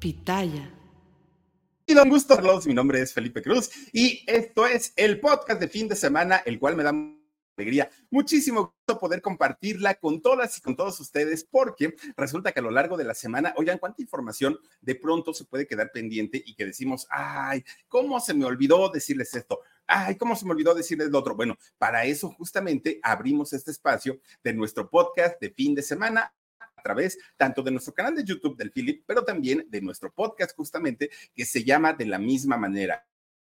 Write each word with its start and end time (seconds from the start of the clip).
Pitaya. 0.00 0.72
Y 1.86 1.92
don 1.92 2.08
gusto, 2.08 2.34
saludos, 2.34 2.66
mi 2.66 2.72
nombre 2.72 3.02
es 3.02 3.12
Felipe 3.12 3.42
Cruz 3.42 3.68
y 3.92 4.24
esto 4.26 4.66
es 4.66 4.94
el 4.96 5.20
podcast 5.20 5.60
de 5.60 5.68
fin 5.68 5.88
de 5.88 5.94
semana, 5.94 6.36
el 6.46 6.58
cual 6.58 6.74
me 6.74 6.84
da 6.84 6.94
alegría, 7.58 7.90
muchísimo 8.08 8.74
gusto 8.74 8.98
poder 8.98 9.20
compartirla 9.20 9.96
con 9.96 10.22
todas 10.22 10.56
y 10.56 10.62
con 10.62 10.74
todos 10.74 10.98
ustedes, 11.00 11.44
porque 11.44 11.94
resulta 12.16 12.52
que 12.52 12.60
a 12.60 12.62
lo 12.62 12.70
largo 12.70 12.96
de 12.96 13.04
la 13.04 13.12
semana, 13.12 13.52
oigan, 13.58 13.76
cuánta 13.76 14.00
información 14.00 14.58
de 14.80 14.94
pronto 14.94 15.34
se 15.34 15.44
puede 15.44 15.66
quedar 15.66 15.92
pendiente 15.92 16.42
y 16.46 16.54
que 16.54 16.64
decimos, 16.64 17.06
ay, 17.10 17.62
¿cómo 17.86 18.20
se 18.20 18.32
me 18.32 18.46
olvidó 18.46 18.88
decirles 18.88 19.34
esto? 19.34 19.60
Ay, 19.86 20.16
¿cómo 20.16 20.34
se 20.34 20.46
me 20.46 20.52
olvidó 20.52 20.72
decirles 20.74 21.10
lo 21.10 21.18
otro? 21.18 21.36
Bueno, 21.36 21.58
para 21.76 22.06
eso 22.06 22.30
justamente 22.30 23.00
abrimos 23.02 23.52
este 23.52 23.70
espacio 23.70 24.18
de 24.42 24.54
nuestro 24.54 24.88
podcast 24.88 25.38
de 25.42 25.50
fin 25.50 25.74
de 25.74 25.82
semana 25.82 26.32
a 26.80 26.82
través 26.82 27.18
tanto 27.36 27.62
de 27.62 27.70
nuestro 27.70 27.92
canal 27.92 28.14
de 28.14 28.24
YouTube 28.24 28.56
del 28.56 28.72
Philip, 28.72 29.04
pero 29.06 29.22
también 29.22 29.66
de 29.68 29.80
nuestro 29.82 30.12
podcast 30.12 30.56
justamente 30.56 31.10
que 31.34 31.44
se 31.44 31.62
llama 31.62 31.92
de 31.92 32.06
la 32.06 32.18
misma 32.18 32.56
manera. 32.56 33.06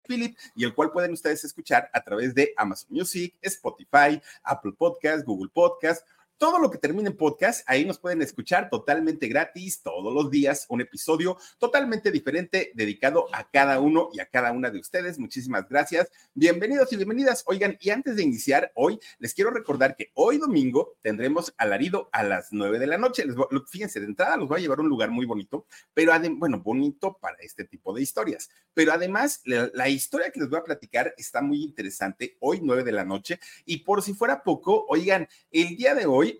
Philip 0.05 0.37
y 0.57 0.65
el 0.65 0.75
cual 0.75 0.91
pueden 0.91 1.13
ustedes 1.13 1.45
escuchar 1.45 1.89
a 1.93 2.03
través 2.03 2.35
de 2.35 2.53
Amazon 2.57 2.89
Music, 2.91 3.37
Spotify, 3.41 4.21
Apple 4.43 4.73
Podcast, 4.77 5.25
Google 5.25 5.51
Podcast 5.55 6.05
todo 6.43 6.59
lo 6.59 6.73
que 6.73 6.79
termine 6.79 7.09
en 7.09 7.17
podcast, 7.17 7.63
ahí 7.69 7.85
nos 7.85 8.01
pueden 8.01 8.21
escuchar 8.21 8.69
totalmente 8.69 9.29
gratis 9.29 9.81
todos 9.81 10.13
los 10.13 10.29
días, 10.29 10.67
un 10.71 10.81
episodio 10.81 11.39
totalmente 11.57 12.11
diferente 12.11 12.73
dedicado 12.75 13.29
a 13.33 13.49
cada 13.49 13.79
uno 13.79 14.09
y 14.13 14.19
a 14.19 14.27
cada 14.27 14.51
una 14.51 14.69
de 14.69 14.81
ustedes. 14.81 15.21
Muchísimas 15.21 15.69
gracias. 15.69 16.11
Bienvenidos 16.35 16.93
y 16.93 16.97
bienvenidas. 16.97 17.45
Oigan, 17.47 17.79
y 17.81 17.91
antes 17.91 18.17
de 18.17 18.25
iniciar 18.25 18.73
hoy, 18.75 18.99
les 19.21 19.35
quiero 19.35 19.53
recordar 19.53 19.95
que 19.95 20.11
hoy 20.15 20.39
domingo 20.39 20.97
tendremos 21.01 21.55
alarido 21.59 22.09
a 22.11 22.25
las 22.25 22.49
nueve 22.51 22.81
de 22.81 22.89
la 22.89 22.99
noche. 22.99 23.25
Les 23.25 23.37
fíjense, 23.69 24.01
de 24.01 24.07
entrada 24.07 24.37
los 24.37 24.49
voy 24.49 24.59
a 24.59 24.63
llevar 24.63 24.81
a 24.81 24.83
un 24.83 24.89
lugar 24.89 25.13
muy 25.13 25.27
bonito, 25.27 25.67
pero 25.95 26.13
bueno, 26.39 26.59
bonito 26.59 27.19
para 27.21 27.37
este 27.39 27.63
tipo 27.67 27.95
de 27.95 28.03
historias. 28.03 28.51
Pero 28.75 28.93
además, 28.93 29.43
la, 29.45 29.71
la 29.75 29.89
historia 29.89 30.33
que 30.33 30.41
les 30.41 30.49
voy 30.49 30.59
a 30.59 30.65
platicar 30.65 31.15
está 31.17 31.41
muy 31.41 31.63
interesante 31.63 32.37
hoy 32.41 32.59
nueve 32.65 32.83
de 32.83 32.91
la 32.91 33.05
noche. 33.05 33.39
Y 33.65 33.85
por 33.85 34.03
si 34.03 34.13
fuera 34.13 34.43
poco, 34.43 34.87
oigan, 34.89 35.29
el 35.53 35.77
día 35.77 35.95
de 35.95 36.07
hoy 36.07 36.32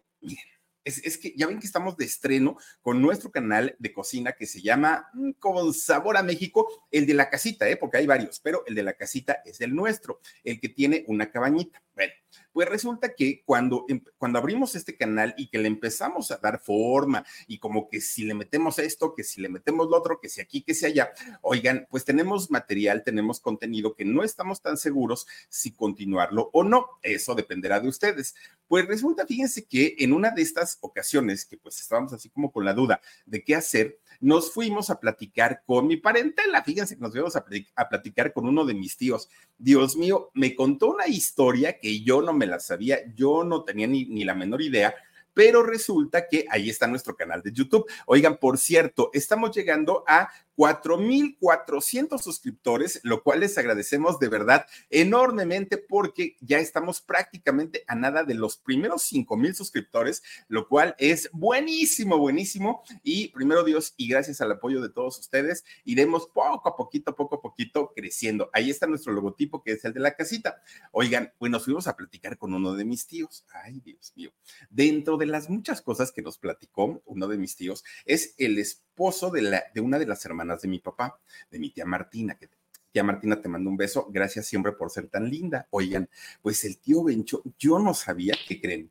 es, 0.85 1.19
que 1.19 1.35
ya 1.37 1.47
ven 1.47 1.61
que 1.61 1.67
estamos 1.67 1.97
de 1.97 2.05
estreno 2.05 2.57
con 2.81 3.01
nuestro 3.01 3.31
canal 3.31 3.77
de 3.79 3.93
cocina 3.93 4.33
que 4.33 4.47
se 4.47 4.61
llama 4.61 5.09
mm, 5.15 5.33
Con 5.33 5.73
Sabor 5.75 6.17
a 6.17 6.23
México, 6.23 6.87
el 6.91 7.07
de 7.07 7.15
la 7.15 7.31
casita, 7.31 7.69
¿eh? 7.69 7.77
porque 7.77 7.99
hay 7.99 8.07
varios, 8.07 8.41
pero 8.41 8.65
el 8.67 8.75
de 8.75 8.83
la 8.83 8.95
casita 8.95 9.43
es 9.45 9.61
el 9.61 9.75
nuestro, 9.75 10.21
el 10.45 10.61
que 10.61 10.69
tiene 10.69 11.05
una 11.07 11.31
cabañita. 11.31 11.83
Bueno, 11.95 12.13
pues 12.53 12.69
resulta 12.69 13.15
que 13.15 13.43
cuando, 13.45 13.85
em, 13.89 14.03
cuando 14.19 14.39
abrimos 14.39 14.75
este 14.75 14.97
canal 14.97 15.35
y 15.37 15.49
que 15.49 15.59
le 15.59 15.69
empezamos 15.69 16.31
a 16.31 16.39
dar 16.39 16.61
forma 16.61 17.25
y 17.47 17.59
como 17.59 17.89
que 17.89 18.01
si 18.01 18.25
le 18.25 18.35
metemos 18.35 18.79
esto, 18.79 19.15
que 19.15 19.25
si 19.25 19.41
le 19.41 19.49
metemos 19.49 19.89
lo 19.89 19.97
otro, 19.97 20.21
que 20.21 20.29
si 20.29 20.41
aquí, 20.41 20.63
que 20.63 20.75
si 20.75 20.87
allá, 20.87 21.13
oigan, 21.41 21.87
pues 21.91 22.05
tenemos 22.05 22.51
material, 22.51 23.05
tenemos 23.05 23.41
contenido 23.41 23.95
que 23.95 24.05
no 24.05 24.23
estamos 24.23 24.61
tan 24.61 24.77
seguros 24.77 25.27
si 25.49 25.73
continuarlo 25.73 26.51
o 26.53 26.65
no. 26.65 26.87
Eso 27.03 27.35
dependerá 27.35 27.81
de 27.81 27.89
ustedes. 27.89 28.35
Pues 28.69 28.87
resulta, 28.87 29.27
fíjense 29.27 29.65
que 29.65 29.97
en 29.99 30.13
una 30.13 30.31
de 30.31 30.43
estas 30.43 30.79
ocasiones 30.81 31.45
que 31.45 31.57
pues 31.57 31.81
estábamos 31.81 32.13
así 32.13 32.29
como 32.31 32.51
con 32.53 32.65
la 32.65 32.75
duda 32.75 33.01
de 33.27 33.45
qué 33.45 33.55
hacer, 33.55 33.99
nos 34.23 34.53
fuimos 34.53 34.89
a 34.89 35.01
platicar 35.01 35.63
con 35.67 35.87
mi 35.87 35.99
parentela. 35.99 36.63
Fíjense 36.63 36.95
que 36.95 37.03
nos 37.03 37.13
fuimos 37.13 37.37
a, 37.37 37.45
a, 37.77 37.89
platicar 37.89 38.33
con 38.33 38.47
uno 38.47 38.65
de 38.65 38.73
mis 38.73 38.97
tíos. 38.97 39.29
Dios 39.59 39.97
mío, 39.97 40.31
me 40.33 40.55
contó 40.55 40.91
una 40.91 41.09
historia 41.09 41.79
que 41.79 42.03
yo 42.03 42.23
no 42.23 42.33
me 42.33 42.47
la 42.47 42.61
sabía, 42.61 43.01
yo 43.15 43.45
no 43.45 43.65
tenía 43.65 43.89
ni, 43.89 44.07
ni 44.07 44.25
la 44.25 44.35
menor 44.35 44.63
idea 44.63 44.95
pero 45.35 45.63
resulta 45.63 46.29
que 46.29 46.45
ahí 46.51 46.69
está 46.69 46.87
nuestro 46.87 47.17
canal 47.17 47.43
de 47.43 47.53
YouTube. 47.53 47.91
Oigan, 48.07 48.37
por 48.37 48.59
cierto, 48.59 49.11
estamos 49.13 49.55
llegando 49.57 50.05
a 50.07 50.29
4.400 50.57 52.21
suscriptores, 52.21 53.01
lo 53.03 53.23
cual 53.23 53.41
les 53.41 53.57
agradecemos 53.59 54.19
de 54.19 54.29
verdad 54.29 54.67
enormemente 54.91 55.79
porque 55.79 56.37
ya 56.41 56.59
estamos 56.59 57.01
prácticamente 57.01 57.85
a 57.87 57.95
nada 57.95 58.25
de 58.25 58.35
los 58.35 58.57
primeros 58.57 59.11
5.000 59.11 59.55
suscriptores, 59.55 60.23
lo 60.49 60.69
cual 60.69 60.95
es 60.99 61.31
buenísimo, 61.33 62.19
buenísimo. 62.19 62.83
Y 63.03 63.29
primero 63.29 63.65
Dios, 63.65 63.95
y 63.97 64.09
gracias 64.09 64.41
al 64.41 64.53
apoyo 64.53 64.81
de 64.81 64.91
todos 64.91 65.19
ustedes, 65.19 65.65
iremos 65.85 66.27
poco 66.27 66.69
a 66.69 66.77
poquito, 66.77 67.15
poco 67.15 67.37
a 67.37 67.41
poquito 67.41 67.93
creciendo. 67.95 68.51
Ahí 68.53 68.71
está 68.71 68.87
nuestro 68.87 69.13
logotipo 69.13 69.63
que 69.63 69.73
es 69.73 69.85
el 69.85 69.93
de 69.93 70.01
la 70.01 70.15
casita. 70.15 70.63
Oigan, 70.93 71.33
pues 71.39 71.51
nos 71.51 71.65
fuimos 71.65 71.87
a 71.87 71.97
platicar 71.97 72.39
con 72.39 72.55
uno 72.55 72.75
de 72.75 72.85
mis 72.85 73.07
tíos. 73.07 73.45
Ay, 73.65 73.81
Dios 73.81 74.13
mío. 74.17 74.33
Dentro 74.71 75.17
de 75.17 75.27
las 75.27 75.49
muchas 75.49 75.83
cosas 75.83 76.13
que 76.13 76.23
nos 76.23 76.39
platicó 76.39 77.03
uno 77.07 77.29
de 77.29 77.39
mis 77.39 77.57
tíos 77.57 77.85
es 78.05 78.35
el 78.39 78.59
esposo 78.93 79.31
de, 79.31 79.43
la, 79.43 79.65
de 79.75 79.81
una 79.81 79.99
de 79.99 80.07
las 80.07 80.25
hermanas 80.27 80.61
de 80.61 80.69
mi 80.69 80.79
papá, 80.79 81.19
de 81.51 81.59
mi 81.59 81.71
tía 81.71 81.87
Martina, 81.87 82.35
que 82.35 82.51
tía 82.93 83.03
Martina 83.03 83.41
te 83.41 83.49
mando 83.49 83.71
un 83.71 83.77
beso, 83.79 84.07
gracias 84.11 84.47
siempre 84.47 84.73
por 84.73 84.91
ser 84.91 85.09
tan 85.09 85.31
linda. 85.31 85.67
Oigan, 85.71 86.11
pues 86.43 86.63
el 86.65 86.77
tío 86.79 87.03
Bencho, 87.03 87.43
yo 87.59 87.79
no 87.79 87.95
sabía 87.95 88.35
qué 88.47 88.61
creen. 88.61 88.91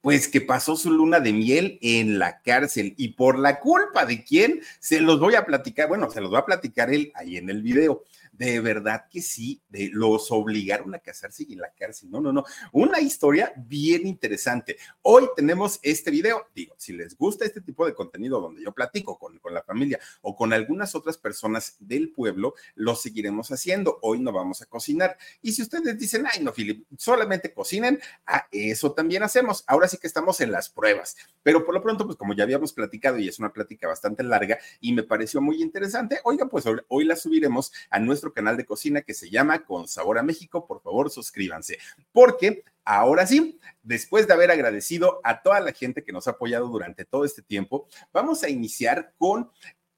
Pues 0.00 0.28
que 0.28 0.40
pasó 0.40 0.76
su 0.76 0.90
luna 0.90 1.18
de 1.18 1.32
miel 1.32 1.78
en 1.82 2.20
la 2.20 2.40
cárcel 2.42 2.94
y 2.96 3.08
por 3.08 3.38
la 3.38 3.58
culpa 3.58 4.06
de 4.06 4.22
quién 4.22 4.62
se 4.78 5.00
los 5.00 5.18
voy 5.18 5.34
a 5.34 5.44
platicar, 5.44 5.88
bueno, 5.88 6.08
se 6.10 6.20
los 6.20 6.32
va 6.32 6.38
a 6.38 6.46
platicar 6.46 6.94
él 6.94 7.10
ahí 7.16 7.36
en 7.36 7.50
el 7.50 7.60
video 7.60 8.04
de 8.36 8.60
verdad 8.60 9.06
que 9.10 9.22
sí, 9.22 9.62
de, 9.68 9.90
los 9.92 10.30
obligaron 10.32 10.94
a 10.94 10.98
casarse 10.98 11.44
en 11.48 11.58
la 11.58 11.72
cárcel. 11.72 12.10
No, 12.10 12.20
no, 12.20 12.32
no. 12.32 12.44
Una 12.72 13.00
historia 13.00 13.52
bien 13.56 14.06
interesante. 14.06 14.76
Hoy 15.02 15.28
tenemos 15.36 15.78
este 15.82 16.10
video. 16.10 16.48
Digo, 16.54 16.74
si 16.76 16.92
les 16.92 17.16
gusta 17.16 17.44
este 17.44 17.60
tipo 17.60 17.86
de 17.86 17.94
contenido 17.94 18.40
donde 18.40 18.62
yo 18.62 18.72
platico 18.72 19.18
con, 19.18 19.38
con 19.38 19.54
la 19.54 19.62
familia 19.62 20.00
o 20.22 20.34
con 20.34 20.52
algunas 20.52 20.94
otras 20.94 21.16
personas 21.16 21.76
del 21.78 22.10
pueblo, 22.10 22.54
lo 22.74 22.96
seguiremos 22.96 23.50
haciendo. 23.50 23.98
Hoy 24.02 24.18
no 24.20 24.32
vamos 24.32 24.62
a 24.62 24.66
cocinar. 24.66 25.16
Y 25.40 25.52
si 25.52 25.62
ustedes 25.62 25.98
dicen, 25.98 26.26
ay, 26.30 26.42
no, 26.42 26.52
Philip, 26.52 26.86
solamente 26.98 27.52
cocinen, 27.52 28.00
a 28.26 28.48
eso 28.50 28.92
también 28.92 29.22
hacemos. 29.22 29.64
Ahora 29.66 29.86
sí 29.86 29.98
que 29.98 30.06
estamos 30.06 30.40
en 30.40 30.50
las 30.50 30.68
pruebas. 30.68 31.16
Pero 31.42 31.64
por 31.64 31.74
lo 31.74 31.82
pronto, 31.82 32.04
pues 32.04 32.16
como 32.16 32.34
ya 32.34 32.44
habíamos 32.44 32.72
platicado 32.72 33.18
y 33.18 33.28
es 33.28 33.38
una 33.38 33.52
plática 33.52 33.86
bastante 33.86 34.22
larga 34.22 34.58
y 34.80 34.92
me 34.92 35.02
pareció 35.02 35.40
muy 35.40 35.62
interesante, 35.62 36.20
oiga, 36.24 36.46
pues 36.48 36.64
hoy 36.88 37.04
la 37.04 37.16
subiremos 37.16 37.72
a 37.90 38.00
nuestro 38.00 38.23
canal 38.32 38.56
de 38.56 38.64
cocina 38.64 39.02
que 39.02 39.14
se 39.14 39.30
llama 39.30 39.64
Con 39.64 39.88
Sabor 39.88 40.18
a 40.18 40.22
México. 40.22 40.66
Por 40.66 40.80
favor, 40.82 41.10
suscríbanse, 41.10 41.78
porque 42.12 42.64
ahora 42.84 43.26
sí, 43.26 43.58
después 43.82 44.26
de 44.26 44.34
haber 44.34 44.50
agradecido 44.50 45.20
a 45.24 45.42
toda 45.42 45.60
la 45.60 45.72
gente 45.72 46.02
que 46.02 46.12
nos 46.12 46.26
ha 46.26 46.32
apoyado 46.32 46.68
durante 46.68 47.04
todo 47.04 47.24
este 47.24 47.42
tiempo, 47.42 47.88
vamos 48.12 48.42
a 48.42 48.48
iniciar 48.48 49.12
con 49.18 49.50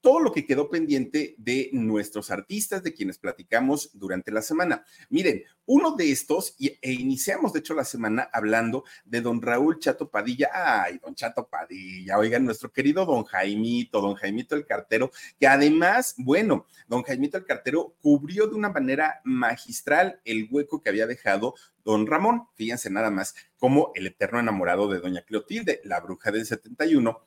todo 0.07 0.21
lo 0.21 0.31
que 0.31 0.47
quedó 0.47 0.71
pendiente 0.71 1.35
de 1.37 1.69
nuestros 1.73 2.31
artistas, 2.31 2.81
de 2.85 2.95
quienes 2.95 3.19
platicamos 3.19 3.91
durante 3.93 4.31
la 4.31 4.41
semana. 4.41 4.85
Miren, 5.11 5.43
uno 5.65 5.97
de 5.97 6.13
estos, 6.13 6.55
e 6.61 6.93
iniciamos 6.93 7.53
de 7.53 7.59
hecho 7.59 7.75
la 7.75 7.85
semana 7.85 8.31
hablando 8.33 8.85
de 9.05 9.21
don 9.21 9.43
Raúl 9.43 9.81
Chato 9.81 10.09
Padilla. 10.09 10.51
Ay, 10.55 11.01
don 11.03 11.17
Chato 11.17 11.49
Padilla, 11.49 12.19
oigan, 12.19 12.45
nuestro 12.45 12.71
querido 12.71 13.05
don 13.05 13.25
Jaimito, 13.25 14.01
don 14.01 14.15
Jaimito 14.15 14.55
el 14.55 14.65
cartero, 14.65 15.11
que 15.41 15.49
además, 15.49 16.15
bueno, 16.19 16.67
don 16.87 17.03
Jaimito 17.03 17.37
el 17.37 17.45
cartero 17.45 17.97
cubrió 18.01 18.47
de 18.47 18.55
una 18.55 18.69
manera 18.69 19.21
magistral 19.25 20.21
el 20.25 20.47
hueco 20.49 20.81
que 20.81 20.89
había 20.89 21.09
dejado 21.09 21.57
don 21.85 22.07
Ramón. 22.07 22.47
Fíjense 22.55 22.91
nada 22.91 23.11
más 23.11 23.35
como 23.59 23.91
el 23.97 24.07
eterno 24.07 24.39
enamorado 24.39 24.87
de 24.87 25.01
doña 25.01 25.23
Cleotilde, 25.23 25.81
la 25.83 25.99
bruja 25.99 26.31
del 26.31 26.47
71 26.47 27.27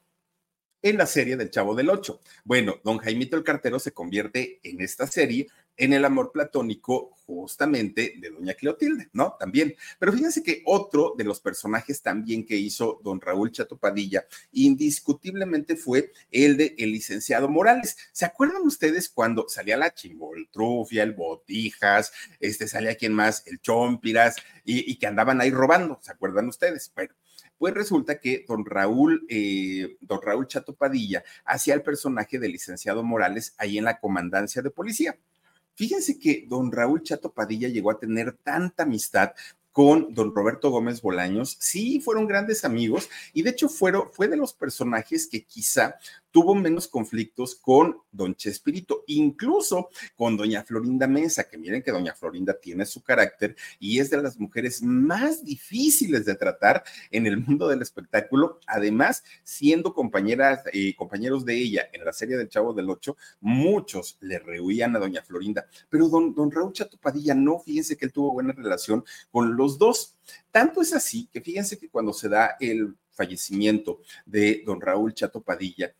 en 0.81 0.97
la 0.97 1.05
serie 1.05 1.37
del 1.37 1.49
Chavo 1.49 1.75
del 1.75 1.89
Ocho. 1.89 2.21
Bueno, 2.43 2.75
don 2.83 2.97
Jaimito 2.97 3.37
el 3.37 3.43
Cartero 3.43 3.79
se 3.79 3.91
convierte 3.91 4.59
en 4.63 4.81
esta 4.81 5.07
serie 5.07 5.47
en 5.79 5.93
el 5.93 6.03
amor 6.03 6.31
platónico 6.31 7.15
justamente 7.25 8.15
de 8.17 8.29
doña 8.29 8.53
Cleotilde, 8.53 9.09
¿no? 9.13 9.37
También. 9.39 9.73
Pero 9.97 10.11
fíjense 10.11 10.43
que 10.43 10.61
otro 10.65 11.13
de 11.17 11.23
los 11.23 11.39
personajes 11.39 12.01
también 12.01 12.45
que 12.45 12.57
hizo 12.57 12.99
don 13.01 13.21
Raúl 13.21 13.51
Chatopadilla, 13.51 14.25
indiscutiblemente 14.51 15.77
fue 15.77 16.11
el 16.31 16.57
de 16.57 16.75
el 16.77 16.91
licenciado 16.91 17.47
Morales. 17.47 17.97
¿Se 18.11 18.25
acuerdan 18.25 18.63
ustedes 18.63 19.09
cuando 19.09 19.47
salía 19.47 19.77
la 19.77 19.93
chingoltrufia, 19.93 21.03
el 21.03 21.13
botijas, 21.13 22.11
este 22.41 22.67
salía 22.67 22.95
quien 22.95 23.13
más, 23.13 23.43
el 23.47 23.61
chompiras, 23.61 24.35
y, 24.65 24.91
y 24.91 24.97
que 24.97 25.07
andaban 25.07 25.39
ahí 25.39 25.51
robando? 25.51 25.99
¿Se 26.01 26.11
acuerdan 26.11 26.49
ustedes? 26.49 26.91
Bueno, 26.93 27.13
pues 27.59 27.73
resulta 27.73 28.19
que 28.19 28.45
don 28.47 28.65
Raúl, 28.65 29.25
eh, 29.29 29.97
don 29.99 30.21
Raúl 30.21 30.47
Chato 30.47 30.73
Padilla 30.73 31.23
hacía 31.45 31.75
el 31.75 31.83
personaje 31.83 32.39
del 32.39 32.53
licenciado 32.53 33.03
Morales 33.03 33.53
ahí 33.57 33.77
en 33.77 33.83
la 33.83 33.99
comandancia 33.99 34.61
de 34.61 34.71
policía. 34.71 35.17
Fíjense 35.75 36.17
que 36.17 36.45
don 36.47 36.71
Raúl 36.71 37.03
Chato 37.03 37.31
Padilla 37.31 37.67
llegó 37.67 37.91
a 37.91 37.99
tener 37.99 38.33
tanta 38.33 38.83
amistad 38.83 39.33
con 39.71 40.13
don 40.13 40.33
Roberto 40.33 40.71
Gómez 40.71 41.01
Bolaños. 41.01 41.57
Sí, 41.59 41.99
fueron 42.01 42.27
grandes 42.27 42.65
amigos 42.65 43.09
y 43.33 43.43
de 43.43 43.51
hecho 43.51 43.69
fueron, 43.69 44.09
fue 44.11 44.27
de 44.27 44.37
los 44.37 44.53
personajes 44.53 45.27
que 45.27 45.43
quizá 45.43 45.95
tuvo 46.31 46.55
menos 46.55 46.87
conflictos 46.87 47.55
con 47.55 47.97
don 48.11 48.35
Chespirito, 48.35 49.03
incluso 49.07 49.89
con 50.15 50.37
doña 50.37 50.63
Florinda 50.63 51.07
Mesa, 51.07 51.47
que 51.47 51.57
miren 51.57 51.81
que 51.81 51.91
doña 51.91 52.13
Florinda 52.13 52.59
tiene 52.59 52.85
su 52.85 53.01
carácter 53.01 53.55
y 53.79 53.99
es 53.99 54.09
de 54.09 54.21
las 54.21 54.39
mujeres 54.39 54.81
más 54.81 55.43
difíciles 55.43 56.25
de 56.25 56.35
tratar 56.35 56.83
en 57.11 57.27
el 57.27 57.37
mundo 57.37 57.67
del 57.67 57.81
espectáculo, 57.81 58.59
además 58.67 59.23
siendo 59.43 59.93
compañeras 59.93 60.61
y 60.73 60.89
eh, 60.89 60.95
compañeros 60.95 61.45
de 61.45 61.55
ella 61.55 61.89
en 61.91 62.05
la 62.05 62.13
serie 62.13 62.37
del 62.37 62.49
Chavo 62.49 62.73
del 62.73 62.89
Ocho, 62.89 63.17
muchos 63.39 64.17
le 64.21 64.39
rehuían 64.39 64.95
a 64.95 64.99
doña 64.99 65.23
Florinda, 65.23 65.65
pero 65.89 66.09
don, 66.09 66.33
don 66.33 66.51
Raúl 66.51 66.73
Chatopadilla 66.73 67.33
no, 67.33 67.59
fíjense 67.59 67.97
que 67.97 68.05
él 68.05 68.13
tuvo 68.13 68.33
buena 68.33 68.53
relación 68.53 69.03
con 69.31 69.55
los 69.55 69.77
dos. 69.77 70.15
Tanto 70.51 70.81
es 70.81 70.93
así 70.93 71.27
que 71.31 71.41
fíjense 71.41 71.77
que 71.77 71.89
cuando 71.89 72.13
se 72.13 72.29
da 72.29 72.55
el 72.59 72.95
fallecimiento 73.11 73.99
de 74.25 74.63
don 74.65 74.79
Raúl 74.79 75.13
Chato 75.13 75.41
Padilla, 75.41 75.93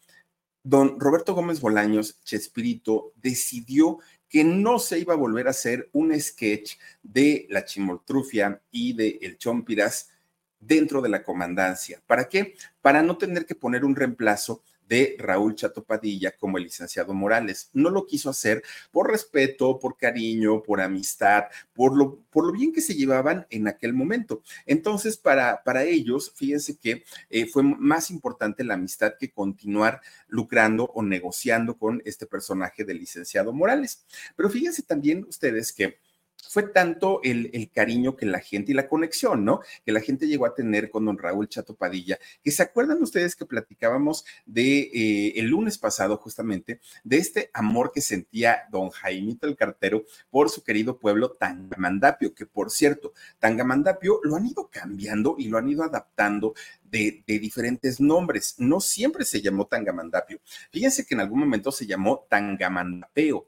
don 0.70 1.00
Roberto 1.00 1.34
Gómez 1.34 1.62
Bolaños, 1.62 2.22
Chespirito, 2.24 3.12
decidió 3.16 3.98
que 4.30 4.44
no 4.44 4.78
se 4.78 5.00
iba 5.00 5.16
a 5.16 5.18
volver 5.18 5.48
a 5.48 5.50
hacer 5.50 5.90
un 5.94 6.18
sketch 6.20 6.78
de 7.02 7.48
la 7.50 7.66
chimoltrufia 7.66 8.62
y 8.70 8.94
de 8.94 9.18
el 9.24 9.40
chompiras 9.40 10.12
dentro 10.60 11.02
de 11.02 11.10
la 11.10 11.24
comandancia. 11.24 12.04
¿Para 12.06 12.30
qué? 12.30 12.54
Para 12.82 13.02
no 13.02 13.18
tener 13.18 13.48
que 13.48 13.56
poner 13.56 13.84
un 13.84 13.96
reemplazo 13.96 14.62
de 14.90 15.16
Raúl 15.20 15.56
Chato 15.56 15.84
Padilla 15.84 16.36
como 16.36 16.58
el 16.58 16.64
licenciado 16.66 17.14
Morales. 17.14 17.70
No 17.74 17.92
lo 17.92 18.06
quiso 18.06 18.30
hacer 18.30 18.64
por 18.92 19.10
respeto, 19.10 19.80
por 19.80 19.96
cariño, 19.96 20.64
por 20.64 20.82
amistad, 20.82 21.46
por 21.74 21.96
lo, 21.96 22.20
por 22.32 22.46
lo 22.46 22.52
bien 22.52 22.74
que 22.74 22.82
se 22.82 22.96
llevaban 22.96 23.46
en 23.52 23.68
aquel 23.68 23.94
momento. 23.94 24.42
Entonces, 24.66 25.16
para, 25.16 25.64
para 25.64 25.84
ellos, 25.84 26.34
fíjense 26.36 26.78
que 26.78 27.04
eh, 27.30 27.46
fue 27.46 27.62
más 27.62 28.10
importante 28.10 28.64
la 28.64 28.74
amistad 28.74 29.14
que 29.20 29.32
continuar 29.32 30.02
lucrando 30.28 30.86
o 30.96 31.04
negociando 31.04 31.78
con 31.78 32.02
este 32.04 32.26
personaje 32.26 32.84
del 32.84 32.98
licenciado 32.98 33.54
Morales. 33.54 34.06
Pero 34.36 34.50
fíjense 34.50 34.82
también 34.82 35.24
ustedes 35.30 35.72
que 35.72 36.00
fue 36.50 36.64
tanto 36.64 37.22
el, 37.24 37.70
cariño 37.72 38.16
que 38.16 38.26
la 38.26 38.40
gente 38.40 38.72
y 38.72 38.76
la 38.76 38.88
conexión, 38.88 39.46
¿no? 39.46 39.62
Que 39.86 39.92
la 39.92 40.02
gente 40.02 40.28
llegó 40.28 40.48
a 40.48 40.56
tener 40.56 40.90
con 40.90 41.06
don 41.06 41.16
Raúl 41.16 41.48
Chato 41.48 41.76
Padilla, 41.76 42.18
que 42.44 42.50
se 42.50 42.64
acuerdan 42.64 43.04
ustedes 43.04 43.36
que 43.36 43.46
platicábamos 43.46 44.26
de 44.48 44.80
eh, 44.80 45.34
el 45.36 45.46
lunes 45.46 45.78
pasado 45.78 46.18
justamente, 46.18 46.82
de 47.04 47.18
este 47.18 47.52
amor 47.54 47.92
que 47.94 48.02
sentía 48.02 48.64
don 48.72 48.90
Jaimito 48.90 49.46
el 49.46 49.56
Cartero 49.56 50.06
por 50.32 50.50
su 50.50 50.64
querido 50.64 50.98
pueblo 50.98 51.34
Tangamandapio, 51.34 52.34
que 52.34 52.48
por 52.48 52.72
cierto, 52.72 53.14
Tangamandapio 53.38 54.20
lo 54.24 54.36
han 54.36 54.48
ido 54.48 54.70
cambiando 54.72 55.36
y 55.38 55.50
lo 55.50 55.60
han 55.60 55.70
ido 55.70 55.84
adaptando 55.84 56.56
de, 56.84 57.24
de, 57.28 57.38
diferentes 57.38 58.02
nombres. 58.02 58.56
No 58.58 58.80
siempre 58.80 59.24
se 59.24 59.40
llamó 59.40 59.68
Tangamandapio. 59.68 60.40
Fíjense 60.72 61.06
que 61.06 61.14
en 61.14 61.22
algún 61.22 61.42
momento 61.42 61.72
se 61.72 61.86
llamó 61.86 62.26
Tangamandapeo. 62.28 63.46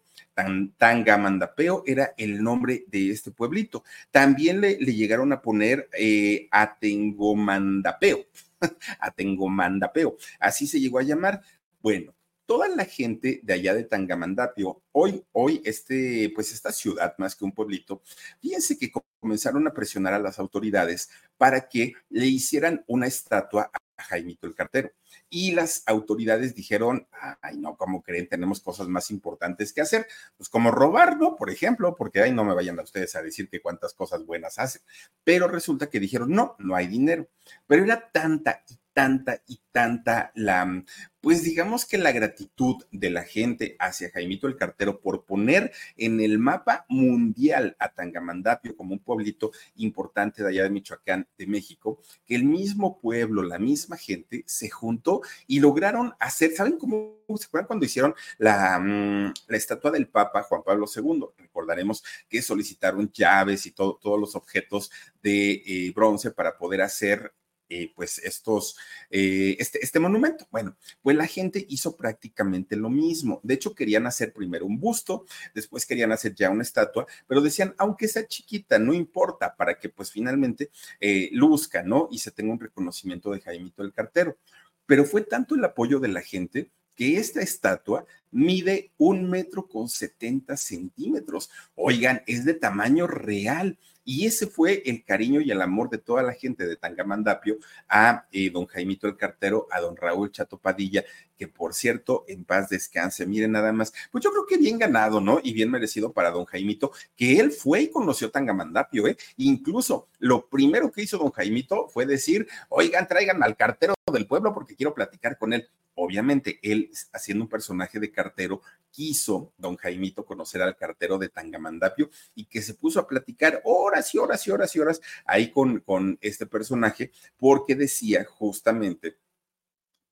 Tangamandapeo 0.77 1.83
era 1.85 2.13
el 2.17 2.43
nombre 2.43 2.85
de 2.88 3.11
este 3.11 3.31
pueblito. 3.31 3.83
También 4.11 4.61
le, 4.61 4.75
llegaron 4.77 5.33
a 5.33 5.41
poner 5.41 5.89
eh, 5.97 6.47
Atengomandapeo, 6.51 8.25
Atengomandapeo, 8.99 10.17
así 10.39 10.67
se 10.67 10.79
llegó 10.79 10.99
a 10.99 11.03
llamar. 11.03 11.41
Bueno, 11.81 12.13
toda 12.45 12.67
la 12.67 12.85
gente 12.85 13.39
de 13.43 13.53
allá 13.53 13.73
de 13.73 13.85
Tangamandapio, 13.85 14.83
hoy, 14.91 15.23
hoy, 15.31 15.61
este, 15.63 16.31
pues 16.35 16.51
esta 16.51 16.71
ciudad 16.71 17.15
más 17.17 17.35
que 17.35 17.45
un 17.45 17.53
pueblito, 17.53 18.01
fíjense 18.41 18.77
que 18.77 18.91
comenzaron 19.21 19.67
a 19.67 19.73
presionar 19.73 20.13
a 20.13 20.19
las 20.19 20.38
autoridades 20.39 21.09
para 21.38 21.69
que 21.69 21.93
le 22.09 22.25
hicieran 22.25 22.83
una 22.88 23.07
estatua 23.07 23.71
Jaimito 24.01 24.48
el 24.48 24.56
Cartero 24.56 24.92
y 25.30 25.51
las 25.51 25.83
autoridades 25.86 26.56
dijeron, 26.56 27.07
ay, 27.42 27.57
no, 27.57 27.75
como 27.77 28.01
creen? 28.01 28.27
Tenemos 28.27 28.62
cosas 28.62 28.88
más 28.88 29.12
importantes 29.12 29.74
que 29.74 29.81
hacer, 29.81 30.07
pues 30.38 30.50
como 30.50 30.71
robar, 30.71 31.18
¿no? 31.18 31.36
Por 31.36 31.50
ejemplo, 31.50 31.95
porque 31.95 32.21
ay, 32.21 32.31
no 32.31 32.44
me 32.44 32.53
vayan 32.53 32.80
a 32.80 32.83
ustedes 32.83 33.15
a 33.15 33.21
decir 33.21 33.50
que 33.50 33.62
cuántas 33.62 33.94
cosas 33.94 34.25
buenas 34.25 34.59
hacen. 34.59 34.81
Pero 35.24 35.48
resulta 35.48 35.89
que 35.89 36.00
dijeron, 36.00 36.31
no, 36.31 36.56
no 36.59 36.75
hay 36.75 36.88
dinero. 36.88 37.27
Pero 37.68 37.83
era 37.83 38.12
tanta 38.12 38.63
y 38.69 38.77
tanta 39.01 39.42
y 39.48 39.59
tanta 39.71 40.31
la, 40.36 40.83
pues 41.21 41.42
digamos 41.42 41.86
que 41.86 41.98
la 41.98 42.12
gratitud 42.12 42.83
de 42.92 43.09
la 43.09 43.24
gente 43.24 43.75
hacia 43.80 44.12
Jaimito 44.12 44.45
el 44.45 44.57
Cartero 44.57 45.01
por 45.01 45.25
poner 45.25 45.71
en 45.98 46.19
el 46.19 46.38
mapa 46.38 46.86
mundial 46.88 47.75
a 47.80 47.92
Tangamandapio 47.92 48.75
como 48.75 48.94
un 48.94 49.00
pueblito 49.00 49.51
importante 49.77 50.44
de 50.44 50.50
allá 50.50 50.63
de 50.63 50.69
Michoacán, 50.69 51.27
de 51.36 51.48
México, 51.48 52.00
que 52.27 52.36
el 52.36 52.44
mismo 52.44 53.00
pueblo, 53.00 53.42
la 53.42 53.57
misma 53.57 53.98
gente 53.98 54.44
se 54.45 54.69
juntó 54.69 55.21
y 55.48 55.59
lograron 55.59 56.13
hacer, 56.19 56.51
¿saben 56.51 56.77
cómo? 56.77 57.18
¿Se 57.39 57.45
acuerdan 57.45 57.65
cuando 57.65 57.88
hicieron 57.88 58.13
la, 58.38 58.77
mm, 58.77 59.33
la 59.48 59.57
estatua 59.57 59.89
del 59.89 60.09
Papa 60.09 60.44
Juan 60.44 60.62
Pablo 60.62 60.86
II? 60.95 61.25
Recordaremos 61.39 62.03
que 62.30 62.44
solicitaron 62.44 63.12
llaves 63.12 63.65
y 63.65 63.71
todo, 63.71 63.98
todos 64.00 64.19
los 64.19 64.36
objetos 64.36 64.92
de 65.24 65.63
eh, 65.65 65.92
bronce 65.95 66.30
para 66.30 66.56
poder 66.56 66.81
hacer 66.81 67.33
eh, 67.73 67.94
pues 67.95 68.18
estos, 68.19 68.75
eh, 69.09 69.56
este, 69.57 69.79
este 69.81 69.97
monumento. 69.97 70.45
Bueno, 70.51 70.75
pues 71.01 71.15
la 71.15 71.25
gente 71.25 71.65
hizo 71.69 71.95
prácticamente 71.95 72.75
lo 72.75 72.89
mismo. 72.89 73.39
De 73.44 73.53
hecho, 73.53 73.73
querían 73.73 74.06
hacer 74.06 74.33
primero 74.33 74.65
un 74.65 74.77
busto, 74.77 75.25
después 75.56 75.85
querían 75.85 76.12
hacer 76.12 76.35
ya 76.35 76.50
una 76.50 76.63
estatua, 76.63 77.07
pero 77.27 77.39
decían, 77.39 77.73
aunque 77.77 78.09
sea 78.09 78.27
chiquita, 78.27 78.77
no 78.77 78.94
importa, 78.94 79.56
para 79.56 79.79
que 79.79 79.88
pues 79.88 80.12
finalmente 80.12 80.69
eh, 81.00 81.29
luzca, 81.31 81.81
¿no? 81.81 82.09
Y 82.12 82.19
se 82.19 82.31
tenga 82.31 82.51
un 82.51 82.59
reconocimiento 82.59 83.31
de 83.31 83.39
Jaimito 83.39 83.83
el 83.83 83.94
Cartero. 83.94 84.38
Pero 84.85 85.06
fue 85.06 85.21
tanto 85.21 85.56
el 85.56 85.63
apoyo 85.63 86.01
de 86.01 86.09
la 86.09 86.21
gente 86.21 86.71
que 86.97 87.15
esta 87.15 87.41
estatua 87.41 88.06
mide 88.31 88.91
un 88.97 89.29
metro 89.29 89.69
con 89.69 89.88
70 89.88 90.57
centímetros. 90.57 91.50
Oigan, 91.75 92.21
es 92.27 92.44
de 92.44 92.53
tamaño 92.53 93.07
real. 93.07 93.79
Y 94.13 94.25
ese 94.25 94.45
fue 94.45 94.83
el 94.87 95.05
cariño 95.05 95.39
y 95.39 95.51
el 95.51 95.61
amor 95.61 95.89
de 95.89 95.97
toda 95.97 96.21
la 96.21 96.33
gente 96.33 96.67
de 96.67 96.75
Tangamandapio 96.75 97.55
a 97.87 98.27
eh, 98.33 98.49
don 98.49 98.65
Jaimito 98.65 99.07
el 99.07 99.15
Cartero, 99.15 99.69
a 99.71 99.79
don 99.79 99.95
Raúl 99.95 100.33
Chato 100.33 100.57
Padilla, 100.59 101.05
que 101.37 101.47
por 101.47 101.73
cierto, 101.73 102.25
en 102.27 102.43
paz 102.43 102.67
descanse. 102.67 103.25
Miren 103.25 103.53
nada 103.53 103.71
más, 103.71 103.93
pues 104.11 104.21
yo 104.21 104.31
creo 104.31 104.45
que 104.45 104.57
bien 104.57 104.77
ganado, 104.77 105.21
¿no? 105.21 105.39
Y 105.41 105.53
bien 105.53 105.71
merecido 105.71 106.11
para 106.11 106.29
don 106.29 106.43
Jaimito, 106.43 106.91
que 107.15 107.39
él 107.39 107.53
fue 107.53 107.83
y 107.83 107.89
conoció 107.89 108.29
Tangamandapio, 108.31 109.07
¿eh? 109.07 109.15
Incluso 109.37 110.09
lo 110.19 110.45
primero 110.49 110.91
que 110.91 111.03
hizo 111.03 111.17
don 111.17 111.31
Jaimito 111.31 111.87
fue 111.87 112.05
decir, 112.05 112.49
oigan, 112.67 113.07
traigan 113.07 113.41
al 113.41 113.55
cartero 113.55 113.93
del 114.11 114.27
pueblo 114.27 114.53
porque 114.53 114.75
quiero 114.75 114.93
platicar 114.93 115.37
con 115.37 115.53
él. 115.53 115.69
Obviamente, 115.95 116.59
él, 116.63 116.89
haciendo 117.11 117.43
un 117.43 117.49
personaje 117.49 117.99
de 117.99 118.11
cartero, 118.11 118.61
quiso 118.91 119.53
don 119.57 119.75
Jaimito 119.75 120.25
conocer 120.25 120.61
al 120.61 120.75
cartero 120.75 121.17
de 121.17 121.29
Tangamandapio 121.29 122.09
y 122.33 122.45
que 122.45 122.61
se 122.61 122.73
puso 122.73 122.99
a 122.99 123.07
platicar 123.07 123.61
horas 123.65 124.00
y 124.13 124.18
horas 124.18 124.45
y 124.48 124.51
horas 124.51 124.75
y 124.75 124.80
horas 124.80 125.01
ahí 125.25 125.51
con, 125.51 125.80
con 125.81 126.18
este 126.21 126.45
personaje, 126.45 127.12
porque 127.38 127.75
decía 127.75 128.25
justamente 128.25 129.18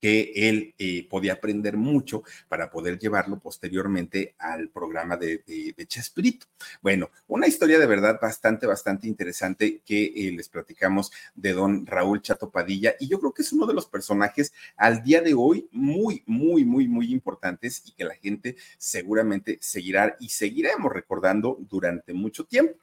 que 0.00 0.32
él 0.34 0.74
eh, 0.78 1.06
podía 1.08 1.34
aprender 1.34 1.76
mucho 1.76 2.22
para 2.48 2.70
poder 2.70 2.98
llevarlo 2.98 3.38
posteriormente 3.38 4.34
al 4.38 4.70
programa 4.70 5.16
de, 5.16 5.42
de, 5.46 5.86
Chespirito. 5.86 6.46
Bueno, 6.80 7.10
una 7.26 7.46
historia 7.46 7.78
de 7.78 7.86
verdad 7.86 8.18
bastante, 8.20 8.66
bastante 8.66 9.06
interesante 9.06 9.82
que 9.84 10.04
eh, 10.04 10.32
les 10.32 10.48
platicamos 10.48 11.10
de 11.34 11.52
don 11.52 11.86
Raúl 11.86 12.22
Chato 12.22 12.50
Padilla 12.50 12.94
y 12.98 13.08
yo 13.08 13.18
creo 13.18 13.34
que 13.34 13.42
es 13.42 13.52
uno 13.52 13.66
de 13.66 13.74
los 13.74 13.86
personajes 13.86 14.52
al 14.76 15.02
día 15.02 15.20
de 15.20 15.34
hoy 15.34 15.68
muy, 15.72 16.22
muy, 16.26 16.64
muy, 16.64 16.88
muy 16.88 17.12
importantes 17.12 17.82
y 17.84 17.92
que 17.92 18.04
la 18.04 18.14
gente 18.14 18.56
seguramente 18.78 19.58
seguirá 19.60 20.16
y 20.18 20.28
seguiremos 20.28 20.92
recordando 20.92 21.58
durante 21.68 22.14
mucho 22.14 22.44
tiempo. 22.44 22.78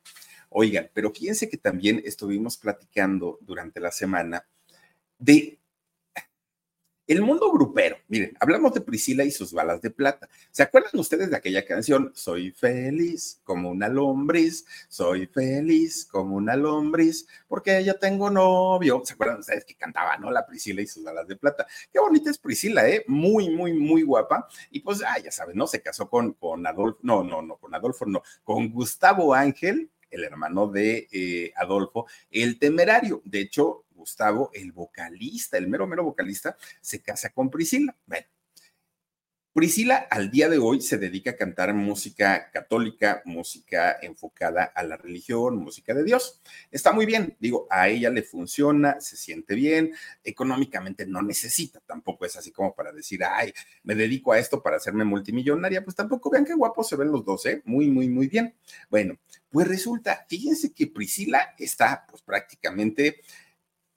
Oigan, 0.49 0.89
pero 0.93 1.11
fíjense 1.11 1.49
que 1.49 1.57
también 1.57 2.01
estuvimos 2.05 2.57
platicando 2.57 3.37
durante 3.41 3.79
la 3.79 3.91
semana 3.91 4.47
de 5.19 5.59
el 7.07 7.21
mundo 7.21 7.49
grupero, 7.53 7.95
miren, 8.09 8.35
hablamos 8.37 8.73
de 8.73 8.81
Priscila 8.81 9.23
y 9.23 9.31
sus 9.31 9.53
balas 9.53 9.81
de 9.81 9.89
plata. 9.89 10.27
¿Se 10.51 10.61
acuerdan 10.61 10.91
ustedes 10.99 11.29
de 11.29 11.37
aquella 11.37 11.63
canción? 11.63 12.11
Soy 12.13 12.51
feliz 12.51 13.39
como 13.45 13.71
una 13.71 13.87
lombriz, 13.87 14.65
soy 14.89 15.25
feliz 15.27 16.05
como 16.05 16.35
una 16.35 16.57
lombriz, 16.57 17.25
porque 17.47 17.81
ya 17.81 17.93
tengo 17.93 18.29
novio. 18.29 19.03
¿Se 19.05 19.13
acuerdan 19.13 19.39
ustedes 19.39 19.63
que 19.63 19.75
cantaba, 19.75 20.17
no? 20.17 20.29
La 20.31 20.45
Priscila 20.45 20.81
y 20.81 20.87
sus 20.87 21.05
balas 21.05 21.29
de 21.29 21.37
plata. 21.37 21.65
Qué 21.93 21.99
bonita 21.99 22.29
es 22.29 22.37
Priscila, 22.37 22.85
¿eh? 22.89 23.05
Muy, 23.07 23.51
muy, 23.51 23.71
muy 23.71 24.01
guapa. 24.01 24.45
Y 24.69 24.81
pues, 24.81 25.01
ah, 25.01 25.17
ya 25.17 25.31
saben, 25.31 25.55
¿no? 25.55 25.65
Se 25.65 25.81
casó 25.81 26.09
con, 26.09 26.33
con 26.33 26.67
Adolfo, 26.67 26.99
no, 27.03 27.23
no, 27.23 27.41
no, 27.41 27.55
con 27.55 27.73
Adolfo, 27.73 28.05
no, 28.05 28.21
con 28.43 28.69
Gustavo 28.69 29.33
Ángel, 29.33 29.89
el 30.09 30.23
hermano 30.23 30.67
de 30.67 31.07
eh, 31.11 31.53
Adolfo, 31.55 32.07
el 32.31 32.59
temerario. 32.59 33.21
De 33.25 33.41
hecho, 33.41 33.85
Gustavo, 33.91 34.51
el 34.53 34.71
vocalista, 34.71 35.57
el 35.57 35.67
mero, 35.67 35.87
mero 35.87 36.03
vocalista, 36.03 36.55
se 36.81 37.01
casa 37.01 37.29
con 37.31 37.49
Priscila. 37.49 37.95
Bueno, 38.05 38.27
Priscila 39.57 40.07
al 40.11 40.29
día 40.29 40.49
de 40.49 40.59
hoy 40.59 40.81
se 40.81 40.99
dedica 40.99 41.31
a 41.31 41.35
cantar 41.35 41.73
música 41.73 42.51
católica, 42.51 43.23
música 43.25 43.97
enfocada 44.03 44.65
a 44.65 44.83
la 44.83 44.97
religión, 44.97 45.57
música 45.57 45.95
de 45.95 46.03
Dios. 46.03 46.43
Está 46.69 46.91
muy 46.91 47.07
bien, 47.07 47.35
digo, 47.39 47.65
a 47.71 47.89
ella 47.89 48.11
le 48.11 48.21
funciona, 48.21 49.01
se 49.01 49.17
siente 49.17 49.55
bien, 49.55 49.95
económicamente 50.23 51.07
no 51.07 51.23
necesita, 51.23 51.79
tampoco 51.87 52.27
es 52.27 52.35
así 52.35 52.51
como 52.51 52.75
para 52.75 52.91
decir, 52.91 53.23
ay, 53.23 53.51
me 53.81 53.95
dedico 53.95 54.31
a 54.31 54.37
esto 54.37 54.61
para 54.61 54.77
hacerme 54.77 55.05
multimillonaria, 55.05 55.83
pues 55.83 55.95
tampoco 55.95 56.29
vean 56.29 56.45
qué 56.45 56.53
guapos 56.53 56.87
se 56.87 56.95
ven 56.95 57.11
los 57.11 57.25
dos, 57.25 57.43
¿eh? 57.47 57.63
Muy, 57.65 57.87
muy, 57.87 58.09
muy 58.09 58.27
bien. 58.27 58.53
Bueno, 58.91 59.17
pues 59.49 59.67
resulta, 59.67 60.23
fíjense 60.29 60.71
que 60.71 60.85
Priscila 60.85 61.55
está 61.57 62.05
pues 62.07 62.21
prácticamente 62.21 63.21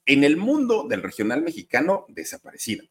en 0.06 0.24
el 0.24 0.38
mundo 0.38 0.86
del 0.88 1.02
regional 1.02 1.42
mexicano 1.42 2.06
desaparecida. 2.08 2.82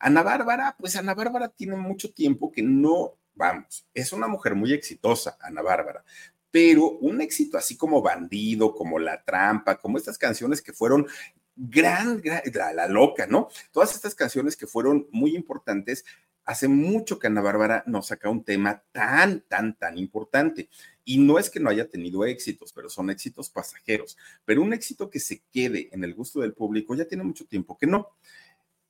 Ana 0.00 0.22
Bárbara, 0.22 0.76
pues 0.78 0.96
Ana 0.96 1.14
Bárbara 1.14 1.48
tiene 1.48 1.76
mucho 1.76 2.12
tiempo 2.12 2.50
que 2.50 2.62
no, 2.62 3.18
vamos, 3.34 3.86
es 3.94 4.12
una 4.12 4.26
mujer 4.26 4.54
muy 4.54 4.72
exitosa, 4.72 5.36
Ana 5.40 5.62
Bárbara, 5.62 6.02
pero 6.50 6.98
un 6.98 7.20
éxito 7.20 7.58
así 7.58 7.76
como 7.76 8.02
Bandido, 8.02 8.74
como 8.74 8.98
La 8.98 9.22
Trampa, 9.22 9.76
como 9.76 9.98
estas 9.98 10.18
canciones 10.18 10.62
que 10.62 10.72
fueron 10.72 11.06
gran, 11.54 12.20
gran 12.20 12.42
la, 12.54 12.72
la, 12.72 12.88
loca, 12.88 13.26
¿no? 13.26 13.48
Todas 13.70 13.94
estas 13.94 14.14
canciones 14.14 14.56
que 14.56 14.66
fueron 14.66 15.06
muy 15.10 15.36
importantes. 15.36 16.04
Hace 16.44 16.66
mucho 16.68 17.18
que 17.18 17.26
Ana 17.26 17.42
Bárbara 17.42 17.84
nos 17.86 18.08
saca 18.08 18.30
un 18.30 18.42
tema 18.42 18.82
tan, 18.92 19.42
tan, 19.42 19.76
tan 19.76 19.98
importante. 19.98 20.68
Y 21.04 21.18
no 21.18 21.38
es 21.38 21.50
que 21.50 21.60
no 21.60 21.70
haya 21.70 21.88
tenido 21.88 22.24
éxitos, 22.24 22.72
pero 22.72 22.88
son 22.88 23.10
éxitos 23.10 23.50
pasajeros. 23.50 24.16
Pero 24.44 24.62
un 24.62 24.72
éxito 24.72 25.10
que 25.10 25.20
se 25.20 25.42
quede 25.52 25.90
en 25.92 26.02
el 26.02 26.14
gusto 26.14 26.40
del 26.40 26.54
público 26.54 26.94
ya 26.94 27.04
tiene 27.04 27.24
mucho 27.24 27.44
tiempo 27.44 27.76
que 27.76 27.86
no. 27.86 28.08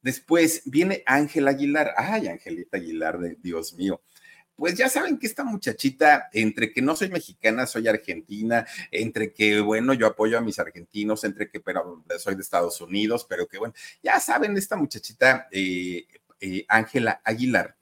Después 0.02 0.62
viene 0.64 1.02
Ángel 1.06 1.48
Aguilar. 1.48 1.92
Ay, 1.96 2.28
Angelita 2.28 2.78
Aguilar, 2.78 3.18
de 3.18 3.36
Dios 3.40 3.74
mío. 3.74 4.00
Pues 4.56 4.74
ya 4.74 4.90
saben 4.90 5.18
que 5.18 5.26
esta 5.26 5.42
muchachita, 5.42 6.28
entre 6.34 6.70
que 6.70 6.82
no 6.82 6.94
soy 6.94 7.08
mexicana, 7.08 7.66
soy 7.66 7.88
argentina, 7.88 8.66
entre 8.90 9.32
que, 9.32 9.60
bueno, 9.60 9.94
yo 9.94 10.06
apoyo 10.06 10.36
a 10.36 10.42
mis 10.42 10.58
argentinos, 10.58 11.24
entre 11.24 11.48
que, 11.48 11.60
pero 11.60 12.04
soy 12.18 12.34
de 12.34 12.42
Estados 12.42 12.78
Unidos, 12.82 13.24
pero 13.26 13.48
que, 13.48 13.56
bueno, 13.56 13.72
ya 14.02 14.20
saben, 14.20 14.56
esta 14.58 14.76
muchachita, 14.76 15.48
eh, 15.50 16.06
eh, 16.40 16.66
Ángela 16.68 17.22
Aguilar, 17.24 17.78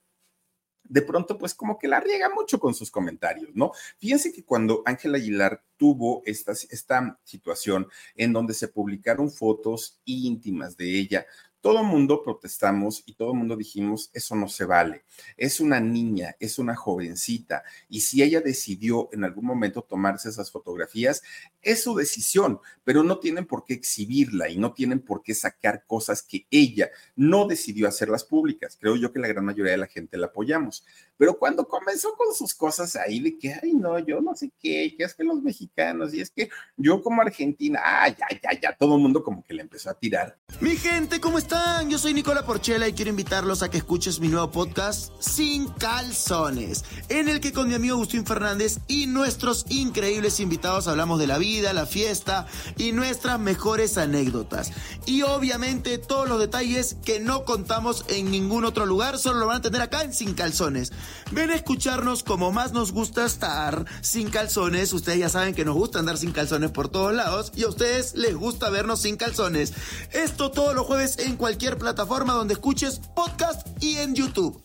de 0.84 1.02
pronto, 1.02 1.36
pues 1.36 1.54
como 1.54 1.78
que 1.78 1.88
la 1.88 2.00
riega 2.00 2.30
mucho 2.30 2.58
con 2.58 2.74
sus 2.74 2.90
comentarios, 2.90 3.50
¿no? 3.54 3.72
Fíjense 3.98 4.32
que 4.32 4.44
cuando 4.44 4.82
Ángela 4.86 5.18
Aguilar 5.18 5.62
tuvo 5.76 6.22
esta, 6.24 6.52
esta 6.52 7.20
situación 7.24 7.88
en 8.14 8.32
donde 8.32 8.54
se 8.54 8.68
publicaron 8.68 9.30
fotos 9.30 10.00
íntimas 10.04 10.76
de 10.76 10.98
ella, 10.98 11.26
todo 11.60 11.82
mundo 11.82 12.22
protestamos 12.22 13.02
y 13.06 13.14
todo 13.14 13.34
mundo 13.34 13.56
dijimos, 13.56 14.10
eso 14.12 14.36
no 14.36 14.48
se 14.48 14.64
vale. 14.64 15.04
Es 15.36 15.60
una 15.60 15.80
niña, 15.80 16.36
es 16.40 16.58
una 16.58 16.76
jovencita, 16.76 17.64
y 17.88 18.00
si 18.00 18.22
ella 18.22 18.40
decidió 18.40 19.08
en 19.12 19.24
algún 19.24 19.44
momento 19.44 19.82
tomarse 19.82 20.28
esas 20.28 20.50
fotografías, 20.50 21.22
es 21.62 21.82
su 21.82 21.94
decisión, 21.94 22.60
pero 22.84 23.02
no 23.02 23.18
tienen 23.18 23.46
por 23.46 23.64
qué 23.64 23.74
exhibirla 23.74 24.48
y 24.48 24.58
no 24.58 24.72
tienen 24.72 25.00
por 25.00 25.22
qué 25.22 25.34
sacar 25.34 25.84
cosas 25.86 26.22
que 26.22 26.46
ella 26.50 26.90
no 27.16 27.46
decidió 27.46 27.88
hacerlas 27.88 28.24
públicas. 28.24 28.76
Creo 28.80 28.96
yo 28.96 29.12
que 29.12 29.18
la 29.18 29.28
gran 29.28 29.44
mayoría 29.44 29.72
de 29.72 29.78
la 29.78 29.86
gente 29.86 30.16
la 30.16 30.26
apoyamos. 30.26 30.84
Pero 31.18 31.36
cuando 31.36 31.66
comenzó 31.66 32.14
con 32.16 32.32
sus 32.32 32.54
cosas 32.54 32.94
ahí 32.96 33.20
de 33.20 33.36
que, 33.36 33.52
ay, 33.52 33.74
no, 33.74 33.98
yo 33.98 34.20
no 34.20 34.34
sé 34.36 34.52
qué, 34.60 34.94
que 34.96 35.04
es 35.04 35.14
que 35.14 35.24
los 35.24 35.42
mexicanos, 35.42 36.14
y 36.14 36.20
es 36.20 36.30
que 36.30 36.48
yo 36.76 37.02
como 37.02 37.20
Argentina, 37.20 37.80
ay, 37.84 38.16
ya, 38.16 38.26
ya, 38.40 38.60
ya, 38.60 38.76
todo 38.76 38.94
el 38.94 39.02
mundo 39.02 39.24
como 39.24 39.42
que 39.42 39.52
le 39.52 39.62
empezó 39.62 39.90
a 39.90 39.94
tirar. 39.94 40.38
Mi 40.60 40.76
gente, 40.76 41.20
¿cómo 41.20 41.38
están? 41.38 41.90
Yo 41.90 41.98
soy 41.98 42.14
Nicola 42.14 42.46
Porchela 42.46 42.86
y 42.86 42.92
quiero 42.92 43.10
invitarlos 43.10 43.62
a 43.62 43.68
que 43.68 43.78
escuches 43.78 44.20
mi 44.20 44.28
nuevo 44.28 44.50
podcast 44.52 45.12
Sin 45.18 45.66
Calzones, 45.66 46.84
en 47.08 47.28
el 47.28 47.40
que 47.40 47.52
con 47.52 47.68
mi 47.68 47.74
amigo 47.74 47.96
Agustín 47.96 48.24
Fernández 48.24 48.78
y 48.86 49.06
nuestros 49.06 49.66
increíbles 49.68 50.38
invitados 50.38 50.86
hablamos 50.86 51.18
de 51.18 51.26
la 51.26 51.38
vida, 51.38 51.72
la 51.72 51.86
fiesta 51.86 52.46
y 52.76 52.92
nuestras 52.92 53.40
mejores 53.40 53.98
anécdotas. 53.98 54.72
Y 55.04 55.22
obviamente 55.22 55.98
todos 55.98 56.28
los 56.28 56.38
detalles 56.38 56.96
que 57.04 57.18
no 57.18 57.44
contamos 57.44 58.04
en 58.08 58.30
ningún 58.30 58.64
otro 58.64 58.86
lugar, 58.86 59.18
solo 59.18 59.40
lo 59.40 59.46
van 59.46 59.56
a 59.56 59.62
tener 59.62 59.82
acá 59.82 60.02
en 60.02 60.14
Sin 60.14 60.34
Calzones. 60.34 60.92
Ven 61.30 61.50
a 61.50 61.54
escucharnos 61.54 62.22
como 62.22 62.52
más 62.52 62.72
nos 62.72 62.92
gusta 62.92 63.24
estar 63.24 63.84
sin 64.00 64.30
calzones. 64.30 64.92
Ustedes 64.92 65.18
ya 65.18 65.28
saben 65.28 65.54
que 65.54 65.64
nos 65.64 65.74
gusta 65.74 65.98
andar 65.98 66.16
sin 66.16 66.32
calzones 66.32 66.70
por 66.70 66.88
todos 66.88 67.14
lados 67.14 67.52
y 67.54 67.64
a 67.64 67.68
ustedes 67.68 68.14
les 68.14 68.34
gusta 68.34 68.70
vernos 68.70 69.02
sin 69.02 69.16
calzones. 69.16 69.72
Esto 70.12 70.50
todos 70.50 70.74
los 70.74 70.86
jueves 70.86 71.18
en 71.18 71.36
cualquier 71.36 71.78
plataforma 71.78 72.32
donde 72.32 72.54
escuches 72.54 73.00
podcast 73.14 73.66
y 73.82 73.98
en 73.98 74.14
YouTube. 74.14 74.62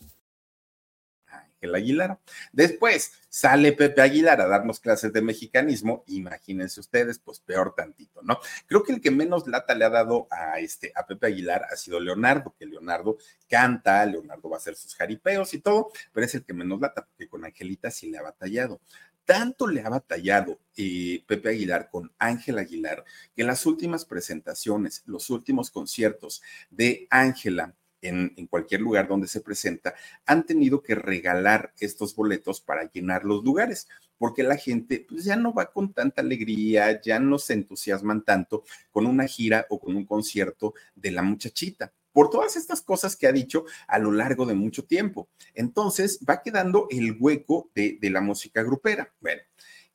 Ángel 1.27 1.75
Aguilar. 1.75 2.19
Después 2.51 3.11
sale 3.33 3.73
Pepe 3.73 3.99
Aguilar 3.99 4.39
a 4.41 4.47
darnos 4.47 4.79
clases 4.79 5.11
de 5.11 5.23
mexicanismo, 5.23 6.03
imagínense 6.05 6.79
ustedes, 6.79 7.17
pues 7.17 7.39
peor 7.39 7.73
tantito, 7.75 8.21
¿no? 8.21 8.37
Creo 8.67 8.83
que 8.83 8.93
el 8.93 9.01
que 9.01 9.09
menos 9.09 9.47
lata 9.47 9.73
le 9.73 9.85
ha 9.85 9.89
dado 9.89 10.27
a, 10.29 10.59
este, 10.59 10.91
a 10.93 11.07
Pepe 11.07 11.25
Aguilar 11.25 11.63
ha 11.63 11.75
sido 11.75 11.99
Leonardo, 11.99 12.53
que 12.59 12.67
Leonardo 12.67 13.17
canta, 13.49 14.05
Leonardo 14.05 14.51
va 14.51 14.57
a 14.57 14.59
hacer 14.59 14.75
sus 14.75 14.93
jaripeos 14.93 15.51
y 15.55 15.61
todo, 15.61 15.89
pero 16.11 16.27
es 16.27 16.35
el 16.35 16.45
que 16.45 16.53
menos 16.53 16.79
lata, 16.79 17.07
porque 17.07 17.27
con 17.27 17.43
Angelita 17.43 17.89
sí 17.89 18.11
le 18.11 18.19
ha 18.19 18.21
batallado 18.21 18.79
tanto 19.25 19.67
le 19.67 19.81
ha 19.81 19.89
batallado 19.89 20.59
eh, 20.75 21.23
Pepe 21.25 21.49
Aguilar 21.49 21.89
con 21.89 22.11
Ángel 22.19 22.59
Aguilar 22.59 23.05
que 23.33 23.45
las 23.45 23.65
últimas 23.65 24.03
presentaciones, 24.03 25.01
los 25.05 25.29
últimos 25.29 25.71
conciertos 25.71 26.43
de 26.69 27.07
Ángela 27.09 27.73
en, 28.03 28.47
cualquier 28.47 28.81
lugar 28.81 29.07
donde 29.07 29.27
se 29.27 29.41
presenta, 29.41 29.95
han 30.25 30.45
tenido 30.45 30.81
que 30.81 30.95
regalar 30.95 31.73
estos 31.79 32.15
boletos 32.15 32.61
para 32.61 32.91
llenar 32.91 33.25
los 33.25 33.43
lugares, 33.43 33.87
porque 34.17 34.43
la 34.43 34.57
gente 34.57 35.05
pues, 35.07 35.23
ya 35.23 35.35
no 35.35 35.53
va 35.53 35.71
con 35.71 35.93
tanta 35.93 36.21
alegría, 36.21 37.01
ya 37.01 37.19
no 37.19 37.39
se 37.39 37.53
entusiasman 37.53 38.23
tanto 38.23 38.63
con 38.91 39.05
una 39.05 39.25
gira 39.25 39.65
o 39.69 39.79
con 39.79 39.95
un 39.95 40.05
concierto 40.05 40.73
de 40.95 41.11
la 41.11 41.23
muchachita 41.23 41.91
por 42.11 42.29
todas 42.29 42.55
estas 42.55 42.81
cosas 42.81 43.15
que 43.15 43.25
ha 43.25 43.31
dicho 43.31 43.65
a 43.87 43.97
lo 43.97 44.11
largo 44.11 44.45
de 44.45 44.53
mucho 44.53 44.85
tiempo. 44.85 45.29
Entonces 45.55 46.19
va 46.29 46.43
quedando 46.43 46.85
el 46.91 47.17
hueco 47.19 47.71
de, 47.73 47.97
de 47.99 48.09
la 48.11 48.21
música 48.21 48.61
grupera. 48.61 49.11
Bueno, 49.19 49.41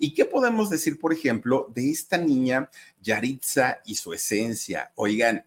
¿Y 0.01 0.15
qué 0.15 0.25
podemos 0.25 0.71
decir, 0.71 1.01
por 1.01 1.13
ejemplo, 1.13 1.73
de 1.75 1.91
esta 1.91 2.19
niña 2.19 2.71
Yaritza 3.01 3.81
y 3.85 3.97
su 3.97 4.13
esencia? 4.13 4.93
Oigan, 4.95 5.45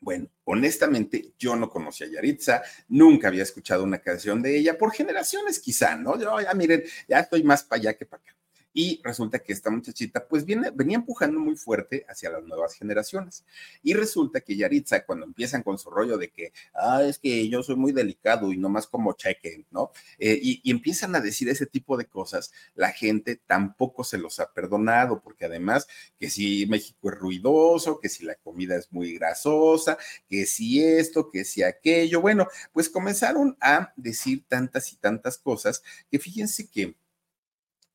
bueno, 0.00 0.28
honestamente, 0.44 1.32
yo 1.38 1.56
no 1.56 1.68
conocía 1.68 2.06
a 2.06 2.10
Yaritza, 2.10 2.62
nunca 2.88 3.28
había 3.28 3.42
escuchado 3.42 3.84
una 3.84 3.98
canción 3.98 4.42
de 4.42 4.56
ella, 4.58 4.78
por 4.78 4.92
generaciones 4.92 5.58
quizá, 5.60 5.96
¿no? 5.96 6.18
Yo 6.20 6.40
ya 6.40 6.54
miren, 6.54 6.84
ya 7.08 7.20
estoy 7.20 7.42
más 7.42 7.64
para 7.64 7.80
allá 7.80 7.94
que 7.94 8.06
para 8.06 8.22
acá 8.22 8.36
y 8.76 9.00
resulta 9.02 9.38
que 9.38 9.54
esta 9.54 9.70
muchachita 9.70 10.28
pues 10.28 10.44
viene, 10.44 10.70
venía 10.70 10.96
empujando 10.96 11.40
muy 11.40 11.56
fuerte 11.56 12.04
hacia 12.10 12.28
las 12.28 12.44
nuevas 12.44 12.74
generaciones. 12.74 13.42
Y 13.82 13.94
resulta 13.94 14.42
que 14.42 14.54
Yaritza, 14.54 15.06
cuando 15.06 15.24
empiezan 15.24 15.62
con 15.62 15.78
su 15.78 15.88
rollo 15.88 16.18
de 16.18 16.28
que, 16.28 16.52
ah, 16.74 17.02
es 17.02 17.18
que 17.18 17.48
yo 17.48 17.62
soy 17.62 17.76
muy 17.76 17.92
delicado 17.92 18.52
y 18.52 18.58
no 18.58 18.68
más 18.68 18.86
como 18.86 19.14
cheque, 19.14 19.64
¿no? 19.70 19.92
Eh, 20.18 20.38
y, 20.42 20.60
y, 20.62 20.70
empiezan 20.70 21.16
a 21.16 21.22
decir 21.22 21.48
ese 21.48 21.64
tipo 21.64 21.96
de 21.96 22.04
cosas, 22.04 22.52
la 22.74 22.92
gente 22.92 23.40
tampoco 23.46 24.04
se 24.04 24.18
los 24.18 24.40
ha 24.40 24.52
perdonado, 24.52 25.22
porque 25.22 25.46
además 25.46 25.86
que 26.20 26.28
si 26.28 26.66
México 26.66 27.08
es 27.08 27.16
ruidoso, 27.16 27.98
que 27.98 28.10
si 28.10 28.26
la 28.26 28.34
comida 28.34 28.76
es 28.76 28.92
muy 28.92 29.14
grasosa, 29.14 29.96
que 30.28 30.44
si 30.44 30.84
esto, 30.84 31.30
que 31.30 31.46
si 31.46 31.62
aquello, 31.62 32.20
bueno, 32.20 32.46
pues 32.74 32.90
comenzaron 32.90 33.56
a 33.58 33.94
decir 33.96 34.44
tantas 34.46 34.92
y 34.92 34.96
tantas 34.96 35.38
cosas 35.38 35.82
que 36.10 36.18
fíjense 36.18 36.68
que 36.68 36.94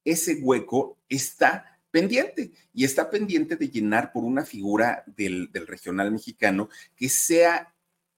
ese 0.04 0.36
hueco 0.42 0.98
está 1.10 1.80
pendiente 1.92 2.52
y 2.74 2.86
está 2.86 3.10
pendiente 3.10 3.56
de 3.58 3.70
llenar 3.70 4.12
por 4.12 4.24
una 4.24 4.46
figura 4.46 5.04
del, 5.06 5.50
regional 5.68 6.12
mexicano 6.12 6.70
que 6.96 7.10
sea 7.10 7.74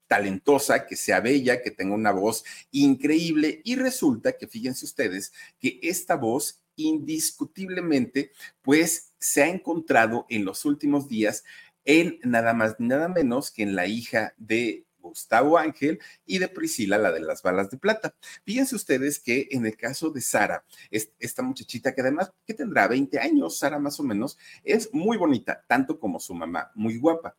talentosa, 0.08 0.86
que 0.86 0.96
sea 0.96 1.20
bella, 1.20 1.62
que 1.62 1.72
tenga 1.72 1.96
una 1.96 2.12
voz 2.12 2.44
increíble. 2.72 3.62
Y 3.64 3.76
resulta 3.76 4.34
que 4.34 4.48
fíjense 4.48 4.86
ustedes 4.86 5.34
que 5.60 5.80
esta 5.82 6.16
voz 6.16 6.62
indiscutiblemente 6.76 8.32
pues 8.62 9.12
se 9.20 9.44
ha 9.44 9.48
encontrado 9.48 10.26
en 10.30 10.46
los 10.46 10.66
últimos 10.66 11.08
días 11.08 11.44
en 11.86 12.20
nada 12.24 12.54
más 12.54 12.76
nada 12.80 13.08
menos 13.08 13.52
que 13.52 13.64
en 13.64 13.76
la 13.76 13.88
hija 13.88 14.34
de 14.38 14.86
Gustavo 15.10 15.58
Ángel 15.58 16.00
y 16.26 16.40
de 16.40 16.48
Priscila, 16.48 16.98
la 16.98 17.12
de 17.12 17.20
las 17.20 17.42
balas 17.44 17.70
de 17.70 17.78
plata. 17.78 18.16
Fíjense 18.44 18.76
ustedes 18.76 19.20
que 19.20 19.48
en 19.52 19.66
el 19.66 19.78
caso 19.78 20.10
de 20.10 20.22
Sara, 20.22 20.66
esta 20.90 21.44
muchachita 21.44 21.94
que 21.94 22.02
además, 22.02 22.32
que 22.46 22.54
tendrá 22.54 22.88
20 22.88 23.20
años, 23.20 23.60
Sara 23.60 23.80
más 23.80 24.00
o 24.00 24.04
menos, 24.04 24.38
es 24.64 24.94
muy 24.94 25.18
bonita, 25.18 25.64
tanto 25.68 26.00
como 26.00 26.20
su 26.20 26.34
mamá, 26.34 26.72
muy 26.76 26.98
guapa. 26.98 27.36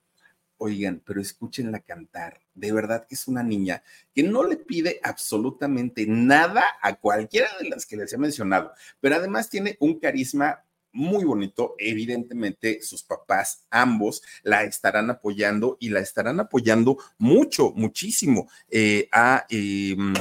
Oigan, 0.56 1.02
pero 1.04 1.20
escúchenla 1.20 1.80
cantar. 1.80 2.40
De 2.54 2.72
verdad 2.72 3.06
que 3.08 3.16
es 3.16 3.26
una 3.26 3.42
niña 3.42 3.82
que 4.14 4.22
no 4.22 4.44
le 4.44 4.56
pide 4.56 5.00
absolutamente 5.02 6.06
nada 6.06 6.64
a 6.80 6.94
cualquiera 6.94 7.48
de 7.60 7.68
las 7.68 7.84
que 7.86 7.96
les 7.96 8.12
he 8.12 8.18
mencionado, 8.18 8.72
pero 9.00 9.16
además 9.16 9.50
tiene 9.50 9.76
un 9.80 9.98
carisma 9.98 10.64
muy 10.94 11.24
bonito. 11.24 11.74
Evidentemente, 11.78 12.80
sus 12.80 13.02
papás, 13.02 13.66
ambos, 13.70 14.22
la 14.42 14.64
estarán 14.64 15.10
apoyando 15.10 15.76
y 15.80 15.90
la 15.90 16.00
estarán 16.00 16.40
apoyando 16.40 16.96
mucho, 17.18 17.72
muchísimo 17.72 18.48
eh, 18.70 19.08
em, 19.50 20.14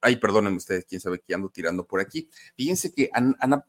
Ay, 0.00 0.16
perdonen 0.16 0.54
ustedes, 0.54 0.84
quién 0.84 1.00
sabe 1.00 1.20
qué 1.26 1.34
ando 1.34 1.48
tirando 1.48 1.84
por 1.84 2.00
aquí. 2.00 2.28
Fíjense 2.56 2.92
que 2.92 3.10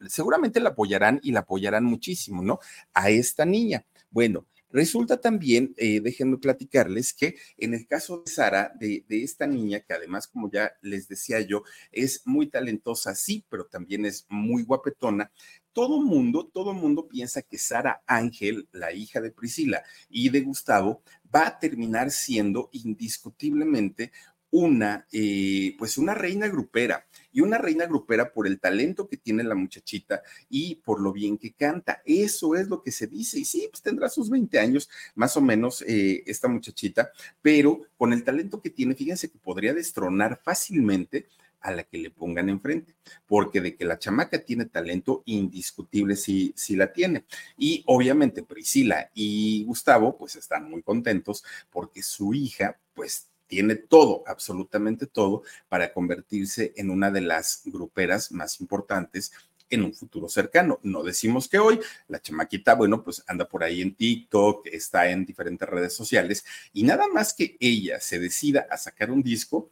seguramente 0.08 0.60
la 0.60 0.70
apoyarán 0.70 1.18
y 1.24 1.32
la 1.32 1.40
apoyarán 1.40 1.84
muchísimo, 1.84 2.40
¿no? 2.42 2.60
A 2.94 3.10
esta 3.10 3.44
niña. 3.44 3.84
Bueno, 4.10 4.46
Resulta 4.72 5.20
también, 5.20 5.74
eh, 5.76 6.00
déjenme 6.00 6.38
platicarles 6.38 7.12
que 7.12 7.34
en 7.58 7.74
el 7.74 7.88
caso 7.88 8.22
de 8.24 8.30
Sara, 8.30 8.72
de, 8.78 9.04
de, 9.08 9.24
esta 9.24 9.46
niña, 9.46 9.80
que 9.80 9.94
además, 9.94 10.28
como 10.28 10.48
ya 10.48 10.72
les 10.80 11.08
decía 11.08 11.40
yo, 11.40 11.64
es 11.90 12.22
muy 12.24 12.46
talentosa, 12.46 13.16
sí, 13.16 13.44
pero 13.48 13.66
también 13.66 14.06
es 14.06 14.26
muy 14.28 14.62
guapetona, 14.62 15.32
todo 15.72 16.00
mundo, 16.00 16.50
todo 16.52 16.72
mundo 16.72 17.08
piensa 17.08 17.42
que 17.42 17.58
Sara 17.58 18.02
Ángel, 18.06 18.68
la 18.72 18.92
hija 18.92 19.20
de 19.20 19.30
Priscila 19.30 19.82
y 20.08 20.28
de 20.30 20.40
Gustavo, 20.40 21.02
va 21.34 21.46
a 21.46 21.58
terminar 21.58 22.10
siendo 22.10 22.68
indiscutiblemente 22.72 24.12
una, 24.50 25.06
eh, 25.12 25.74
pues 25.78 25.96
una 25.96 26.14
reina 26.14 26.48
grupera 26.48 27.06
y 27.32 27.40
una 27.40 27.58
reina 27.58 27.86
grupera 27.86 28.32
por 28.32 28.46
el 28.46 28.58
talento 28.58 29.08
que 29.08 29.16
tiene 29.16 29.44
la 29.44 29.54
muchachita 29.54 30.22
y 30.48 30.76
por 30.76 31.00
lo 31.00 31.12
bien 31.12 31.38
que 31.38 31.52
canta. 31.52 32.02
Eso 32.04 32.56
es 32.56 32.68
lo 32.68 32.82
que 32.82 32.90
se 32.90 33.06
dice. 33.06 33.38
Y 33.38 33.44
sí, 33.44 33.68
pues 33.70 33.82
tendrá 33.82 34.08
sus 34.08 34.28
20 34.28 34.58
años 34.58 34.90
más 35.14 35.36
o 35.36 35.40
menos 35.40 35.82
eh, 35.86 36.22
esta 36.26 36.48
muchachita, 36.48 37.10
pero 37.40 37.82
con 37.96 38.12
el 38.12 38.24
talento 38.24 38.60
que 38.60 38.70
tiene, 38.70 38.94
fíjense 38.94 39.30
que 39.30 39.38
podría 39.38 39.72
destronar 39.72 40.40
fácilmente 40.42 41.28
a 41.60 41.72
la 41.72 41.84
que 41.84 41.98
le 41.98 42.10
pongan 42.10 42.48
enfrente, 42.48 42.94
porque 43.26 43.60
de 43.60 43.76
que 43.76 43.84
la 43.84 43.98
chamaca 43.98 44.44
tiene 44.44 44.66
talento 44.66 45.22
indiscutible 45.26 46.16
si 46.16 46.54
la 46.70 46.92
tiene. 46.92 47.24
Y 47.56 47.82
obviamente 47.86 48.42
Priscila 48.42 49.10
y 49.14 49.64
Gustavo 49.64 50.16
pues 50.16 50.36
están 50.36 50.70
muy 50.70 50.82
contentos 50.82 51.44
porque 51.70 52.02
su 52.02 52.34
hija 52.34 52.78
pues 52.94 53.28
tiene 53.46 53.74
todo, 53.74 54.22
absolutamente 54.26 55.06
todo, 55.06 55.42
para 55.68 55.92
convertirse 55.92 56.72
en 56.76 56.88
una 56.88 57.10
de 57.10 57.20
las 57.20 57.62
gruperas 57.64 58.30
más 58.30 58.60
importantes 58.60 59.32
en 59.68 59.84
un 59.84 59.94
futuro 59.94 60.28
cercano. 60.28 60.78
No 60.82 61.02
decimos 61.02 61.48
que 61.48 61.58
hoy 61.58 61.80
la 62.08 62.20
chamaquita, 62.20 62.74
bueno, 62.74 63.02
pues 63.02 63.24
anda 63.26 63.48
por 63.48 63.64
ahí 63.64 63.82
en 63.82 63.94
TikTok, 63.94 64.66
está 64.66 65.10
en 65.10 65.24
diferentes 65.24 65.68
redes 65.68 65.94
sociales 65.94 66.44
y 66.72 66.82
nada 66.84 67.08
más 67.08 67.34
que 67.34 67.56
ella 67.60 68.00
se 68.00 68.18
decida 68.18 68.66
a 68.70 68.76
sacar 68.76 69.10
un 69.10 69.22
disco, 69.22 69.70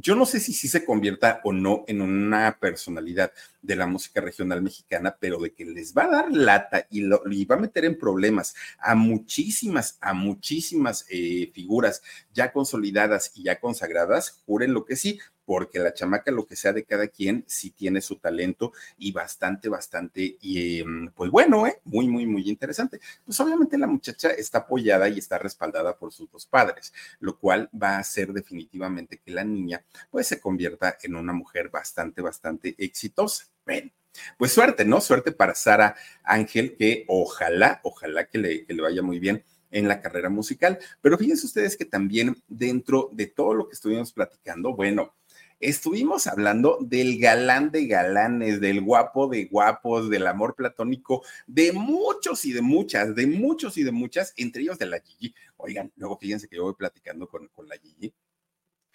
yo 0.00 0.14
no 0.14 0.26
sé 0.26 0.38
si 0.38 0.52
sí 0.52 0.68
se 0.68 0.84
convierta 0.84 1.40
o 1.42 1.52
no 1.52 1.84
en 1.88 2.00
una 2.00 2.56
personalidad 2.60 3.32
de 3.62 3.74
la 3.74 3.86
música 3.86 4.20
regional 4.20 4.62
mexicana, 4.62 5.16
pero 5.18 5.40
de 5.40 5.52
que 5.52 5.64
les 5.64 5.92
va 5.92 6.04
a 6.04 6.08
dar 6.08 6.32
lata 6.32 6.86
y, 6.88 7.00
lo, 7.00 7.20
va 7.24 7.56
a 7.56 7.58
meter 7.58 7.84
en 7.84 7.98
problemas 7.98 8.54
a 8.78 8.94
muchísimas, 8.94 9.98
a 10.00 10.14
muchísimas 10.14 11.04
eh, 11.10 11.50
figuras 11.52 12.00
ya 12.32 12.52
consolidadas 12.52 13.32
y 13.34 13.42
ya 13.42 13.58
consagradas, 13.58 14.40
juren 14.46 14.72
lo 14.72 14.84
que 14.84 14.94
sí, 14.94 15.18
porque 15.48 15.78
la 15.78 15.94
chamaca, 15.94 16.30
lo 16.30 16.46
que 16.46 16.56
sea 16.56 16.74
de 16.74 16.84
cada 16.84 17.08
quien, 17.08 17.42
sí 17.46 17.70
tiene 17.70 18.02
su 18.02 18.16
talento 18.16 18.74
y 18.98 19.12
bastante, 19.12 19.70
bastante, 19.70 20.36
y 20.42 20.80
em, 20.80 21.10
pues 21.12 21.30
bueno, 21.30 21.66
¿eh? 21.66 21.80
muy, 21.84 22.06
muy, 22.06 22.26
muy 22.26 22.46
interesante. 22.50 23.00
Pues 23.24 23.40
obviamente 23.40 23.78
la 23.78 23.86
muchacha 23.86 24.28
está 24.28 24.58
apoyada 24.58 25.08
y 25.08 25.16
está 25.18 25.38
respaldada 25.38 25.96
por 25.96 26.12
sus 26.12 26.30
dos 26.30 26.44
padres, 26.44 26.92
lo 27.20 27.38
cual 27.38 27.70
va 27.72 27.96
a 27.96 28.00
hacer 28.00 28.34
definitivamente 28.34 29.22
que 29.24 29.30
la 29.30 29.42
niña 29.42 29.82
pues 30.10 30.26
se 30.26 30.38
convierta 30.38 30.98
en 31.02 31.16
una 31.16 31.32
mujer 31.32 31.70
bastante, 31.70 32.20
bastante 32.20 32.74
exitosa. 32.76 33.46
Bueno, 33.64 33.90
pues 34.36 34.52
suerte, 34.52 34.84
¿no? 34.84 35.00
Suerte 35.00 35.32
para 35.32 35.54
Sara 35.54 35.96
Ángel, 36.24 36.76
que 36.76 37.06
ojalá, 37.08 37.80
ojalá 37.84 38.26
que 38.26 38.36
le, 38.36 38.66
que 38.66 38.74
le 38.74 38.82
vaya 38.82 39.00
muy 39.00 39.18
bien 39.18 39.42
en 39.70 39.88
la 39.88 40.00
carrera 40.02 40.28
musical. 40.28 40.78
Pero 41.00 41.16
fíjense 41.16 41.46
ustedes 41.46 41.74
que 41.74 41.84
también 41.84 42.36
dentro 42.48 43.08
de 43.12 43.26
todo 43.26 43.54
lo 43.54 43.66
que 43.66 43.74
estuvimos 43.74 44.12
platicando, 44.12 44.74
bueno, 44.74 45.14
estuvimos 45.60 46.26
hablando 46.26 46.78
del 46.80 47.18
galán 47.18 47.70
de 47.70 47.86
galanes, 47.86 48.60
del 48.60 48.80
guapo 48.80 49.28
de 49.28 49.46
guapos, 49.46 50.10
del 50.10 50.26
amor 50.26 50.54
platónico, 50.54 51.24
de 51.46 51.72
muchos 51.72 52.44
y 52.44 52.52
de 52.52 52.62
muchas, 52.62 53.14
de 53.14 53.26
muchos 53.26 53.76
y 53.76 53.82
de 53.82 53.92
muchas, 53.92 54.32
entre 54.36 54.62
ellos 54.62 54.78
de 54.78 54.86
la 54.86 55.00
Gigi. 55.00 55.34
Oigan, 55.56 55.92
luego 55.96 56.18
fíjense 56.18 56.48
que 56.48 56.56
yo 56.56 56.64
voy 56.64 56.74
platicando 56.74 57.28
con, 57.28 57.48
con 57.48 57.68
la 57.68 57.76
Gigi. 57.76 58.14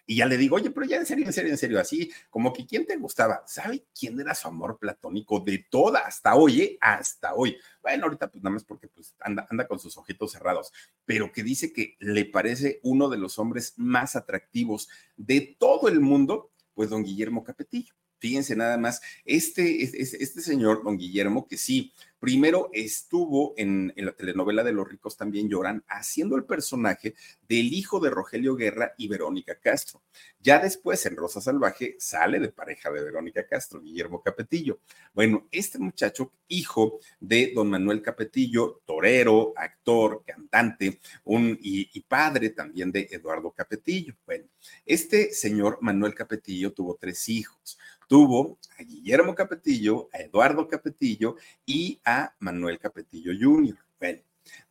Y 0.06 0.18
ya 0.18 0.26
le 0.26 0.38
digo, 0.38 0.58
oye, 0.58 0.70
pero 0.70 0.86
ya 0.86 0.98
en 0.98 1.06
serio, 1.06 1.26
en 1.26 1.32
serio, 1.32 1.52
en 1.52 1.58
serio, 1.58 1.80
así 1.80 2.12
como 2.30 2.52
que 2.52 2.66
quién 2.66 2.86
te 2.86 2.98
gustaba. 2.98 3.44
¿Sabe 3.48 3.86
quién 3.98 4.20
era 4.20 4.36
su 4.36 4.50
amor 4.50 4.78
platónico 4.78 5.40
de 5.40 5.66
toda 5.70 6.02
hasta 6.02 6.36
hoy, 6.36 6.62
eh? 6.62 6.78
hasta 6.82 7.34
hoy? 7.34 7.58
Bueno, 7.82 8.06
ahorita 8.06 8.30
pues 8.30 8.44
nada 8.44 8.54
más 8.54 8.66
porque 8.66 8.90
pues 8.90 9.16
anda, 9.20 9.48
anda 9.50 9.66
con 9.66 9.80
sus 9.80 9.98
ojitos 9.98 10.34
cerrados, 10.34 10.74
pero 11.06 11.32
que 11.32 11.42
dice 11.42 11.72
que 11.72 11.96
le 12.00 12.26
parece 12.26 12.82
uno 12.84 13.08
de 13.08 13.18
los 13.18 13.40
hombres 13.40 13.76
más 13.78 14.18
atractivos 14.18 14.90
de 15.16 15.56
todo 15.58 15.88
el 15.88 16.02
mundo 16.02 16.52
pues 16.74 16.90
don 16.90 17.04
Guillermo 17.04 17.44
Capetillo. 17.44 17.94
Fíjense 18.20 18.56
nada 18.56 18.78
más, 18.78 19.02
este, 19.26 19.84
este, 19.84 20.42
señor, 20.42 20.82
don 20.84 20.98
Guillermo, 20.98 21.46
que 21.46 21.58
sí, 21.58 21.92
primero 22.24 22.70
estuvo 22.72 23.54
en, 23.58 23.92
la 23.98 24.14
telenovela 24.14 24.64
de 24.64 24.72
Los 24.72 24.88
ricos 24.88 25.18
también 25.18 25.50
lloran, 25.50 25.84
haciendo 25.90 26.38
el 26.38 26.46
personaje 26.46 27.16
del 27.50 27.74
hijo 27.74 28.00
de 28.00 28.12
Rogelio 28.12 28.56
Guerra 28.56 28.94
y 28.98 29.10
Verónica 29.10 29.60
Castro. 29.60 30.02
Ya 30.40 30.58
después, 30.58 31.06
en 31.06 31.18
Rosa 31.18 31.42
Salvaje, 31.42 31.98
sale 32.00 32.40
de 32.40 32.48
pareja 32.48 32.90
de 32.92 33.04
Verónica 33.04 33.46
Castro, 33.46 33.82
Guillermo 33.82 34.22
Capetillo. 34.22 34.80
Bueno, 35.14 35.50
este 35.52 35.80
muchacho, 35.80 36.32
hijo 36.48 37.02
de 37.20 37.52
don 37.54 37.70
Manuel 37.70 38.02
Capetillo, 38.02 38.82
torero, 38.86 39.52
actor, 39.58 40.24
cantante, 40.26 41.02
un, 41.26 41.60
y, 41.62 41.90
y 41.92 42.02
padre 42.04 42.52
también 42.52 42.90
de 42.94 43.06
Eduardo 43.12 43.52
Capetillo. 43.52 44.16
Bueno, 44.26 44.46
este 44.86 45.34
señor 45.34 45.78
Manuel 45.82 46.16
Capetillo 46.16 46.72
tuvo 46.72 46.96
tres 46.96 47.28
hijos 47.28 47.78
tuvo 48.14 48.60
a 48.78 48.84
Guillermo 48.84 49.34
Capetillo, 49.34 50.08
a 50.14 50.20
Eduardo 50.20 50.68
Capetillo 50.68 51.36
y 51.66 52.00
a 52.04 52.13
Manuel 52.40 52.80
Capetillo 52.80 53.32
Jr. 53.40 53.78
Bueno, 54.00 54.22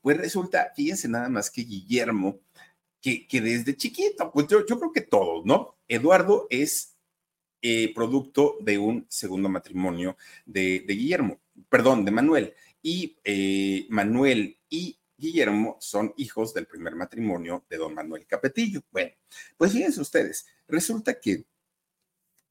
pues 0.00 0.16
resulta, 0.16 0.72
fíjense 0.74 1.08
nada 1.08 1.28
más 1.28 1.50
que 1.50 1.62
Guillermo, 1.62 2.40
que, 3.00 3.26
que 3.26 3.40
desde 3.40 3.76
chiquito, 3.76 4.30
pues 4.32 4.46
yo, 4.48 4.64
yo, 4.64 4.78
creo 4.78 4.92
que 4.92 5.00
todos, 5.00 5.44
¿no? 5.44 5.76
Eduardo 5.88 6.46
es 6.50 6.96
eh, 7.60 7.92
producto 7.94 8.56
de 8.60 8.78
un 8.78 9.06
segundo 9.08 9.48
matrimonio 9.48 10.16
de, 10.46 10.84
de, 10.86 10.94
Guillermo, 10.94 11.40
perdón, 11.68 12.04
de 12.04 12.10
Manuel. 12.10 12.54
Y 12.82 13.16
eh, 13.24 13.86
Manuel 13.88 14.58
y 14.68 14.98
Guillermo 15.16 15.76
son 15.80 16.12
hijos 16.16 16.52
del 16.54 16.66
primer 16.66 16.96
matrimonio 16.96 17.64
de 17.68 17.76
don 17.76 17.94
Manuel 17.94 18.26
Capetillo. 18.26 18.82
Bueno, 18.90 19.12
pues 19.56 19.72
fíjense 19.72 20.00
ustedes, 20.00 20.46
resulta 20.66 21.20
que 21.20 21.44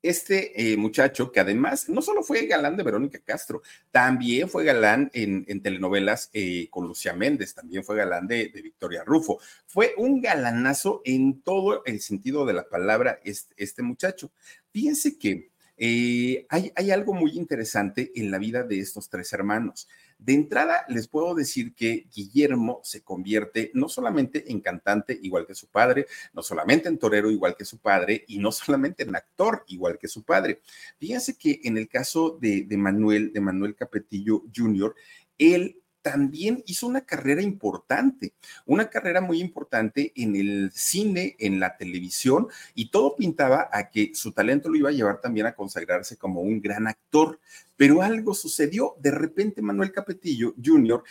este 0.02 0.74
eh, 0.74 0.78
muchacho 0.78 1.32
que 1.32 1.40
además 1.40 1.88
no 1.90 2.02
solo 2.02 2.24
fue 2.24 2.46
galán 2.48 2.78
de 2.78 2.84
Verónica 2.84 3.20
Castro, 3.20 3.62
también 3.92 4.50
fue 4.50 4.66
galán 4.66 5.10
en, 5.14 5.62
telenovelas 5.62 6.30
eh, 6.34 6.68
con 6.70 6.88
Lucía 6.88 7.14
Méndez, 7.14 7.54
también 7.54 7.84
fue 7.84 7.98
galán 7.98 8.28
de, 8.28 8.52
Victoria 8.54 9.04
Rufo. 9.04 9.40
Fue 9.68 9.94
un 9.98 10.22
galanazo 10.22 11.02
en 11.06 11.42
todo 11.42 11.84
el 11.86 12.02
sentido 12.02 12.46
de 12.46 12.54
la 12.54 12.68
palabra 12.68 13.20
este, 13.24 13.54
este 13.58 13.84
muchacho. 13.84 14.32
Fíjense 14.72 15.18
que 15.18 15.52
eh, 15.78 16.46
hay, 16.50 16.72
hay 16.76 16.92
algo 16.92 17.14
muy 17.14 17.32
interesante 17.32 18.12
en 18.16 18.32
la 18.32 18.38
vida 18.38 18.64
de 18.64 18.80
estos 18.80 19.10
tres 19.10 19.34
hermanos. 19.34 19.88
De 20.22 20.34
entrada, 20.34 20.86
les 20.88 21.08
puedo 21.08 21.34
decir 21.34 21.74
que 21.74 22.06
Guillermo 22.14 22.80
se 22.84 23.02
convierte 23.02 23.72
no 23.74 23.90
solamente 23.90 24.52
en 24.52 24.62
cantante 24.62 25.18
igual 25.20 25.48
que 25.48 25.56
su 25.56 25.66
padre, 25.66 26.06
no 26.34 26.44
solamente 26.44 26.90
en 26.90 27.00
torero 27.00 27.32
igual 27.32 27.56
que 27.58 27.66
su 27.66 27.80
padre 27.80 28.24
y 28.28 28.38
no 28.38 28.52
solamente 28.52 29.02
en 29.02 29.16
actor 29.16 29.64
igual 29.68 29.98
que 29.98 30.08
su 30.08 30.22
padre. 30.22 30.62
Fíjense 31.00 31.36
que 31.40 31.62
en 31.64 31.76
el 31.76 31.90
caso 31.90 32.38
de, 32.40 32.66
de 32.66 32.78
Manuel, 32.78 33.34
de 33.34 33.42
Manuel 33.42 33.74
Capetillo 33.74 34.44
Jr., 34.56 34.94
él 35.40 35.81
también 36.02 36.64
hizo 36.66 36.88
una 36.88 37.02
carrera 37.02 37.42
importante, 37.42 38.34
una 38.66 38.90
carrera 38.90 39.22
muy 39.22 39.40
importante 39.40 40.12
en 40.16 40.36
el 40.36 40.72
cine, 40.74 41.36
en 41.40 41.60
la 41.60 41.78
televisión, 41.78 42.48
y 42.74 42.90
todo 42.90 43.16
pintaba 43.16 43.70
a 43.72 43.90
que 43.90 44.12
su 44.14 44.32
talento 44.32 44.70
lo 44.70 44.78
iba 44.78 44.90
a 44.90 44.94
llevar 44.94 45.22
también 45.22 45.46
a 45.46 45.56
consagrarse 45.56 46.18
como 46.18 46.42
un 46.42 46.62
gran 46.62 46.88
actor. 46.88 47.40
Pero 47.78 48.02
algo 48.02 48.34
sucedió, 48.34 48.96
de 49.00 49.12
repente 49.12 49.62
Manuel 49.62 49.92
Capetillo 49.92 50.54
Jr. 50.64 51.04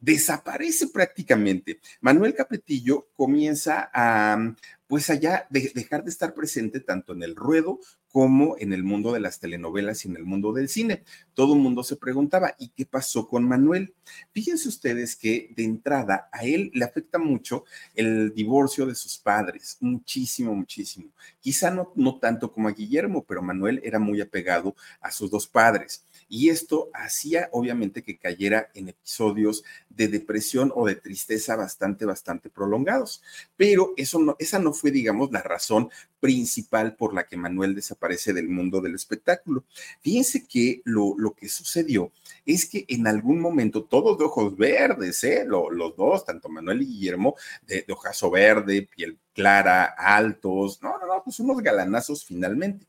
desaparece 0.00 0.88
prácticamente. 0.88 1.80
Manuel 2.00 2.34
Capetillo 2.34 3.08
comienza 3.14 3.90
a, 3.92 4.54
pues 4.86 5.10
allá, 5.10 5.46
de 5.50 5.72
dejar 5.74 6.04
de 6.04 6.10
estar 6.10 6.34
presente 6.34 6.80
tanto 6.80 7.12
en 7.12 7.22
el 7.22 7.34
ruedo 7.34 7.80
como 8.08 8.56
en 8.58 8.72
el 8.72 8.84
mundo 8.84 9.12
de 9.12 9.20
las 9.20 9.38
telenovelas 9.38 10.04
y 10.04 10.08
en 10.08 10.16
el 10.16 10.24
mundo 10.24 10.52
del 10.52 10.68
cine. 10.68 11.04
Todo 11.38 11.54
el 11.54 11.60
mundo 11.60 11.84
se 11.84 11.94
preguntaba, 11.94 12.56
¿y 12.58 12.70
qué 12.70 12.84
pasó 12.84 13.28
con 13.28 13.44
Manuel? 13.44 13.94
Fíjense 14.32 14.68
ustedes 14.68 15.14
que 15.14 15.52
de 15.54 15.62
entrada 15.62 16.28
a 16.32 16.44
él 16.44 16.72
le 16.74 16.84
afecta 16.84 17.16
mucho 17.16 17.64
el 17.94 18.34
divorcio 18.34 18.86
de 18.86 18.96
sus 18.96 19.18
padres, 19.18 19.76
muchísimo, 19.78 20.52
muchísimo. 20.52 21.10
Quizá 21.40 21.70
no, 21.70 21.92
no 21.94 22.18
tanto 22.18 22.50
como 22.52 22.66
a 22.66 22.72
Guillermo, 22.72 23.24
pero 23.24 23.40
Manuel 23.40 23.80
era 23.84 24.00
muy 24.00 24.20
apegado 24.20 24.74
a 25.00 25.12
sus 25.12 25.30
dos 25.30 25.46
padres. 25.46 26.04
Y 26.28 26.50
esto 26.50 26.90
hacía 26.92 27.48
obviamente 27.52 28.02
que 28.02 28.18
cayera 28.18 28.70
en 28.74 28.88
episodios 28.88 29.62
de 29.88 30.08
depresión 30.08 30.72
o 30.74 30.86
de 30.86 30.96
tristeza 30.96 31.56
bastante, 31.56 32.04
bastante 32.04 32.50
prolongados. 32.50 33.22
Pero 33.56 33.94
eso 33.96 34.18
no, 34.18 34.36
esa 34.38 34.58
no 34.58 34.72
fue, 34.72 34.90
digamos, 34.90 35.30
la 35.32 35.42
razón 35.42 35.88
principal 36.20 36.96
por 36.96 37.14
la 37.14 37.26
que 37.26 37.36
Manuel 37.36 37.74
desaparece 37.74 38.32
del 38.32 38.48
mundo 38.48 38.80
del 38.80 38.94
espectáculo. 38.94 39.64
Fíjense 40.02 40.46
que 40.46 40.82
lo, 40.84 41.14
lo 41.16 41.27
que 41.34 41.48
sucedió 41.48 42.12
es 42.44 42.66
que 42.66 42.84
en 42.88 43.06
algún 43.06 43.40
momento, 43.40 43.84
todos 43.84 44.18
de 44.18 44.24
ojos 44.24 44.56
verdes, 44.56 45.22
¿eh? 45.24 45.44
los 45.46 45.96
dos, 45.96 46.24
tanto 46.24 46.48
Manuel 46.48 46.82
y 46.82 46.86
Guillermo, 46.86 47.36
de, 47.66 47.82
de 47.86 47.92
ojazo 47.92 48.30
verde, 48.30 48.88
piel 48.94 49.18
clara, 49.32 49.84
altos, 49.84 50.82
no, 50.82 50.98
no, 50.98 51.06
no, 51.06 51.22
pues 51.22 51.38
unos 51.40 51.62
galanazos 51.62 52.24
finalmente. 52.24 52.86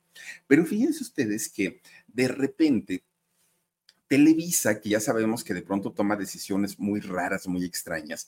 Pero 0.47 0.65
fíjense 0.65 1.03
ustedes 1.03 1.49
que 1.49 1.81
de 2.07 2.27
repente 2.27 3.03
Televisa, 4.09 4.81
que 4.81 4.89
ya 4.89 4.99
sabemos 4.99 5.43
que 5.43 5.53
de 5.53 5.61
pronto 5.61 5.91
toma 5.91 6.15
decisiones 6.15 6.79
muy 6.79 6.99
raras, 6.99 7.47
muy 7.47 7.63
extrañas, 7.63 8.27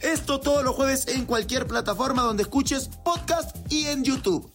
Esto 0.00 0.40
todos 0.40 0.64
los 0.64 0.74
jueves 0.74 1.08
en 1.08 1.26
cualquier 1.26 1.66
plataforma 1.66 2.22
donde 2.22 2.42
escuches 2.42 2.88
podcast 3.04 3.56
y 3.70 3.86
en 3.86 4.04
YouTube. 4.04 4.52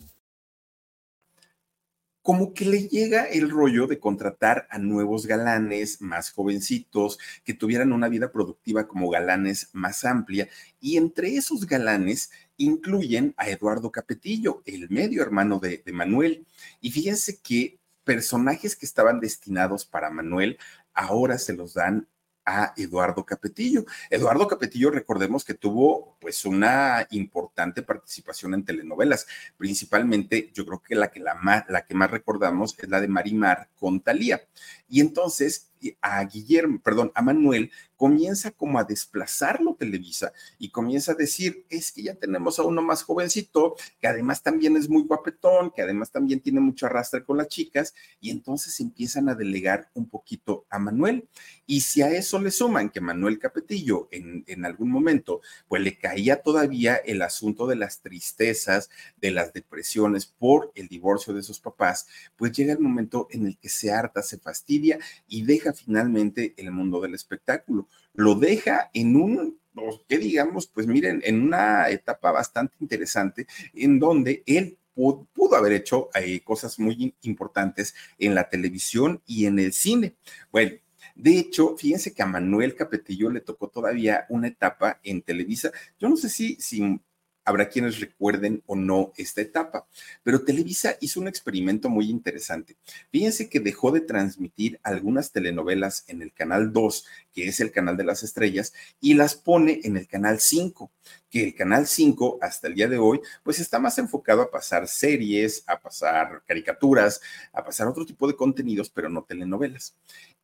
Como 2.22 2.54
que 2.54 2.66
le 2.66 2.88
llega 2.88 3.26
el 3.26 3.52
rollo 3.52 3.86
de 3.86 4.00
contratar 4.00 4.68
a 4.72 4.80
nuevos 4.80 5.28
galanes 5.28 6.02
más 6.02 6.32
jovencitos, 6.32 7.20
que 7.44 7.54
tuvieran 7.54 7.94
una 7.94 8.10
vida 8.10 8.32
productiva 8.32 8.88
como 8.88 9.12
galanes 9.12 9.70
más 9.74 10.06
amplia, 10.06 10.50
y 10.80 10.98
entre 10.98 11.36
esos 11.36 11.68
galanes 11.68 12.32
incluyen 12.58 13.36
a 13.38 13.50
Eduardo 13.50 13.92
Capetillo, 13.92 14.64
el 14.66 14.90
medio 14.90 15.22
hermano 15.22 15.60
de, 15.60 15.84
de 15.86 15.92
Manuel. 15.92 16.48
Y 16.82 16.90
fíjense 16.92 17.40
que 17.42 17.80
personajes 18.04 18.76
que 18.76 18.86
estaban 18.86 19.20
destinados 19.20 19.86
para 19.86 20.10
Manuel 20.10 20.58
ahora 20.96 21.38
se 21.38 21.54
los 21.54 21.74
dan 21.74 22.08
a 22.46 22.74
Eduardo 22.78 23.26
Capetillo. 23.26 23.86
Eduardo 24.10 24.48
Capetillo, 24.48 24.92
recordemos 24.92 25.44
que 25.44 25.56
tuvo 25.56 26.18
pues 26.20 26.46
una 26.46 27.08
importante 27.12 27.82
participación 27.82 28.54
en 28.54 28.66
telenovelas, 28.66 29.26
principalmente 29.58 30.52
yo 30.54 30.66
creo 30.66 30.82
que 30.82 30.96
la 30.96 31.10
que, 31.10 31.20
la 31.20 31.36
más, 31.36 31.64
la 31.70 31.86
que 31.86 31.96
más 31.96 32.12
recordamos 32.12 32.76
es 32.78 32.90
la 32.90 33.02
de 33.02 33.08
Marimar 33.08 33.70
con 33.80 34.00
Talía. 34.00 34.42
Y 34.88 35.02
entonces 35.02 35.72
a 36.02 36.24
Guillermo, 36.24 36.80
perdón, 36.82 37.12
a 37.16 37.22
Manuel, 37.22 37.72
comienza 37.96 38.52
como 38.52 38.80
a 38.80 38.84
desplazarlo 38.84 39.76
Televisa 39.76 40.34
y 40.58 40.70
comienza 40.70 41.14
a 41.14 41.16
decir, 41.16 41.66
es 41.70 41.92
que 41.92 42.04
ya 42.04 42.16
tenemos 42.16 42.60
a 42.60 42.64
uno 42.64 42.82
más 42.82 43.04
jovencito, 43.04 43.76
que 44.00 44.08
además 44.08 44.44
también 44.44 44.76
es 44.78 44.90
muy 44.90 45.04
guapetón, 45.04 45.72
que 45.72 45.82
además 45.82 46.12
también 46.12 46.42
tiene 46.42 46.60
mucho 46.60 46.86
arrastre 46.86 47.24
con 47.24 47.38
las 47.38 47.48
chicas, 47.48 47.94
y 48.20 48.32
entonces 48.32 48.80
empiezan 48.80 49.30
a 49.30 49.36
delegar 49.36 49.90
un 49.94 50.10
poquito 50.10 50.66
a 50.70 50.80
Manuel. 50.80 51.28
Y 51.66 51.82
si 51.82 52.02
a 52.02 52.10
eso 52.10 52.40
le 52.40 52.52
suman 52.52 52.90
que 52.90 53.02
Manuel 53.02 53.40
Capetillo 53.40 54.08
en, 54.12 54.44
en 54.48 54.66
algún 54.66 54.90
momento, 54.90 55.42
pues 55.68 55.82
le 55.82 55.98
caía 55.98 56.42
todavía 56.42 56.96
el 56.96 57.22
asunto 57.22 57.68
de 57.68 57.76
las 57.76 58.02
tristezas, 58.02 58.90
de 59.18 59.32
las 59.32 59.54
depresiones 59.54 60.26
por 60.26 60.72
el 60.76 60.88
divorcio 60.88 61.34
de 61.34 61.44
sus 61.44 61.60
papás, 61.60 62.08
pues 62.36 62.52
llega 62.52 62.74
el 62.74 62.80
momento 62.80 63.28
en 63.32 63.48
el 63.48 63.58
que 63.58 63.70
se 63.70 63.92
harta, 63.92 64.22
se 64.22 64.38
fastidia 64.38 65.00
y 65.28 65.44
deja 65.44 65.65
finalmente 65.74 66.54
el 66.58 66.72
mundo 66.72 67.02
del 67.02 67.14
espectáculo. 67.14 67.88
Lo 68.14 68.36
deja 68.36 68.90
en 68.94 69.16
un, 69.16 69.60
que 70.08 70.18
digamos, 70.18 70.68
pues 70.68 70.88
miren, 70.88 71.22
en 71.24 71.42
una 71.42 71.90
etapa 71.90 72.32
bastante 72.32 72.76
interesante 72.80 73.48
en 73.74 74.00
donde 74.00 74.44
él 74.46 74.78
pudo, 74.96 75.56
haber 75.56 75.74
hecho 75.74 76.10
eh, 76.16 76.40
cosas 76.42 76.80
muy 76.80 77.14
importantes 77.24 77.94
en 78.18 78.34
la 78.34 78.50
televisión 78.50 79.22
y 79.26 79.46
en 79.46 79.60
el 79.60 79.74
cine. 79.74 80.16
Bueno, 80.52 80.72
de 81.16 81.38
hecho, 81.38 81.78
fíjense 81.78 82.14
que 82.14 82.24
a 82.24 82.26
Manuel 82.26 82.76
Capetillo 82.76 83.30
le 83.30 83.42
tocó 83.42 83.70
todavía 83.70 84.26
una 84.30 84.48
etapa 84.48 85.00
en 85.04 85.22
Televisa. 85.22 85.72
Yo 86.00 86.10
no 86.10 86.18
sé 86.18 86.30
si, 86.30 86.56
si 86.56 87.00
habrá 87.46 87.70
quienes 87.70 88.00
recuerden 88.00 88.64
o 88.66 88.76
no 88.76 89.14
esta 89.16 89.42
etapa, 89.42 89.88
pero 90.24 90.44
Televisa 90.44 90.98
hizo 91.00 91.22
un 91.22 91.28
experimento 91.28 91.90
muy 91.90 92.10
interesante. 92.10 92.76
Fíjense 93.12 93.50
que 93.50 93.60
dejó 93.60 93.92
de 93.92 94.02
transmitir 94.02 94.80
algunas 94.84 95.32
telenovelas 95.32 96.04
en 96.08 96.22
el 96.22 96.34
canal 96.34 96.74
2, 96.74 97.06
que 97.36 97.48
es 97.48 97.60
el 97.60 97.72
canal 97.72 97.98
de 97.98 98.06
las 98.06 98.24
estrellas, 98.24 98.74
y 99.00 99.14
las 99.14 99.36
pone 99.36 99.82
en 99.84 99.98
el 99.98 100.08
canal 100.08 100.40
5, 100.40 100.92
que 101.30 101.44
el 101.44 101.54
canal 101.54 101.86
5 101.86 102.40
hasta 102.42 102.68
el 102.68 102.76
día 102.76 102.88
de 102.88 102.98
hoy, 102.98 103.20
pues 103.44 103.60
está 103.60 103.78
más 103.78 104.00
enfocado 104.00 104.42
a 104.42 104.50
pasar 104.50 104.88
series, 104.88 105.64
a 105.68 105.80
pasar 105.80 106.42
caricaturas, 106.48 107.22
a 107.54 107.64
pasar 107.64 107.88
otro 107.88 108.06
tipo 108.06 108.28
de 108.28 108.36
contenidos, 108.36 108.90
pero 108.90 109.10
no 109.10 109.24
telenovelas 109.24 109.94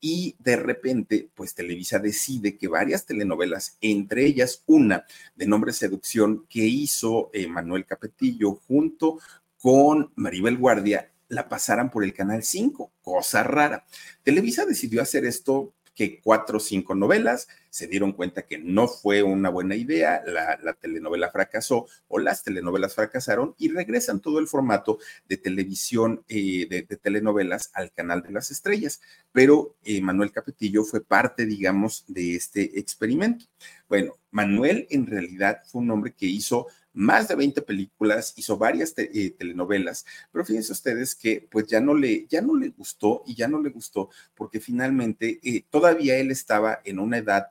y 0.01 0.35
de 0.39 0.55
repente, 0.55 1.29
pues 1.35 1.53
Televisa 1.53 1.99
decide 1.99 2.57
que 2.57 2.67
varias 2.67 3.05
telenovelas, 3.05 3.77
entre 3.81 4.25
ellas 4.25 4.63
una 4.65 5.05
de 5.35 5.45
nombre 5.45 5.71
Seducción 5.71 6.47
que 6.49 6.65
hizo 6.65 7.29
eh, 7.33 7.47
Manuel 7.47 7.85
Capetillo 7.85 8.55
junto 8.67 9.19
con 9.59 10.11
Maribel 10.15 10.57
Guardia, 10.57 11.11
la 11.27 11.47
pasaran 11.47 11.91
por 11.91 12.03
el 12.03 12.13
Canal 12.13 12.43
5, 12.43 12.91
cosa 13.01 13.43
rara. 13.43 13.85
Televisa 14.23 14.65
decidió 14.65 15.03
hacer 15.03 15.23
esto 15.23 15.71
que 15.95 16.19
cuatro 16.21 16.57
o 16.57 16.59
cinco 16.59 16.95
novelas, 16.95 17.47
se 17.69 17.87
dieron 17.87 18.11
cuenta 18.11 18.45
que 18.45 18.57
no 18.57 18.87
fue 18.87 19.23
una 19.23 19.49
buena 19.49 19.75
idea, 19.75 20.21
la, 20.25 20.73
telenovela 20.73 21.31
fracasó 21.31 21.87
o 22.07 22.19
las 22.19 22.43
telenovelas 22.43 22.95
fracasaron 22.95 23.55
y 23.57 23.69
regresan 23.69 24.19
todo 24.19 24.39
el 24.39 24.47
formato 24.47 24.99
de 25.27 25.37
televisión, 25.37 26.23
eh, 26.27 26.67
de, 26.69 26.83
telenovelas 26.97 27.71
al 27.73 27.91
canal 27.91 28.21
de 28.23 28.31
las 28.31 28.51
estrellas. 28.51 29.01
Pero 29.31 29.75
eh, 29.83 30.01
Manuel 30.01 30.31
Capetillo 30.31 30.83
fue 30.83 31.03
parte, 31.03 31.45
digamos, 31.45 32.03
de 32.07 32.35
este 32.35 32.79
experimento. 32.79 33.45
Bueno, 33.87 34.15
Manuel 34.31 34.87
en 34.89 35.07
realidad 35.07 35.61
fue 35.65 35.81
un 35.81 35.91
hombre 35.91 36.13
que 36.13 36.25
hizo 36.25 36.67
más 36.93 37.27
de 37.27 37.35
20 37.35 37.61
películas, 37.61 38.33
hizo 38.35 38.57
varias 38.57 38.93
eh, 38.97 39.35
telenovelas, 39.37 40.05
pero 40.31 40.45
fíjense 40.45 40.73
ustedes 40.73 41.15
que 41.15 41.47
pues 41.49 41.67
ya 41.67 41.79
no 41.79 41.93
le, 41.93 42.27
ya 42.27 42.41
no 42.41 42.55
le 42.55 42.69
gustó 42.69 43.23
y 43.25 43.35
ya 43.35 43.47
no 43.47 43.61
le 43.61 43.69
gustó 43.69 44.09
porque 44.35 44.59
finalmente 44.59 45.39
eh, 45.43 45.65
todavía 45.69 46.17
él 46.17 46.31
estaba 46.31 46.81
en 46.83 46.99
una 46.99 47.17
edad 47.17 47.47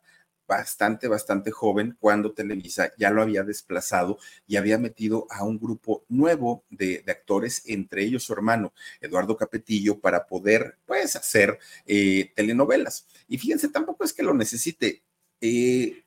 bastante, 0.50 1.06
bastante 1.06 1.52
joven 1.52 1.96
cuando 2.00 2.32
Televisa 2.32 2.90
ya 2.98 3.10
lo 3.10 3.22
había 3.22 3.44
desplazado 3.44 4.18
y 4.48 4.56
había 4.56 4.78
metido 4.78 5.28
a 5.30 5.44
un 5.44 5.60
grupo 5.60 6.04
nuevo 6.08 6.64
de, 6.70 7.04
actores, 7.06 7.62
entre 7.66 8.02
ellos 8.02 8.24
su 8.24 8.32
hermano 8.32 8.72
Eduardo 9.00 9.36
Capetillo, 9.36 10.00
para 10.00 10.26
poder 10.26 10.76
pues 10.86 11.14
hacer 11.14 11.56
eh, 11.86 12.32
telenovelas. 12.34 13.06
Y 13.28 13.38
fíjense, 13.38 13.68
tampoco 13.68 14.02
es 14.02 14.12
que 14.12 14.24
lo 14.24 14.34
necesite. 14.34 15.04
Eh, 15.40 16.02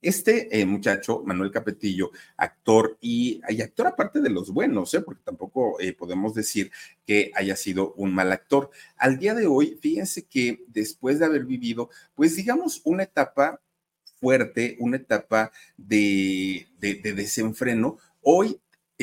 este 0.00 0.60
eh, 0.60 0.64
muchacho, 0.64 1.22
Manuel 1.24 1.50
Capetillo, 1.50 2.10
actor 2.36 2.98
y, 3.00 3.40
actor 3.62 3.88
aparte 3.88 4.20
de 4.20 4.30
los 4.30 4.52
buenos, 4.52 4.94
¿eh? 4.94 5.00
porque 5.00 5.22
tampoco 5.24 5.80
eh, 5.80 5.92
podemos 5.92 6.34
decir 6.34 6.70
que 7.04 7.32
haya 7.34 7.56
sido 7.56 7.94
un 7.94 8.14
mal 8.14 8.30
actor. 8.32 8.70
Al 8.96 9.18
día 9.18 9.34
de 9.34 9.46
hoy, 9.46 9.78
fíjense 9.80 10.26
que 10.26 10.64
después 10.68 11.18
de 11.18 11.26
haber 11.26 11.44
vivido, 11.44 11.90
pues 12.14 12.36
digamos, 12.36 12.80
una 12.84 13.02
etapa 13.02 13.60
fuerte, 14.20 14.76
una 14.80 14.96
etapa 14.96 15.52
de, 15.76 16.68
desenfreno, 16.78 17.98
hoy 18.22 18.60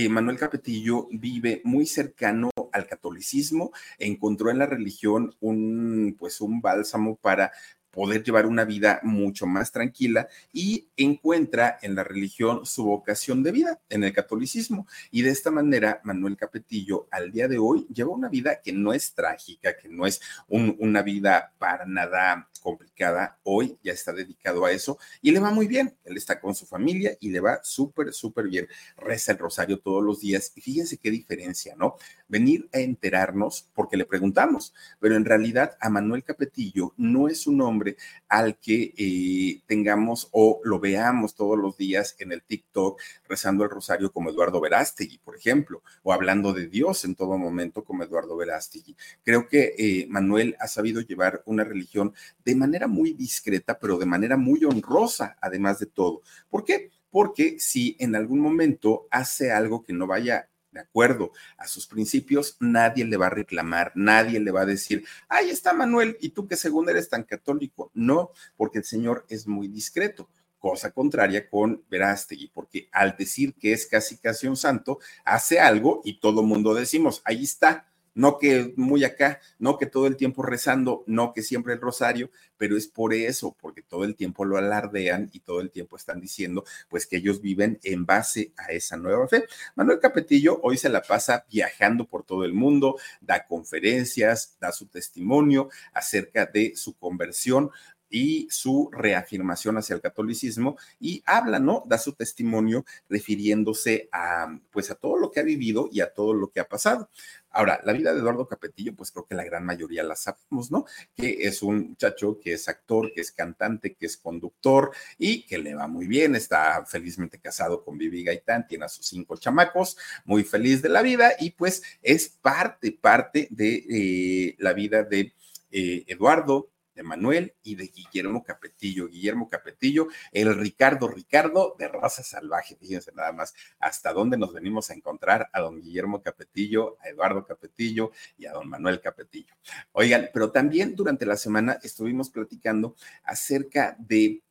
Manuel 0.10 0.38
Capetillo 0.38 1.08
vive 1.10 1.62
muy 1.63 1.86
cercano 1.86 2.51
al 2.73 2.86
catolicismo, 2.86 3.71
encontró 3.97 4.51
en 4.51 4.60
la 4.60 4.65
religión 4.65 5.34
un, 5.39 6.17
pues 6.19 6.41
un 6.41 6.60
bálsamo 6.60 7.15
para 7.15 7.53
poder 7.95 8.23
llevar 8.23 8.45
una 8.45 8.65
vida 8.65 8.99
mucho 9.01 9.47
más 9.47 9.71
tranquila 9.71 10.27
y 10.53 10.89
encuentra 10.97 11.79
en 11.81 11.95
la 11.95 12.03
religión 12.03 12.65
su 12.65 12.84
vocación 12.84 13.41
de 13.41 13.53
vida, 13.53 13.79
en 13.89 14.03
el 14.03 14.13
catolicismo. 14.13 14.86
Y 15.10 15.21
de 15.21 15.31
esta 15.31 15.49
manera, 15.49 16.01
Manuel 16.03 16.38
Capetillo 16.38 17.08
al 17.10 17.31
día 17.31 17.47
de 17.47 17.58
hoy 17.58 17.88
lleva 17.91 18.12
una 18.12 18.29
vida 18.29 18.62
que 18.62 18.73
no 18.73 18.93
es 18.93 19.13
trágica, 19.13 19.77
que 19.77 19.88
no 19.88 20.05
es 20.05 20.21
una 20.47 21.01
vida 21.01 21.53
para 21.58 21.86
nada 21.86 22.49
complicada. 22.65 23.39
Hoy 23.43 23.77
ya 23.84 23.93
está 23.93 24.12
dedicado 24.12 24.65
a 24.65 24.71
eso 24.71 24.97
y 25.21 25.31
le 25.31 25.39
va 25.39 25.51
muy 25.51 25.67
bien. 25.67 25.95
Él 26.03 26.17
está 26.17 26.39
con 26.39 26.55
su 26.55 26.65
familia 26.65 27.15
y 27.19 27.29
le 27.29 27.39
va 27.39 27.60
súper, 27.63 28.12
súper 28.12 28.47
bien. 28.47 28.67
Reza 28.97 29.34
el 29.34 29.38
rosario 29.38 29.79
todos 29.79 30.03
los 30.03 30.19
días 30.19 30.51
y 30.55 30.62
fíjense 30.62 30.97
qué 30.97 31.12
diferencia, 31.12 31.75
¿no? 31.77 31.95
Venir 32.27 32.69
a 32.73 32.79
enterarnos 32.79 33.69
porque 33.73 33.97
le 33.97 34.05
preguntamos, 34.05 34.73
pero 34.99 35.15
en 35.15 35.25
realidad 35.25 35.77
a 35.79 35.89
Manuel 35.89 36.23
Capetillo 36.23 36.93
no 36.97 37.27
es 37.27 37.47
un 37.47 37.61
hombre 37.61 37.97
al 38.27 38.57
que 38.57 38.93
eh, 38.97 39.61
tengamos 39.67 40.29
o 40.31 40.59
lo 40.63 40.79
veamos 40.79 41.35
todos 41.35 41.57
los 41.57 41.77
días 41.77 42.15
en 42.19 42.31
el 42.31 42.41
TikTok 42.41 42.99
rezando 43.27 43.63
el 43.63 43.69
rosario 43.69 44.11
como 44.11 44.29
Eduardo 44.29 44.59
Verástegui, 44.59 45.19
por 45.19 45.35
ejemplo, 45.35 45.83
o 46.03 46.13
hablando 46.13 46.53
de 46.53 46.67
Dios 46.67 47.05
en 47.05 47.15
todo 47.15 47.38
momento 47.38 47.83
como 47.83 48.03
Eduardo 48.03 48.35
Verástegui. 48.35 48.95
Creo 49.23 49.47
que 49.47 49.75
eh, 49.77 50.07
Manuel 50.09 50.55
ha 50.59 50.67
sabido 50.67 51.01
llevar 51.01 51.43
una 51.45 51.63
religión 51.63 52.13
de 52.43 52.55
manera 52.55 52.88
muy 52.88 53.13
discreta, 53.13 53.77
pero 53.79 53.97
de 53.97 54.05
manera 54.05 54.38
muy 54.38 54.63
honrosa, 54.65 55.38
además 55.41 55.79
de 55.79 55.88
todo. 55.88 56.21
¿Por 56.49 56.63
qué? 56.63 56.91
Porque 57.09 57.57
si 57.59 57.95
en 57.99 58.15
algún 58.15 58.39
momento 58.39 59.07
hace 59.09 59.51
algo 59.51 59.83
que 59.83 59.93
no 59.93 60.07
vaya 60.07 60.49
de 60.75 60.81
acuerdo 60.81 61.31
a 61.57 61.67
sus 61.67 61.88
principios, 61.88 62.57
nadie 62.59 63.05
le 63.05 63.17
va 63.17 63.27
a 63.27 63.31
reclamar, 63.31 63.93
nadie 63.95 64.39
le 64.39 64.51
va 64.51 64.61
a 64.61 64.65
decir, 64.65 65.05
ahí 65.29 65.49
está 65.49 65.73
Manuel, 65.73 66.17
y 66.19 66.29
tú 66.29 66.47
que 66.47 66.57
según 66.57 66.89
eres 66.89 67.09
tan 67.09 67.23
católico. 67.23 67.89
No, 67.93 68.31
porque 68.57 68.79
el 68.79 68.83
Señor 68.83 69.25
es 69.29 69.47
muy 69.47 69.67
discreto 69.67 70.29
cosa 70.59 70.89
contraria 70.89 71.47
con 71.47 71.83
Verástegui, 71.91 72.49
porque 72.51 72.89
al 72.91 73.15
decir 73.15 73.53
que 73.53 73.71
es 73.71 73.85
casi 73.85 74.17
casi 74.17 74.47
un 74.47 74.57
santo, 74.57 74.97
hace 75.23 75.59
algo 75.59 76.01
y 76.03 76.19
todo 76.19 76.41
mundo 76.41 76.73
decimos, 76.73 77.21
ahí 77.23 77.43
está, 77.43 77.88
no 78.15 78.39
que 78.39 78.73
muy 78.78 79.04
acá, 79.04 79.39
no 79.60 79.78
que 79.78 79.86
todo 79.86 80.08
el 80.08 80.15
tiempo 80.15 80.41
rezando, 80.41 81.04
no 81.06 81.34
que 81.34 81.43
siempre 81.43 81.73
el 81.73 81.82
rosario, 81.82 82.32
pero 82.58 82.78
es 82.78 82.88
por 82.88 83.13
eso, 83.13 83.56
porque 83.62 83.82
todo 83.84 84.04
el 84.06 84.15
tiempo 84.15 84.45
lo 84.45 84.58
alardean 84.58 85.30
y 85.34 85.41
todo 85.41 85.62
el 85.62 85.69
tiempo 85.69 85.97
están 85.97 86.19
diciendo, 86.21 86.63
pues 86.89 87.06
que 87.06 87.17
ellos 87.17 87.41
viven 87.41 87.80
en 87.84 88.06
base 88.06 88.54
a 88.58 88.71
esa 88.71 88.97
nueva 88.97 89.28
fe. 89.28 89.45
Manuel 89.75 89.99
Capetillo 89.99 90.60
hoy 90.63 90.78
se 90.78 90.89
la 90.89 91.01
pasa 91.01 91.45
viajando 91.51 92.08
por 92.08 92.23
todo 92.23 92.45
el 92.45 92.54
mundo, 92.54 92.97
da 93.21 93.45
conferencias, 93.45 94.58
da 94.60 94.71
su 94.71 94.88
testimonio 94.88 95.69
acerca 95.93 96.45
de 96.45 96.75
su 96.75 96.97
conversión, 96.97 97.69
y 98.10 98.47
su 98.49 98.89
reafirmación 98.91 99.78
hacia 99.78 99.95
el 99.95 100.01
catolicismo 100.01 100.78
y 100.99 101.23
habla, 101.25 101.60
¿no? 101.60 101.84
Da 101.86 101.97
su 101.97 102.13
testimonio 102.13 102.86
refiriéndose 103.10 104.08
a, 104.12 104.58
pues, 104.71 104.91
a 104.91 104.95
todo 104.95 105.17
lo 105.17 105.32
que 105.32 105.39
ha 105.39 105.43
vivido 105.43 105.89
y 105.91 106.01
a 106.01 106.13
todo 106.13 106.34
lo 106.34 106.49
que 106.49 106.60
ha 106.60 106.67
pasado. 106.67 107.10
Ahora, 107.56 107.80
la 107.86 107.94
vida 107.94 108.13
de 108.13 108.20
Eduardo 108.20 108.46
Capetillo, 108.48 108.94
pues 108.94 109.12
creo 109.12 109.26
que 109.26 109.34
la 109.34 109.46
gran 109.46 109.65
mayoría 109.65 110.04
la 110.04 110.18
sabemos, 110.18 110.72
¿no? 110.72 110.86
Que 111.15 111.38
es 111.48 111.63
un 111.63 111.89
muchacho 111.89 112.38
que 112.38 112.52
es 112.52 112.68
actor, 112.68 113.13
que 113.13 113.22
es 113.22 113.32
cantante, 113.32 113.96
que 113.96 114.08
es 114.08 114.18
conductor 114.18 114.91
y 115.18 115.46
que 115.46 115.58
le 115.58 115.74
va 115.74 115.88
muy 115.88 116.06
bien, 116.06 116.36
está 116.36 116.86
felizmente 116.86 117.39
casado 117.39 117.86
con 117.86 117.98
Vivi 117.98 118.26
Gaitán, 118.26 118.68
tiene 118.68 118.84
a 118.84 118.89
sus 118.89 119.08
cinco 119.08 119.38
chamacos, 119.38 119.98
muy 120.26 120.44
feliz 120.44 120.82
de 120.82 120.89
la 120.89 121.02
vida 121.02 121.32
y 121.39 121.52
pues 121.52 121.82
es 122.02 122.28
parte, 122.28 122.91
parte 122.91 123.48
de 123.52 123.86
eh, 123.89 124.56
la 124.60 124.74
vida 124.74 125.04
de 125.04 125.34
eh, 125.72 126.04
Eduardo, 126.08 126.70
de 126.95 127.03
Manuel 127.03 127.53
y 127.62 127.75
de 127.75 127.88
Guillermo 127.88 128.43
Capetillo. 128.43 129.08
Guillermo 129.08 129.49
Capetillo, 129.49 130.08
el 130.31 130.55
Ricardo 130.55 131.08
Ricardo 131.08 131.75
de 131.77 131.88
raza 131.88 132.23
salvaje. 132.23 132.75
Fíjense 132.77 133.12
nada 133.13 133.31
más 133.31 133.53
hasta 133.79 134.13
dónde 134.13 134.38
nos 134.38 134.53
venimos 134.53 134.89
a 134.89 134.93
encontrar 134.93 135.49
a 135.53 135.60
don 135.60 135.81
Guillermo 135.81 136.21
Capetillo, 136.21 136.97
a 137.01 137.10
Eduardo 137.10 137.45
Capetillo 137.45 138.12
y 138.38 138.45
a 138.45 138.53
don 138.53 138.67
Manuel 138.67 139.01
Capetillo. 139.01 139.53
Oigan, 139.91 140.29
pero 140.34 140.51
también 140.51 140.95
durante 140.95 141.25
la 141.25 141.38
semana 141.38 141.79
estuvimos 141.84 142.29
platicando 142.29 142.95
acerca 143.23 143.95
de 143.99 144.41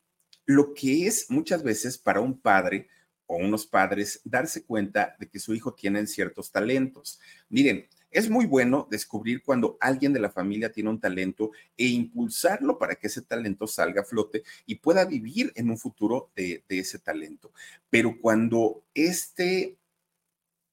lo 0.46 0.74
que 0.74 1.07
es 1.07 1.30
muchas 1.30 1.62
veces 1.62 1.98
para 1.98 2.20
un 2.20 2.38
padre 2.38 2.88
o 3.26 3.37
unos 3.37 3.66
padres 3.66 4.20
darse 4.24 4.64
cuenta 4.64 5.16
de 5.18 5.28
que 5.28 5.38
su 5.38 5.54
hijo 5.54 5.74
tiene 5.74 6.07
ciertos 6.07 6.52
talentos. 6.52 7.20
Miren, 7.48 7.88
es 8.14 8.31
muy 8.31 8.46
bueno 8.46 8.87
descubrir 8.90 9.42
cuando 9.42 9.77
alguien 9.81 10.12
de 10.12 10.20
la 10.20 10.31
familia 10.31 10.72
tiene 10.72 10.88
un 10.88 11.00
talento 11.00 11.50
e 11.77 11.87
impulsarlo 11.88 12.79
para 12.79 12.94
que 12.94 13.09
ese 13.09 13.22
talento 13.22 13.66
salga 13.66 14.03
a 14.03 14.05
flote 14.05 14.44
y 14.64 14.77
pueda 14.77 15.05
vivir 15.05 15.53
en 15.57 15.68
un 15.68 15.77
futuro 15.77 16.31
de, 16.35 16.64
de 16.68 16.79
ese 16.79 17.00
talento. 17.00 17.53
Pero 17.90 18.16
cuando 18.20 18.85
este 18.94 19.77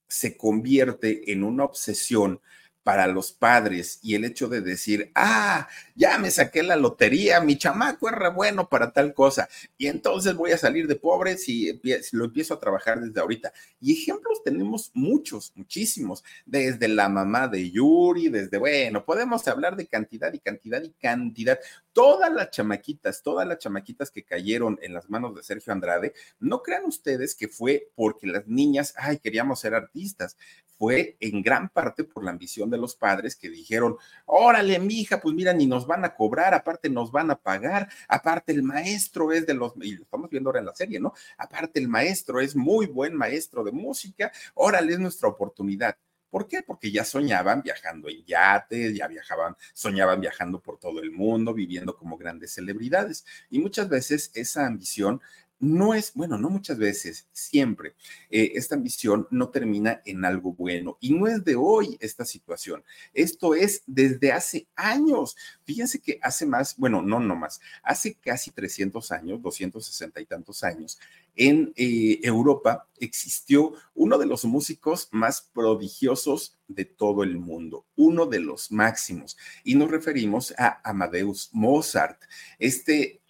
se 0.08 0.38
convierte 0.38 1.32
en 1.32 1.44
una 1.44 1.64
obsesión 1.64 2.40
para 2.84 3.08
los 3.08 3.32
padres 3.32 4.00
y 4.02 4.16
el 4.16 4.26
hecho 4.26 4.48
de 4.48 4.62
decir, 4.62 5.12
ah, 5.16 5.68
ya 6.02 6.18
me 6.18 6.32
saqué 6.32 6.64
la 6.64 6.76
lotería, 6.76 7.42
mi 7.42 7.60
chamaco 7.60 8.10
es 8.10 8.16
bueno 8.34 8.68
para 8.68 8.92
tal 8.92 9.14
cosa, 9.14 9.48
y 9.78 9.86
entonces 9.86 10.34
voy 10.34 10.52
a 10.52 10.58
salir 10.58 10.88
de 10.88 10.96
pobre 10.96 11.38
si, 11.38 11.80
lo 12.14 12.26
empiezo 12.26 12.56
a 12.56 12.60
trabajar 12.60 13.00
desde 13.00 13.22
ahorita. 13.22 13.54
Y 13.80 13.94
ejemplos 13.94 14.42
tenemos 14.44 14.90
muchos, 14.96 15.52
muchísimos, 15.54 16.24
desde 16.44 16.88
la 16.88 17.08
mamá 17.08 17.48
de 17.48 17.70
Yuri, 17.70 18.30
desde, 18.30 18.58
bueno, 18.58 19.06
podemos 19.06 19.48
hablar 19.48 19.76
de 19.76 19.86
cantidad 19.86 20.34
y 20.34 20.40
cantidad 20.40 20.82
y 20.82 20.90
cantidad. 20.90 21.60
Todas 21.94 22.34
las 22.34 22.50
chamaquitas, 22.50 23.22
todas 23.22 23.48
las 23.48 23.60
chamaquitas 23.60 24.10
que 24.10 24.24
cayeron 24.24 24.80
en 24.82 24.96
las 24.96 25.08
manos 25.08 25.36
de 25.36 25.44
Sergio 25.44 25.72
Andrade, 25.72 26.14
no 26.40 26.64
crean 26.64 26.86
ustedes 26.86 27.36
que 27.36 27.48
fue 27.48 27.90
porque 27.94 28.26
las 28.26 28.48
niñas, 28.48 28.96
ay, 28.98 29.20
queríamos 29.20 29.60
ser 29.60 29.76
artistas, 29.76 30.36
fue 30.82 31.16
en 31.20 31.44
gran 31.44 31.70
parte 31.70 32.04
por 32.04 32.24
la 32.24 32.32
ambición 32.32 32.72
de 32.72 32.80
los 32.80 32.96
padres 32.96 33.36
que 33.36 33.52
dijeron, 33.52 33.98
órale, 34.26 34.80
mi 34.80 35.02
hija, 35.02 35.22
pues 35.22 35.36
mira, 35.36 35.54
ni 35.54 35.68
nos 35.68 35.86
van 35.92 36.06
a 36.06 36.16
cobrar, 36.16 36.54
aparte 36.54 36.90
nos 36.90 37.12
van 37.12 37.30
a 37.32 37.36
pagar, 37.36 37.90
aparte 38.08 38.54
el 38.54 38.64
maestro 38.64 39.32
es 39.34 39.46
de 39.46 39.54
los, 39.54 39.74
y 39.82 39.98
lo 39.98 40.04
estamos 40.04 40.30
viendo 40.30 40.50
ahora 40.50 40.62
en 40.62 40.66
la 40.68 40.76
serie, 40.76 41.00
¿no? 41.00 41.14
Aparte 41.38 41.80
el 41.80 41.90
maestro 41.90 42.40
es 42.40 42.56
muy 42.56 42.86
buen 42.88 43.14
maestro 43.16 43.64
de 43.64 43.74
música, 43.74 44.32
órale, 44.54 44.94
es 44.94 45.00
nuestra 45.00 45.28
oportunidad. 45.28 45.98
¿Por 46.30 46.48
qué? 46.48 46.64
Porque 46.64 46.92
ya 46.92 47.04
soñaban 47.04 47.62
viajando 47.62 48.08
en 48.08 48.24
yates, 48.24 48.96
ya 48.96 49.08
viajaban, 49.08 49.58
soñaban 49.74 50.22
viajando 50.22 50.62
por 50.62 50.80
todo 50.80 51.02
el 51.02 51.12
mundo, 51.12 51.54
viviendo 51.54 51.98
como 51.98 52.18
grandes 52.18 52.54
celebridades. 52.54 53.26
Y 53.50 53.60
muchas 53.60 53.90
veces 53.90 54.32
esa 54.34 54.66
ambición 54.66 55.22
no 55.62 55.94
es, 55.94 56.12
bueno, 56.16 56.40
no 56.40 56.50
muchas 56.50 56.80
veces, 56.80 57.28
siempre, 57.32 57.94
eh, 58.32 58.54
esta 58.56 58.76
ambición 58.76 59.28
no 59.30 59.50
termina 59.50 60.02
en 60.06 60.26
algo 60.26 60.54
bueno. 60.54 60.98
Y 61.00 61.14
no 61.14 61.28
es 61.28 61.46
de 61.46 61.56
hoy 61.56 61.98
esta 62.02 62.26
situación. 62.26 62.84
Esto 63.14 63.54
es 63.54 63.84
desde 63.86 64.32
hace 64.32 64.68
años. 64.76 65.38
Fíjense 65.64 66.00
que 66.00 66.20
hace 66.24 66.48
más, 66.48 66.76
bueno, 66.78 67.04
no, 67.04 67.20
no 67.20 67.36
más, 67.36 67.62
hace 67.84 68.16
casi 68.16 68.50
300 68.50 69.12
años, 69.12 69.42
260 69.42 70.20
y 70.20 70.26
tantos 70.26 70.64
años, 70.64 71.00
en 71.36 71.72
eh, 71.76 72.20
Europa 72.24 72.88
existió 73.00 73.74
uno 73.94 74.18
de 74.18 74.26
los 74.26 74.44
músicos 74.46 75.10
más 75.12 75.50
prodigiosos 75.54 76.58
de 76.68 76.86
todo 76.86 77.24
el 77.24 77.38
mundo, 77.38 77.86
uno 77.96 78.26
de 78.26 78.40
los 78.40 78.72
máximos. 78.72 79.38
Y 79.64 79.76
nos 79.76 79.92
referimos 79.92 80.54
a 80.58 80.82
Amadeus 80.84 81.50
Mozart, 81.54 82.20
este 82.58 83.22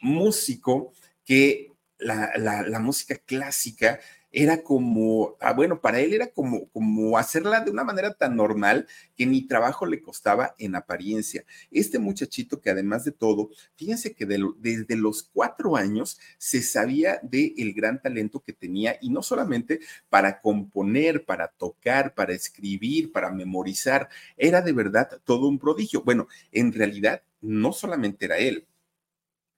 músico 0.00 0.92
que 1.24 1.69
la, 2.00 2.78
música 2.80 3.16
clásica 3.16 4.00
era 4.32 4.62
como, 4.62 5.36
ah, 5.40 5.52
bueno, 5.52 5.80
para 5.80 5.98
él 6.00 6.14
era 6.14 6.28
como, 6.28 6.68
como 6.68 7.18
hacerla 7.18 7.60
de 7.62 7.70
una 7.72 7.82
manera 7.82 8.14
tan 8.14 8.36
normal 8.36 8.86
que 9.16 9.26
ni 9.26 9.42
trabajo 9.46 9.86
le 9.86 10.02
costaba 10.02 10.54
en 10.58 10.76
apariencia. 10.76 11.44
Este 11.72 11.98
muchachito 11.98 12.60
que 12.60 12.70
además 12.70 13.04
de 13.04 13.10
todo, 13.10 13.50
fíjense 13.74 14.14
que 14.14 14.26
desde 14.26 14.96
los 14.96 15.24
cuatro 15.24 15.76
años 15.76 16.20
se 16.38 16.62
sabía 16.62 17.18
del 17.22 17.54
el 17.56 17.74
gran 17.74 18.00
talento 18.00 18.40
que 18.40 18.52
tenía 18.52 18.96
y 19.00 19.10
no 19.10 19.22
solamente 19.22 19.80
para 20.08 20.40
componer, 20.40 21.24
para 21.24 21.48
tocar, 21.48 22.14
para 22.14 22.32
escribir, 22.32 23.10
para 23.10 23.30
memorizar, 23.30 24.08
era 24.36 24.62
de 24.62 24.72
verdad 24.72 25.20
todo 25.24 25.48
un 25.48 25.58
prodigio. 25.58 26.02
Bueno, 26.04 26.28
en 26.52 26.72
realidad 26.72 27.22
no 27.40 27.72
solamente 27.72 28.26
era 28.26 28.38
él, 28.38 28.66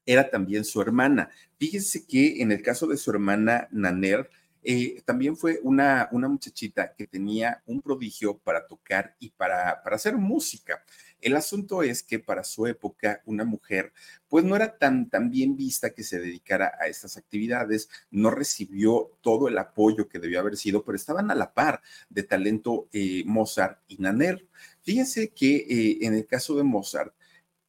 era 0.07 0.31
también 0.31 0.65
su 0.65 0.81
hermana. 0.81 1.31
Fíjense 1.59 2.07
que 2.07 2.43
en 2.43 2.53
el 2.53 2.62
caso 2.62 2.87
de 2.87 2.97
su 2.97 3.11
hermana 3.11 3.69
Naner, 3.71 4.31
eh, 4.65 5.03
también 5.05 5.37
fue 5.37 5.59
una, 5.65 6.09
una 6.12 6.29
muchachita 6.29 6.95
que 6.95 7.09
tenía 7.09 7.62
un 7.67 7.83
prodigio 7.83 8.38
para 8.38 8.67
tocar 8.67 9.17
y 9.19 9.31
para, 9.31 9.83
para 9.83 9.97
hacer 9.97 10.17
música. 10.17 10.85
El 11.21 11.35
asunto 11.37 11.83
es 11.83 12.03
que 12.03 12.21
para 12.21 12.45
su 12.45 12.67
época 12.67 13.23
una 13.27 13.45
mujer 13.45 13.93
pues 14.29 14.45
no 14.45 14.55
era 14.55 14.79
tan, 14.79 15.11
tan 15.11 15.31
bien 15.31 15.57
vista 15.57 15.91
que 15.91 16.05
se 16.05 16.21
dedicara 16.21 16.73
a 16.81 16.87
estas 16.87 17.17
actividades, 17.17 17.88
no 18.11 18.31
recibió 18.31 19.11
todo 19.21 19.49
el 19.49 19.59
apoyo 19.59 20.09
que 20.09 20.21
debió 20.21 20.38
haber 20.41 20.57
sido, 20.57 20.85
pero 20.85 20.97
estaban 20.97 21.31
a 21.31 21.35
la 21.35 21.53
par 21.55 21.83
de 22.09 22.23
talento 22.23 22.88
eh, 22.93 23.25
Mozart 23.27 23.81
y 23.88 23.97
Naner. 23.99 24.47
Fíjense 24.83 25.31
que 25.31 25.57
eh, 25.57 25.99
en 26.03 26.15
el 26.15 26.27
caso 26.27 26.57
de 26.57 26.62
Mozart, 26.62 27.15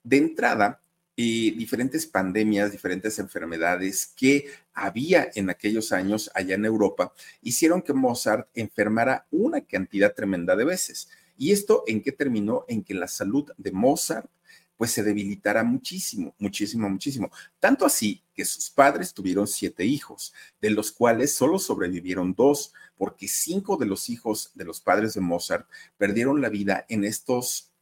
de 0.03 0.17
entrada, 0.17 0.82
y 1.15 1.51
diferentes 1.51 2.05
pandemias, 2.05 2.71
diferentes 2.71 3.19
enfermedades 3.19 4.11
que 4.15 4.47
había 4.73 5.29
en 5.35 5.49
aquellos 5.49 5.91
años 5.91 6.31
allá 6.33 6.55
en 6.55 6.65
Europa, 6.65 7.13
hicieron 7.41 7.81
que 7.81 7.93
Mozart 7.93 8.49
enfermara 8.55 9.27
una 9.31 9.61
cantidad 9.61 10.13
tremenda 10.13 10.55
de 10.55 10.65
veces. 10.65 11.09
¿Y 11.37 11.51
esto 11.51 11.83
en 11.87 12.01
qué 12.01 12.11
terminó? 12.11 12.65
En 12.67 12.83
que 12.83 12.93
la 12.93 13.07
salud 13.07 13.51
de 13.57 13.71
Mozart 13.71 14.29
pues 14.77 14.91
se 14.91 15.03
debilitara 15.03 15.63
muchísimo, 15.63 16.35
muchísimo, 16.39 16.89
muchísimo. 16.89 17.31
Tanto 17.59 17.85
así 17.85 18.23
que 18.33 18.43
sus 18.43 18.69
padres 18.69 19.13
tuvieron 19.13 19.47
siete 19.47 19.85
hijos, 19.85 20.33
de 20.59 20.71
los 20.71 20.91
cuales 20.91 21.33
solo 21.33 21.59
sobrevivieron 21.59 22.33
dos, 22.33 22.73
porque 22.97 23.27
cinco 23.27 23.77
de 23.77 23.85
los 23.85 24.09
hijos 24.09 24.51
de 24.55 24.65
los 24.65 24.81
padres 24.81 25.13
de 25.13 25.21
Mozart 25.21 25.67
perdieron 25.97 26.41
la 26.41 26.49
vida 26.49 26.85
en 26.89 27.03
estos 27.03 27.72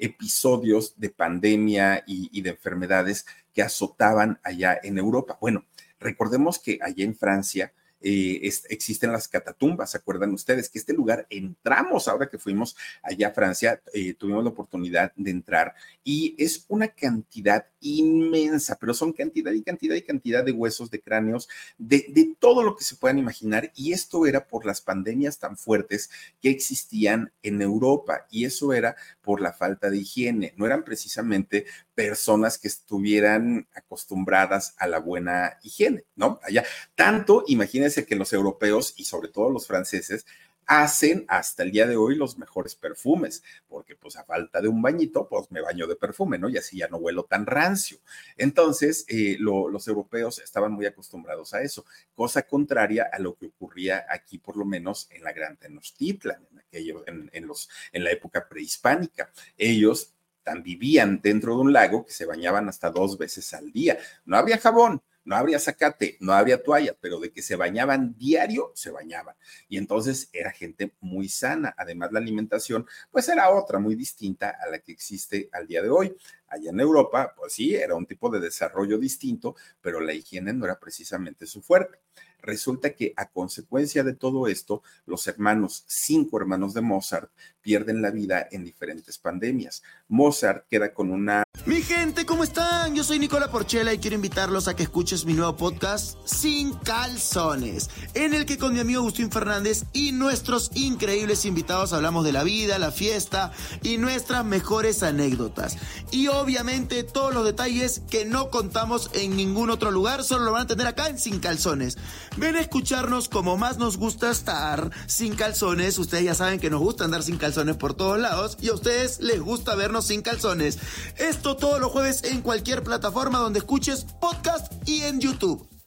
episodios 0.00 0.94
de 0.98 1.10
pandemia 1.10 2.02
y, 2.06 2.40
de 2.40 2.50
enfermedades 2.50 3.26
que 3.52 3.62
azotaban 3.62 4.40
allá 4.42 4.78
en 4.82 4.98
Europa. 4.98 5.38
Bueno, 5.40 5.64
recordemos 5.98 6.58
que 6.58 6.78
allá 6.82 7.04
en 7.04 7.16
Francia 7.16 7.72
eh, 8.00 8.40
existen 8.70 9.12
las 9.12 9.28
catatumbas, 9.28 9.90
¿se 9.90 9.98
acuerdan 9.98 10.32
ustedes? 10.32 10.70
Que 10.70 10.78
este 10.78 10.94
lugar 10.94 11.26
entramos 11.28 12.08
ahora 12.08 12.28
que 12.28 12.38
fuimos 12.38 12.76
allá 13.02 13.28
a 13.28 13.32
Francia, 13.32 13.82
eh, 13.92 14.14
tuvimos 14.14 14.42
la 14.42 14.50
oportunidad 14.50 15.12
de 15.16 15.30
entrar 15.30 15.74
y 16.02 16.34
es 16.38 16.64
una 16.68 16.88
cantidad 16.88 17.66
inmensa, 17.80 18.78
pero 18.80 18.94
son 18.94 19.12
cantidad 19.12 19.52
y 19.52 19.62
cantidad 19.62 19.94
y 19.96 20.02
cantidad 20.02 20.44
de 20.44 20.52
huesos, 20.52 20.90
de 20.90 21.00
cráneos, 21.00 21.48
de, 21.76 22.06
de 22.08 22.34
todo 22.38 22.62
lo 22.62 22.76
que 22.76 22.84
se 22.84 22.96
puedan 22.96 23.18
imaginar 23.18 23.70
y 23.74 23.92
esto 23.92 24.26
era 24.26 24.46
por 24.46 24.64
las 24.64 24.80
pandemias 24.80 25.38
tan 25.38 25.56
fuertes 25.56 26.10
que 26.40 26.50
existían 26.50 27.32
en 27.42 27.60
Europa 27.60 28.26
y 28.30 28.44
eso 28.44 28.72
era 28.72 28.96
por 29.20 29.40
la 29.40 29.52
falta 29.52 29.90
de 29.90 29.98
higiene, 29.98 30.54
no 30.56 30.66
eran 30.66 30.84
precisamente 30.84 31.66
personas 31.94 32.56
que 32.56 32.68
estuvieran 32.68 33.68
acostumbradas 33.74 34.74
a 34.78 34.86
la 34.86 34.98
buena 34.98 35.58
higiene, 35.62 36.04
¿no? 36.16 36.40
Allá, 36.42 36.64
tanto, 36.94 37.44
imagínense 37.46 37.89
que 37.94 38.16
los 38.16 38.32
europeos 38.32 38.94
y 38.96 39.04
sobre 39.04 39.28
todo 39.28 39.50
los 39.50 39.66
franceses 39.66 40.26
hacen 40.66 41.24
hasta 41.26 41.64
el 41.64 41.72
día 41.72 41.86
de 41.86 41.96
hoy 41.96 42.14
los 42.14 42.38
mejores 42.38 42.76
perfumes, 42.76 43.42
porque 43.66 43.96
pues 43.96 44.16
a 44.16 44.24
falta 44.24 44.60
de 44.60 44.68
un 44.68 44.80
bañito, 44.80 45.26
pues 45.28 45.50
me 45.50 45.60
baño 45.60 45.88
de 45.88 45.96
perfume, 45.96 46.38
¿no? 46.38 46.48
Y 46.48 46.58
así 46.58 46.78
ya 46.78 46.86
no 46.86 46.98
huelo 46.98 47.24
tan 47.24 47.44
rancio. 47.44 47.98
Entonces, 48.36 49.04
eh, 49.08 49.36
los 49.40 49.88
europeos 49.88 50.38
estaban 50.38 50.70
muy 50.70 50.86
acostumbrados 50.86 51.54
a 51.54 51.62
eso, 51.62 51.84
cosa 52.14 52.42
contraria 52.42 53.10
a 53.12 53.18
lo 53.18 53.34
que 53.34 53.46
ocurría 53.46 54.06
aquí, 54.08 54.38
por 54.38 54.56
lo 54.56 54.64
menos 54.64 55.08
en 55.10 55.24
la 55.24 55.32
Gran 55.32 55.56
Tenochtitlan, 55.56 56.46
en, 56.52 56.58
aquello, 56.60 57.02
en, 57.06 57.46
los, 57.48 57.68
en 57.90 58.04
la 58.04 58.12
época 58.12 58.48
prehispánica. 58.48 59.32
Ellos 59.58 60.14
vivían 60.62 61.20
dentro 61.20 61.54
de 61.54 61.62
un 61.62 61.72
lago 61.72 62.04
que 62.04 62.12
se 62.12 62.26
bañaban 62.26 62.68
hasta 62.68 62.90
dos 62.90 63.18
veces 63.18 63.52
al 63.54 63.72
día. 63.72 63.98
No 64.24 64.36
había 64.36 64.58
jabón, 64.58 65.02
no 65.24 65.36
habría 65.36 65.58
zacate, 65.58 66.16
no 66.20 66.32
habría 66.32 66.62
toalla, 66.62 66.96
pero 67.00 67.20
de 67.20 67.30
que 67.32 67.42
se 67.42 67.56
bañaban 67.56 68.16
diario, 68.16 68.72
se 68.74 68.90
bañaban. 68.90 69.36
Y 69.68 69.76
entonces 69.76 70.28
era 70.32 70.50
gente 70.50 70.92
muy 71.00 71.28
sana. 71.28 71.74
Además, 71.76 72.12
la 72.12 72.20
alimentación, 72.20 72.86
pues 73.10 73.28
era 73.28 73.50
otra, 73.50 73.78
muy 73.78 73.94
distinta 73.94 74.56
a 74.60 74.68
la 74.68 74.78
que 74.80 74.92
existe 74.92 75.48
al 75.52 75.66
día 75.66 75.82
de 75.82 75.90
hoy. 75.90 76.16
Allá 76.48 76.70
en 76.70 76.80
Europa, 76.80 77.34
pues 77.36 77.52
sí, 77.52 77.74
era 77.74 77.94
un 77.94 78.06
tipo 78.06 78.28
de 78.30 78.40
desarrollo 78.40 78.98
distinto, 78.98 79.54
pero 79.80 80.00
la 80.00 80.12
higiene 80.12 80.52
no 80.52 80.64
era 80.64 80.78
precisamente 80.78 81.46
su 81.46 81.62
fuerte. 81.62 81.98
Resulta 82.42 82.94
que 82.94 83.12
a 83.16 83.28
consecuencia 83.28 84.02
de 84.04 84.14
todo 84.14 84.46
esto, 84.46 84.82
los 85.06 85.26
hermanos, 85.26 85.84
cinco 85.86 86.38
hermanos 86.38 86.74
de 86.74 86.80
Mozart, 86.80 87.30
pierden 87.60 88.02
la 88.02 88.10
vida 88.10 88.48
en 88.50 88.64
diferentes 88.64 89.18
pandemias. 89.18 89.82
Mozart 90.08 90.66
queda 90.68 90.92
con 90.94 91.10
una... 91.10 91.42
Mi 91.66 91.82
gente, 91.82 92.24
¿cómo 92.24 92.42
están? 92.42 92.94
Yo 92.94 93.04
soy 93.04 93.18
Nicola 93.18 93.50
Porchela 93.50 93.92
y 93.92 93.98
quiero 93.98 94.16
invitarlos 94.16 94.66
a 94.66 94.74
que 94.74 94.82
escuches 94.82 95.26
mi 95.26 95.34
nuevo 95.34 95.56
podcast 95.56 96.16
Sin 96.24 96.72
Calzones, 96.72 97.90
en 98.14 98.32
el 98.32 98.46
que 98.46 98.56
con 98.56 98.72
mi 98.72 98.80
amigo 98.80 99.00
Agustín 99.00 99.30
Fernández 99.30 99.84
y 99.92 100.12
nuestros 100.12 100.70
increíbles 100.74 101.44
invitados 101.44 101.92
hablamos 101.92 102.24
de 102.24 102.32
la 102.32 102.44
vida, 102.44 102.78
la 102.78 102.90
fiesta 102.90 103.52
y 103.82 103.98
nuestras 103.98 104.44
mejores 104.44 105.02
anécdotas. 105.02 105.76
Y 106.10 106.28
obviamente 106.28 107.02
todos 107.04 107.34
los 107.34 107.44
detalles 107.44 108.00
que 108.10 108.24
no 108.24 108.50
contamos 108.50 109.10
en 109.12 109.36
ningún 109.36 109.70
otro 109.70 109.90
lugar, 109.90 110.24
solo 110.24 110.46
lo 110.46 110.52
van 110.52 110.62
a 110.62 110.66
tener 110.66 110.86
acá 110.86 111.08
en 111.08 111.18
Sin 111.18 111.40
Calzones. 111.40 111.98
Ven 112.36 112.56
a 112.56 112.60
escucharnos 112.60 113.28
como 113.28 113.56
más 113.56 113.78
nos 113.78 113.96
gusta 113.96 114.30
estar 114.30 114.90
sin 115.06 115.34
calzones. 115.34 115.98
Ustedes 115.98 116.24
ya 116.24 116.34
saben 116.34 116.60
que 116.60 116.70
nos 116.70 116.80
gusta 116.80 117.04
andar 117.04 117.22
sin 117.22 117.38
calzones 117.38 117.76
por 117.76 117.94
todos 117.94 118.18
lados 118.18 118.56
y 118.60 118.68
a 118.68 118.74
ustedes 118.74 119.20
les 119.20 119.40
gusta 119.40 119.74
vernos 119.74 120.06
sin 120.06 120.22
calzones. 120.22 120.78
Esto 121.16 121.56
todos 121.56 121.80
los 121.80 121.90
jueves 121.90 122.24
en 122.24 122.42
cualquier 122.42 122.82
plataforma 122.82 123.38
donde 123.38 123.58
escuches 123.58 124.06
podcast 124.20 124.72
y 124.88 125.02
en 125.02 125.20
YouTube 125.20 125.79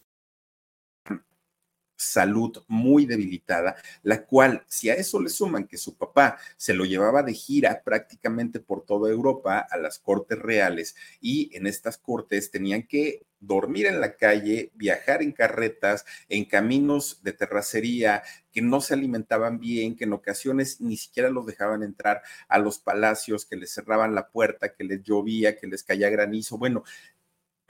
salud 2.03 2.63
muy 2.67 3.05
debilitada, 3.05 3.75
la 4.03 4.25
cual, 4.25 4.63
si 4.67 4.89
a 4.89 4.95
eso 4.95 5.21
le 5.21 5.29
suman 5.29 5.67
que 5.67 5.77
su 5.77 5.95
papá 5.95 6.37
se 6.57 6.73
lo 6.73 6.85
llevaba 6.85 7.23
de 7.23 7.33
gira 7.33 7.81
prácticamente 7.83 8.59
por 8.59 8.85
toda 8.85 9.09
Europa 9.09 9.59
a 9.59 9.77
las 9.77 9.99
cortes 9.99 10.39
reales 10.39 10.95
y 11.21 11.55
en 11.55 11.67
estas 11.67 11.97
cortes 11.97 12.51
tenían 12.51 12.83
que 12.83 13.25
dormir 13.39 13.87
en 13.87 13.99
la 13.99 14.15
calle, 14.15 14.71
viajar 14.73 15.21
en 15.21 15.33
carretas, 15.33 16.05
en 16.29 16.45
caminos 16.45 17.19
de 17.23 17.33
terracería, 17.33 18.23
que 18.51 18.61
no 18.61 18.81
se 18.81 18.93
alimentaban 18.93 19.59
bien, 19.59 19.95
que 19.95 20.05
en 20.05 20.13
ocasiones 20.13 20.79
ni 20.79 20.95
siquiera 20.95 21.29
los 21.29 21.45
dejaban 21.45 21.83
entrar 21.83 22.21
a 22.47 22.59
los 22.59 22.79
palacios, 22.79 23.45
que 23.45 23.57
les 23.57 23.73
cerraban 23.73 24.15
la 24.15 24.29
puerta, 24.29 24.73
que 24.73 24.83
les 24.83 25.03
llovía, 25.03 25.57
que 25.57 25.67
les 25.67 25.83
caía 25.83 26.09
granizo. 26.09 26.57
Bueno, 26.57 26.83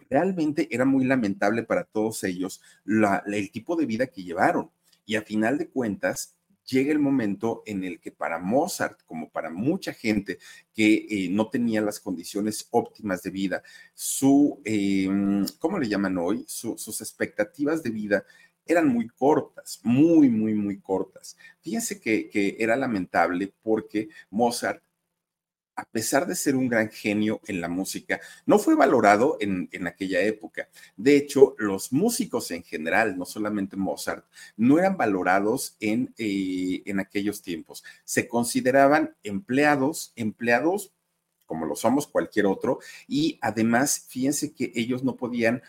realmente 0.10 0.68
era 0.72 0.86
muy 0.86 1.06
lamentable 1.06 1.64
para 1.64 1.84
todos 1.84 2.24
ellos 2.24 2.62
el 2.86 3.52
tipo 3.52 3.76
de 3.76 3.86
vida 3.86 4.08
que 4.08 4.24
llevaron. 4.24 4.72
Y 5.06 5.16
a 5.16 5.22
final 5.22 5.58
de 5.58 5.70
cuentas, 5.70 6.36
llega 6.66 6.92
el 6.92 7.00
momento 7.00 7.64
en 7.66 7.84
el 7.84 8.00
que 8.00 8.12
para 8.12 8.40
Mozart, 8.40 9.02
como 9.06 9.30
para 9.30 9.50
mucha 9.50 9.94
gente 9.94 10.40
que 10.74 11.06
eh, 11.10 11.30
no 11.30 11.50
tenía 11.50 11.82
las 11.82 12.00
condiciones 12.00 12.68
óptimas 12.72 13.22
de 13.24 13.32
vida, 13.32 13.64
su, 13.94 14.62
em, 14.64 15.46
¿cómo 15.60 15.78
le 15.80 15.88
llaman 15.88 16.18
hoy? 16.18 16.46
sus 16.48 17.02
expectativas 17.02 17.84
de 17.84 17.90
vida 17.90 18.26
eran 18.66 18.88
muy 18.88 19.08
cortas, 19.10 19.82
muy, 19.84 20.30
muy, 20.30 20.54
muy 20.54 20.80
cortas. 20.80 21.38
Fíjense 21.62 22.00
que 22.00 22.56
era 22.60 22.78
lamentable 22.78 23.54
porque 23.62 24.08
Mozart 24.30 24.82
a 25.76 25.86
pesar 25.86 26.28
de 26.28 26.36
ser 26.36 26.56
un 26.56 26.68
gran 26.68 26.90
genio 26.90 27.42
en 27.48 27.62
la 27.62 27.68
música, 27.68 28.20
no 28.46 28.60
fue 28.60 28.76
valorado 28.76 29.38
en, 29.40 29.70
aquella 29.88 30.22
época. 30.22 30.70
De 30.98 31.18
hecho, 31.18 31.56
los 31.58 31.92
músicos 31.92 32.52
en 32.52 32.64
general, 32.64 33.18
no 33.18 33.26
solamente 33.26 33.76
Mozart, 33.76 34.26
no 34.58 34.80
eran 34.80 34.98
valorados 34.98 35.76
en, 35.80 36.14
eh, 36.18 36.84
en 36.86 37.00
aquellos 37.00 37.42
tiempos. 37.42 37.84
Se 38.04 38.28
consideraban 38.28 39.16
empleados, 39.24 40.14
empleados 40.16 40.92
como 41.46 41.66
lo 41.66 41.76
somos 41.76 42.08
cualquier 42.08 42.48
otro, 42.48 42.80
y 43.08 43.38
además, 43.42 44.06
fíjense 44.10 44.54
que 44.54 44.72
ellos 44.76 45.04
no 45.04 45.16
podían... 45.16 45.62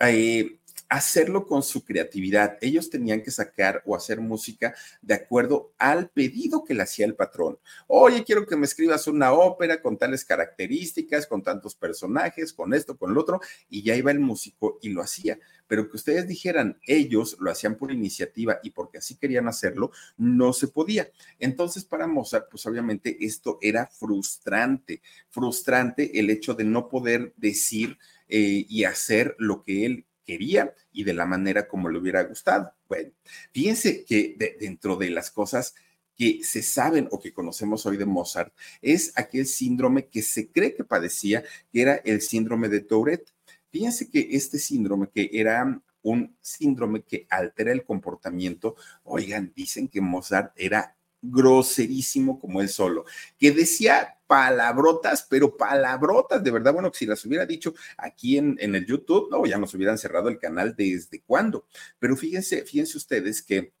Eh, 0.00 0.58
hacerlo 0.92 1.46
con 1.46 1.62
su 1.62 1.84
creatividad. 1.86 2.58
Ellos 2.60 2.90
tenían 2.90 3.22
que 3.22 3.30
sacar 3.30 3.82
o 3.86 3.96
hacer 3.96 4.20
música 4.20 4.74
de 5.00 5.14
acuerdo 5.14 5.72
al 5.78 6.10
pedido 6.10 6.64
que 6.64 6.74
le 6.74 6.82
hacía 6.82 7.06
el 7.06 7.14
patrón. 7.14 7.58
Oye, 7.86 8.24
quiero 8.24 8.46
que 8.46 8.56
me 8.56 8.66
escribas 8.66 9.06
una 9.06 9.32
ópera 9.32 9.80
con 9.80 9.96
tales 9.96 10.22
características, 10.24 11.26
con 11.26 11.42
tantos 11.42 11.74
personajes, 11.74 12.52
con 12.52 12.74
esto, 12.74 12.98
con 12.98 13.14
lo 13.14 13.22
otro, 13.22 13.40
y 13.70 13.82
ya 13.82 13.96
iba 13.96 14.10
el 14.10 14.20
músico 14.20 14.78
y 14.82 14.90
lo 14.90 15.00
hacía. 15.00 15.38
Pero 15.66 15.88
que 15.88 15.96
ustedes 15.96 16.28
dijeran, 16.28 16.78
ellos 16.86 17.38
lo 17.40 17.50
hacían 17.50 17.76
por 17.76 17.90
iniciativa 17.90 18.60
y 18.62 18.70
porque 18.70 18.98
así 18.98 19.16
querían 19.16 19.48
hacerlo, 19.48 19.92
no 20.18 20.52
se 20.52 20.68
podía. 20.68 21.10
Entonces, 21.38 21.86
para 21.86 22.06
Mozart, 22.06 22.50
pues 22.50 22.66
obviamente 22.66 23.16
esto 23.24 23.58
era 23.62 23.86
frustrante, 23.86 25.00
frustrante 25.30 26.20
el 26.20 26.28
hecho 26.28 26.52
de 26.52 26.64
no 26.64 26.90
poder 26.90 27.32
decir 27.38 27.96
eh, 28.28 28.66
y 28.68 28.84
hacer 28.84 29.34
lo 29.38 29.62
que 29.62 29.86
él 29.86 30.06
quería 30.24 30.74
y 30.92 31.04
de 31.04 31.14
la 31.14 31.26
manera 31.26 31.68
como 31.68 31.88
le 31.88 31.98
hubiera 31.98 32.22
gustado. 32.24 32.72
Bueno, 32.88 33.10
fíjense 33.52 34.04
que 34.04 34.36
dentro 34.60 34.96
de 34.96 35.10
las 35.10 35.30
cosas 35.30 35.74
que 36.16 36.40
se 36.42 36.62
saben 36.62 37.08
o 37.10 37.18
que 37.18 37.32
conocemos 37.32 37.86
hoy 37.86 37.96
de 37.96 38.04
Mozart 38.04 38.52
es 38.80 39.12
aquel 39.16 39.46
síndrome 39.46 40.06
que 40.06 40.22
se 40.22 40.50
cree 40.50 40.74
que 40.74 40.84
padecía, 40.84 41.42
que 41.72 41.82
era 41.82 41.96
el 41.96 42.20
síndrome 42.20 42.68
de 42.68 42.80
Tourette. 42.80 43.32
Fíjense 43.70 44.10
que 44.10 44.28
este 44.32 44.58
síndrome, 44.58 45.08
que 45.08 45.30
era 45.32 45.80
un 46.02 46.36
síndrome 46.40 47.02
que 47.02 47.26
altera 47.30 47.72
el 47.72 47.84
comportamiento, 47.84 48.76
oigan, 49.04 49.52
dicen 49.54 49.88
que 49.88 50.00
Mozart 50.00 50.52
era 50.56 50.96
groserísimo 51.22 52.38
como 52.38 52.60
él 52.60 52.68
solo, 52.68 53.04
que 53.38 53.52
decía 53.52 54.18
palabrotas, 54.32 55.26
pero 55.28 55.58
palabrotas, 55.58 56.42
de 56.42 56.50
verdad, 56.50 56.72
bueno, 56.72 56.90
que 56.90 56.96
si 56.96 57.04
las 57.04 57.22
hubiera 57.26 57.44
dicho 57.44 57.74
aquí 57.98 58.38
en, 58.38 58.56
en 58.60 58.74
el 58.74 58.86
YouTube, 58.86 59.28
no, 59.30 59.44
ya 59.44 59.58
nos 59.58 59.74
hubieran 59.74 59.98
cerrado 59.98 60.30
el 60.30 60.38
canal 60.38 60.74
desde 60.74 61.20
cuándo. 61.20 61.66
Pero 61.98 62.16
fíjense, 62.16 62.64
fíjense 62.64 62.96
ustedes 62.96 63.42
que 63.42 63.74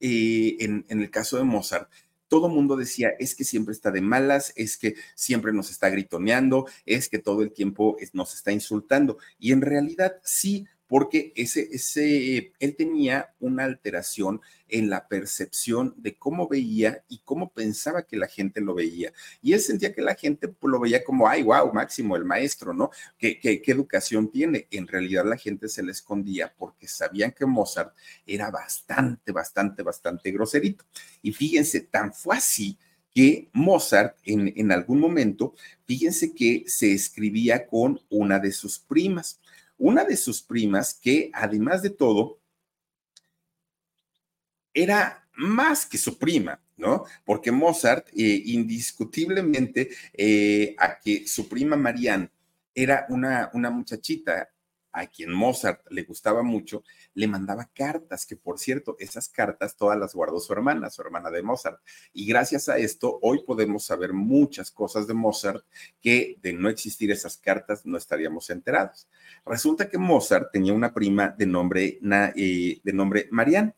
eh, 0.00 0.56
en, 0.58 0.84
en 0.88 1.00
el 1.00 1.08
caso 1.08 1.36
de 1.36 1.44
Mozart, 1.44 1.88
todo 2.26 2.48
mundo 2.48 2.74
decía, 2.74 3.10
es 3.20 3.36
que 3.36 3.44
siempre 3.44 3.72
está 3.72 3.92
de 3.92 4.00
malas, 4.00 4.52
es 4.56 4.76
que 4.76 4.96
siempre 5.14 5.52
nos 5.52 5.70
está 5.70 5.88
gritoneando, 5.88 6.66
es 6.84 7.08
que 7.08 7.20
todo 7.20 7.42
el 7.42 7.52
tiempo 7.52 7.96
nos 8.12 8.34
está 8.34 8.50
insultando. 8.50 9.18
Y 9.38 9.52
en 9.52 9.60
realidad 9.60 10.16
sí, 10.24 10.66
porque 10.90 11.32
ese, 11.36 11.68
ese, 11.70 12.52
él 12.58 12.74
tenía 12.74 13.32
una 13.38 13.62
alteración 13.62 14.40
en 14.68 14.90
la 14.90 15.06
percepción 15.06 15.94
de 15.96 16.16
cómo 16.16 16.48
veía 16.48 17.04
y 17.08 17.20
cómo 17.20 17.52
pensaba 17.52 18.02
que 18.02 18.16
la 18.16 18.26
gente 18.26 18.60
lo 18.60 18.74
veía. 18.74 19.12
Y 19.40 19.52
él 19.52 19.60
sentía 19.60 19.94
que 19.94 20.02
la 20.02 20.16
gente 20.16 20.48
pues, 20.48 20.68
lo 20.68 20.80
veía 20.80 21.04
como, 21.04 21.28
ay, 21.28 21.44
wow, 21.44 21.72
Máximo, 21.72 22.16
el 22.16 22.24
maestro, 22.24 22.74
¿no? 22.74 22.90
¿Qué, 23.16 23.38
qué, 23.38 23.62
qué 23.62 23.70
educación 23.70 24.32
tiene? 24.32 24.66
En 24.72 24.88
realidad 24.88 25.24
la 25.24 25.36
gente 25.36 25.68
se 25.68 25.84
le 25.84 25.92
escondía 25.92 26.52
porque 26.58 26.88
sabían 26.88 27.30
que 27.30 27.46
Mozart 27.46 27.94
era 28.26 28.50
bastante, 28.50 29.30
bastante, 29.30 29.84
bastante 29.84 30.32
groserito. 30.32 30.84
Y 31.22 31.30
fíjense, 31.30 31.82
tan 31.82 32.12
fue 32.12 32.36
así 32.36 32.76
que 33.14 33.48
Mozart 33.52 34.16
en, 34.24 34.52
en 34.56 34.72
algún 34.72 34.98
momento, 34.98 35.54
fíjense 35.86 36.34
que 36.34 36.64
se 36.66 36.92
escribía 36.92 37.68
con 37.68 38.00
una 38.08 38.40
de 38.40 38.50
sus 38.50 38.80
primas 38.80 39.38
una 39.80 40.04
de 40.04 40.16
sus 40.16 40.42
primas 40.42 40.94
que, 40.94 41.30
además 41.32 41.82
de 41.82 41.90
todo, 41.90 42.38
era 44.74 45.26
más 45.34 45.86
que 45.86 45.96
su 45.98 46.18
prima, 46.18 46.60
¿no? 46.76 47.04
Porque 47.24 47.50
Mozart, 47.50 48.08
eh, 48.10 48.42
indiscutiblemente, 48.44 49.88
eh, 50.12 50.76
a 50.78 51.00
que 51.00 51.26
su 51.26 51.48
prima 51.48 51.76
Marianne 51.76 52.30
era 52.74 53.06
una, 53.08 53.50
una 53.54 53.70
muchachita 53.70 54.50
a 54.92 55.06
quien 55.06 55.32
Mozart 55.32 55.82
le 55.90 56.02
gustaba 56.02 56.42
mucho, 56.42 56.82
le 57.14 57.28
mandaba 57.28 57.70
cartas, 57.74 58.26
que 58.26 58.36
por 58.36 58.58
cierto, 58.58 58.96
esas 58.98 59.28
cartas 59.28 59.76
todas 59.76 59.98
las 59.98 60.14
guardó 60.14 60.40
su 60.40 60.52
hermana, 60.52 60.90
su 60.90 61.02
hermana 61.02 61.30
de 61.30 61.42
Mozart. 61.42 61.80
Y 62.12 62.26
gracias 62.26 62.68
a 62.68 62.78
esto, 62.78 63.18
hoy 63.22 63.42
podemos 63.44 63.84
saber 63.84 64.12
muchas 64.12 64.70
cosas 64.70 65.06
de 65.06 65.14
Mozart 65.14 65.64
que 66.00 66.38
de 66.42 66.52
no 66.52 66.68
existir 66.68 67.10
esas 67.10 67.36
cartas 67.36 67.84
no 67.86 67.96
estaríamos 67.96 68.50
enterados. 68.50 69.08
Resulta 69.44 69.88
que 69.88 69.98
Mozart 69.98 70.50
tenía 70.52 70.72
una 70.72 70.92
prima 70.92 71.28
de 71.28 71.46
nombre, 71.46 71.98
eh, 72.36 72.80
de 72.82 72.92
nombre 72.92 73.28
Marianne 73.30 73.74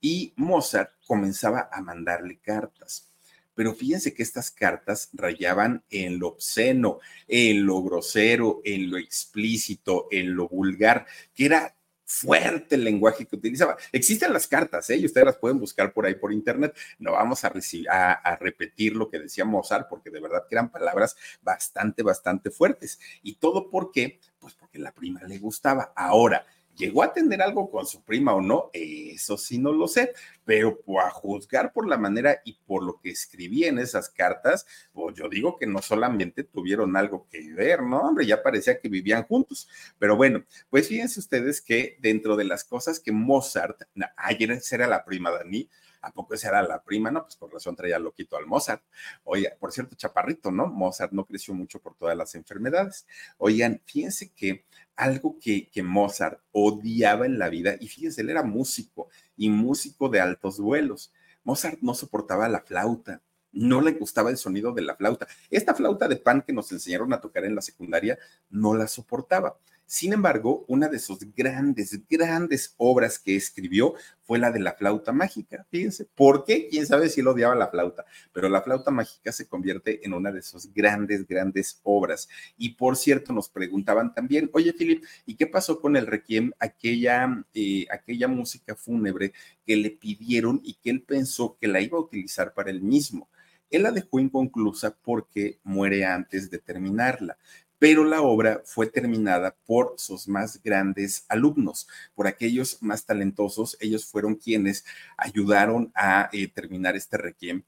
y 0.00 0.32
Mozart 0.36 0.92
comenzaba 1.06 1.68
a 1.72 1.80
mandarle 1.80 2.38
cartas 2.38 3.13
pero 3.54 3.74
fíjense 3.74 4.14
que 4.14 4.22
estas 4.22 4.50
cartas 4.50 5.10
rayaban 5.12 5.84
en 5.90 6.18
lo 6.18 6.28
obsceno, 6.28 6.98
en 7.28 7.66
lo 7.66 7.82
grosero, 7.82 8.60
en 8.64 8.90
lo 8.90 8.98
explícito, 8.98 10.08
en 10.10 10.34
lo 10.34 10.48
vulgar, 10.48 11.06
que 11.34 11.46
era 11.46 11.74
fuerte 12.04 12.74
el 12.74 12.84
lenguaje 12.84 13.26
que 13.26 13.36
utilizaba. 13.36 13.76
Existen 13.92 14.32
las 14.32 14.46
cartas, 14.46 14.88
¿eh? 14.90 14.96
y 14.96 15.06
ustedes 15.06 15.26
las 15.26 15.36
pueden 15.36 15.58
buscar 15.58 15.92
por 15.92 16.06
ahí 16.06 16.14
por 16.14 16.32
internet. 16.32 16.76
No 16.98 17.12
vamos 17.12 17.44
a, 17.44 17.52
a, 17.88 18.36
repetir 18.36 18.94
lo 18.94 19.08
que 19.08 19.18
decía 19.18 19.44
Mozart, 19.44 19.88
porque 19.88 20.10
de 20.10 20.20
verdad 20.20 20.44
que 20.48 20.54
eran 20.54 20.70
palabras 20.70 21.16
bastante, 21.42 22.02
bastante 22.02 22.50
fuertes. 22.50 22.98
¿Y 23.22 23.36
todo 23.36 23.70
por 23.70 23.90
qué? 23.90 24.20
Pues 24.38 24.54
porque 24.54 24.78
la 24.78 24.92
prima 24.92 25.22
le 25.24 25.38
gustaba. 25.38 25.92
Ahora, 25.96 26.46
¿Llegó 26.76 27.02
a 27.02 27.12
tener 27.12 27.40
algo 27.40 27.70
con 27.70 27.86
su 27.86 28.02
prima 28.02 28.34
o 28.34 28.40
no? 28.40 28.70
Eso 28.72 29.38
sí 29.38 29.58
no 29.58 29.72
lo 29.72 29.86
sé, 29.86 30.12
pero 30.44 30.80
a 31.00 31.10
juzgar 31.10 31.72
por 31.72 31.88
la 31.88 31.96
manera 31.96 32.40
y 32.44 32.58
por 32.66 32.82
lo 32.82 33.00
que 33.00 33.10
escribí 33.10 33.64
en 33.64 33.78
esas 33.78 34.10
cartas, 34.10 34.66
pues 34.92 35.14
yo 35.16 35.28
digo 35.28 35.56
que 35.56 35.66
no 35.66 35.80
solamente 35.80 36.42
tuvieron 36.42 36.96
algo 36.96 37.28
que 37.30 37.52
ver, 37.52 37.82
¿no? 37.82 38.00
Hombre, 38.00 38.26
ya 38.26 38.42
parecía 38.42 38.80
que 38.80 38.88
vivían 38.88 39.24
juntos. 39.24 39.68
Pero 39.98 40.16
bueno, 40.16 40.44
pues 40.70 40.88
fíjense 40.88 41.20
ustedes 41.20 41.60
que 41.60 41.96
dentro 42.00 42.36
de 42.36 42.44
las 42.44 42.64
cosas 42.64 42.98
que 42.98 43.12
Mozart, 43.12 43.82
ayer 44.16 44.60
era 44.72 44.86
la 44.86 45.04
prima 45.04 45.30
Dani, 45.30 45.68
¿A 46.04 46.12
poco 46.12 46.34
esa 46.34 46.48
era 46.48 46.62
la 46.62 46.82
prima? 46.82 47.10
No, 47.10 47.22
pues 47.22 47.36
por 47.36 47.52
razón 47.52 47.74
traía 47.76 47.98
loquito 47.98 48.36
al 48.36 48.46
Mozart. 48.46 48.82
Oiga, 49.24 49.52
por 49.58 49.72
cierto, 49.72 49.96
chaparrito, 49.96 50.50
¿no? 50.50 50.66
Mozart 50.66 51.12
no 51.12 51.24
creció 51.24 51.54
mucho 51.54 51.80
por 51.80 51.94
todas 51.96 52.16
las 52.16 52.34
enfermedades. 52.34 53.06
Oigan, 53.38 53.80
fíjense 53.86 54.32
que 54.32 54.64
algo 54.96 55.38
que, 55.40 55.68
que 55.70 55.82
Mozart 55.82 56.40
odiaba 56.52 57.26
en 57.26 57.38
la 57.38 57.48
vida, 57.48 57.76
y 57.80 57.88
fíjense, 57.88 58.20
él 58.20 58.30
era 58.30 58.42
músico 58.42 59.08
y 59.36 59.48
músico 59.48 60.08
de 60.08 60.20
altos 60.20 60.60
vuelos. 60.60 61.12
Mozart 61.42 61.78
no 61.80 61.94
soportaba 61.94 62.48
la 62.48 62.60
flauta, 62.60 63.22
no 63.52 63.80
le 63.80 63.92
gustaba 63.92 64.30
el 64.30 64.36
sonido 64.36 64.72
de 64.72 64.82
la 64.82 64.96
flauta. 64.96 65.26
Esta 65.50 65.74
flauta 65.74 66.08
de 66.08 66.16
pan 66.16 66.42
que 66.42 66.52
nos 66.52 66.70
enseñaron 66.72 67.12
a 67.12 67.20
tocar 67.20 67.44
en 67.44 67.54
la 67.54 67.62
secundaria 67.62 68.18
no 68.50 68.74
la 68.74 68.88
soportaba. 68.88 69.58
Sin 69.86 70.14
embargo, 70.14 70.64
una 70.66 70.88
de 70.88 70.98
sus 70.98 71.18
grandes, 71.34 72.00
grandes 72.08 72.74
obras 72.78 73.18
que 73.18 73.36
escribió 73.36 73.94
fue 74.22 74.38
la 74.38 74.50
de 74.50 74.60
la 74.60 74.72
flauta 74.72 75.12
mágica. 75.12 75.66
Fíjense, 75.70 76.06
¿por 76.14 76.44
qué? 76.44 76.68
Quién 76.68 76.86
sabe 76.86 77.10
si 77.10 77.20
él 77.20 77.28
odiaba 77.28 77.54
la 77.54 77.68
flauta, 77.68 78.06
pero 78.32 78.48
la 78.48 78.62
flauta 78.62 78.90
mágica 78.90 79.30
se 79.30 79.46
convierte 79.46 80.04
en 80.04 80.14
una 80.14 80.32
de 80.32 80.40
sus 80.40 80.72
grandes, 80.72 81.26
grandes 81.26 81.80
obras. 81.82 82.28
Y 82.56 82.70
por 82.70 82.96
cierto, 82.96 83.34
nos 83.34 83.50
preguntaban 83.50 84.14
también, 84.14 84.48
oye, 84.54 84.72
Philip, 84.72 85.04
¿y 85.26 85.36
qué 85.36 85.46
pasó 85.46 85.80
con 85.80 85.96
el 85.96 86.06
Requiem, 86.06 86.52
aquella, 86.58 87.44
eh, 87.52 87.86
aquella 87.90 88.26
música 88.26 88.74
fúnebre 88.74 89.32
que 89.66 89.76
le 89.76 89.90
pidieron 89.90 90.60
y 90.64 90.74
que 90.74 90.90
él 90.90 91.02
pensó 91.02 91.58
que 91.60 91.68
la 91.68 91.82
iba 91.82 91.98
a 91.98 92.02
utilizar 92.02 92.54
para 92.54 92.70
él 92.70 92.80
mismo? 92.80 93.28
Él 93.70 93.82
la 93.82 93.90
dejó 93.90 94.20
inconclusa 94.20 94.96
porque 95.02 95.58
muere 95.64 96.04
antes 96.04 96.48
de 96.48 96.58
terminarla 96.58 97.36
pero 97.84 98.02
la 98.02 98.22
obra 98.22 98.62
fue 98.64 98.86
terminada 98.86 99.54
por 99.66 99.92
sus 99.98 100.26
más 100.26 100.58
grandes 100.62 101.26
alumnos, 101.28 101.86
por 102.14 102.26
aquellos 102.26 102.82
más 102.82 103.04
talentosos. 103.04 103.76
Ellos 103.78 104.06
fueron 104.06 104.36
quienes 104.36 104.86
ayudaron 105.18 105.92
a 105.94 106.30
eh, 106.32 106.48
terminar 106.48 106.96
este 106.96 107.18
requiem 107.18 107.62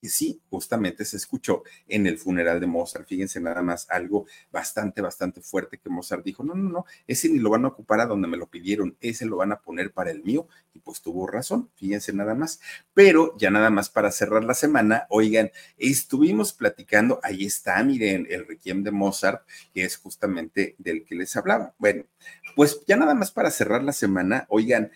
y 0.00 0.08
sí, 0.08 0.40
justamente 0.48 1.04
se 1.04 1.16
escuchó 1.16 1.62
en 1.86 2.06
el 2.06 2.18
funeral 2.18 2.60
de 2.60 2.66
Mozart. 2.66 3.06
Fíjense 3.06 3.40
nada 3.40 3.62
más 3.62 3.86
algo 3.90 4.26
bastante, 4.50 5.02
bastante 5.02 5.40
fuerte 5.40 5.78
que 5.78 5.90
Mozart 5.90 6.24
dijo, 6.24 6.42
no, 6.42 6.54
no, 6.54 6.70
no, 6.70 6.84
ese 7.06 7.28
ni 7.28 7.38
lo 7.38 7.50
van 7.50 7.64
a 7.64 7.68
ocupar 7.68 8.00
a 8.00 8.06
donde 8.06 8.28
me 8.28 8.36
lo 8.36 8.48
pidieron, 8.48 8.96
ese 9.00 9.26
lo 9.26 9.36
van 9.36 9.52
a 9.52 9.60
poner 9.60 9.92
para 9.92 10.10
el 10.10 10.22
mío. 10.22 10.48
Y 10.72 10.78
pues 10.78 11.02
tuvo 11.02 11.26
razón, 11.26 11.70
fíjense 11.74 12.12
nada 12.12 12.34
más. 12.34 12.60
Pero 12.94 13.36
ya 13.36 13.50
nada 13.50 13.70
más 13.70 13.90
para 13.90 14.12
cerrar 14.12 14.44
la 14.44 14.54
semana, 14.54 15.06
oigan, 15.10 15.50
estuvimos 15.76 16.52
platicando, 16.52 17.20
ahí 17.22 17.44
está, 17.44 17.82
miren, 17.82 18.26
el 18.30 18.46
requiem 18.46 18.82
de 18.82 18.92
Mozart, 18.92 19.46
que 19.74 19.84
es 19.84 19.96
justamente 19.96 20.76
del 20.78 21.04
que 21.04 21.14
les 21.14 21.36
hablaba. 21.36 21.74
Bueno, 21.78 22.04
pues 22.56 22.80
ya 22.86 22.96
nada 22.96 23.14
más 23.14 23.30
para 23.30 23.50
cerrar 23.50 23.82
la 23.82 23.92
semana, 23.92 24.46
oigan, 24.48 24.90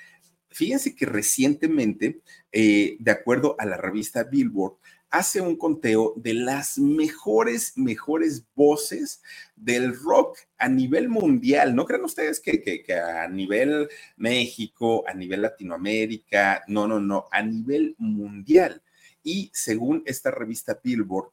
fíjense 0.55 0.95
que 0.95 1.05
recientemente, 1.05 2.21
eh, 2.53 2.97
de 3.01 3.11
acuerdo 3.11 3.57
a 3.59 3.67
la 3.67 3.77
revista 3.77 4.25
Billboard, 4.25 4.77
hace 5.11 5.41
un 5.41 5.57
conteo 5.57 6.13
de 6.17 6.35
las 6.35 6.77
mejores, 6.77 7.77
mejores 7.77 8.45
voces 8.57 9.23
del 9.55 9.97
rock 9.97 10.39
a 10.59 10.69
nivel 10.69 11.09
mundial. 11.09 11.75
No 11.75 11.87
crean 11.87 12.05
ustedes 12.05 12.41
que, 12.41 12.85
a 12.93 13.29
nivel 13.29 13.89
México, 14.17 15.05
a 15.07 15.15
nivel 15.15 15.43
Latinoamérica, 15.43 16.65
no, 16.67 16.89
no, 16.89 16.99
no, 16.99 17.27
a 17.31 17.43
nivel 17.43 17.95
mundial. 17.99 18.83
Y 19.23 19.51
según 19.55 20.03
esta 20.05 20.33
revista 20.33 20.81
Billboard, 20.83 21.31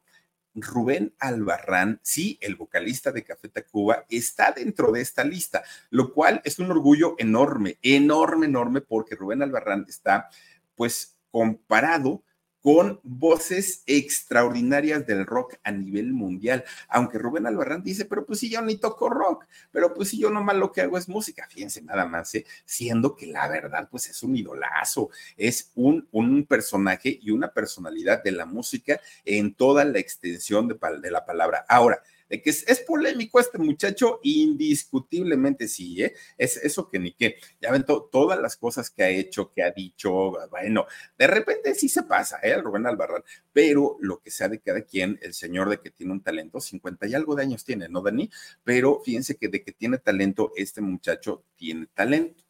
Rubén 0.54 1.14
Albarrán, 1.18 2.00
sí, 2.02 2.38
el 2.40 2.56
vocalista 2.56 3.12
de 3.12 3.24
Café 3.24 3.48
Tacuba, 3.48 4.04
está 4.08 4.52
dentro 4.52 4.92
de 4.92 5.00
esta 5.00 5.24
lista, 5.24 5.62
lo 5.90 6.12
cual 6.12 6.40
es 6.44 6.58
un 6.58 6.70
orgullo 6.70 7.14
enorme, 7.18 7.78
enorme, 7.82 8.46
enorme, 8.46 8.80
porque 8.80 9.16
Rubén 9.16 9.42
Albarrán 9.42 9.86
está, 9.88 10.28
pues, 10.74 11.18
comparado 11.30 12.22
con 12.62 13.00
voces 13.02 13.82
extraordinarias 13.86 15.06
del 15.06 15.26
rock 15.26 15.56
a 15.64 15.72
nivel 15.72 16.12
mundial. 16.12 16.64
Aunque 16.88 17.18
Rubén 17.18 17.46
Albarrán 17.46 17.82
dice, 17.82 18.04
pero 18.04 18.24
pues 18.24 18.38
si 18.38 18.48
yo 18.48 18.62
ni 18.62 18.76
toco 18.76 19.10
rock, 19.10 19.46
pero 19.70 19.92
pues 19.92 20.10
si 20.10 20.18
yo 20.18 20.30
nomás 20.30 20.56
lo 20.56 20.70
que 20.70 20.80
hago 20.80 20.96
es 20.96 21.08
música, 21.08 21.46
fíjense 21.50 21.82
nada 21.82 22.06
más, 22.06 22.34
¿eh? 22.34 22.46
siendo 22.64 23.16
que 23.16 23.26
la 23.26 23.48
verdad 23.48 23.88
pues 23.90 24.08
es 24.08 24.22
un 24.22 24.36
idolazo, 24.36 25.10
es 25.36 25.72
un, 25.74 26.06
un 26.12 26.46
personaje 26.46 27.18
y 27.20 27.30
una 27.32 27.52
personalidad 27.52 28.22
de 28.22 28.32
la 28.32 28.46
música 28.46 29.00
en 29.24 29.54
toda 29.54 29.84
la 29.84 29.98
extensión 29.98 30.68
de, 30.68 30.78
de 31.00 31.10
la 31.10 31.24
palabra. 31.24 31.66
Ahora, 31.68 32.00
que 32.40 32.50
es, 32.50 32.80
polémico 32.86 33.40
este 33.40 33.58
muchacho, 33.58 34.20
indiscutiblemente 34.22 35.68
sí, 35.68 36.02
¿eh? 36.02 36.14
Es 36.38 36.56
eso 36.56 36.88
que 36.88 36.98
ni 36.98 37.12
qué. 37.12 37.36
Ya 37.60 37.70
ven 37.70 37.84
todas 37.84 38.40
las 38.40 38.56
cosas 38.56 38.88
que 38.90 39.02
ha 39.02 39.08
hecho, 39.10 39.52
que 39.52 39.62
ha 39.62 39.70
dicho, 39.70 40.32
bueno, 40.50 40.86
de 41.18 41.26
repente 41.26 41.74
sí 41.74 41.88
se 41.88 42.04
pasa, 42.04 42.38
¿eh? 42.42 42.56
Rubén 42.56 42.86
Albarrán, 42.86 43.22
pero 43.52 43.96
lo 44.00 44.20
que 44.20 44.30
sea 44.30 44.48
de 44.48 44.60
cada 44.60 44.82
quien, 44.82 45.18
el 45.20 45.34
señor 45.34 45.68
de 45.68 45.80
que 45.80 45.90
tiene 45.90 46.12
un 46.12 46.22
talento, 46.22 46.60
50 46.60 47.06
y 47.06 47.14
algo 47.14 47.34
de 47.34 47.42
años 47.42 47.64
tiene, 47.64 47.88
¿no, 47.88 48.00
Dani? 48.00 48.30
Pero 48.64 49.02
fíjense 49.04 49.36
que 49.36 49.48
de 49.48 49.62
que 49.62 49.72
tiene 49.72 49.98
talento, 49.98 50.52
este 50.56 50.80
muchacho 50.80 51.44
tiene 51.56 51.86
talento. 51.92 52.44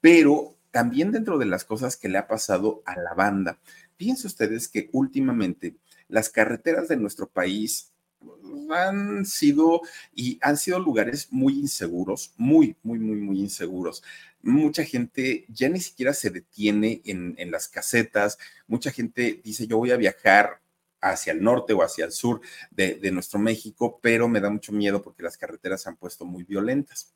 Pero 0.00 0.56
también 0.70 1.12
dentro 1.12 1.38
de 1.38 1.46
las 1.46 1.64
cosas 1.64 1.96
que 1.96 2.08
le 2.08 2.18
ha 2.18 2.26
pasado 2.26 2.82
a 2.86 2.98
la 2.98 3.14
banda, 3.14 3.60
fíjense 3.96 4.26
ustedes 4.26 4.68
que 4.68 4.88
últimamente 4.92 5.76
las 6.08 6.30
carreteras 6.30 6.88
de 6.88 6.96
nuestro 6.96 7.28
país 7.28 7.89
han 8.72 9.26
sido 9.26 9.80
y 10.14 10.38
han 10.42 10.56
sido 10.56 10.78
lugares 10.78 11.28
muy 11.30 11.58
inseguros, 11.58 12.32
muy, 12.36 12.76
muy, 12.82 12.98
muy, 12.98 13.16
muy 13.16 13.40
inseguros. 13.40 14.02
Mucha 14.42 14.84
gente 14.84 15.44
ya 15.48 15.68
ni 15.68 15.80
siquiera 15.80 16.14
se 16.14 16.30
detiene 16.30 17.02
en, 17.04 17.50
las 17.50 17.68
casetas, 17.68 18.38
mucha 18.66 18.90
gente 18.90 19.40
dice 19.44 19.66
yo 19.66 19.78
voy 19.78 19.90
a 19.90 19.96
viajar 19.96 20.60
hacia 21.00 21.32
el 21.32 21.42
norte 21.42 21.72
o 21.72 21.82
hacia 21.82 22.04
el 22.04 22.12
sur 22.12 22.40
de, 22.70 22.94
de 22.94 23.10
nuestro 23.10 23.38
México, 23.38 23.98
pero 24.02 24.28
me 24.28 24.40
da 24.40 24.50
mucho 24.50 24.72
miedo 24.72 25.02
porque 25.02 25.22
las 25.22 25.36
carreteras 25.36 25.82
se 25.82 25.88
han 25.88 25.96
puesto 25.96 26.24
muy 26.24 26.44
violentas. 26.44 27.14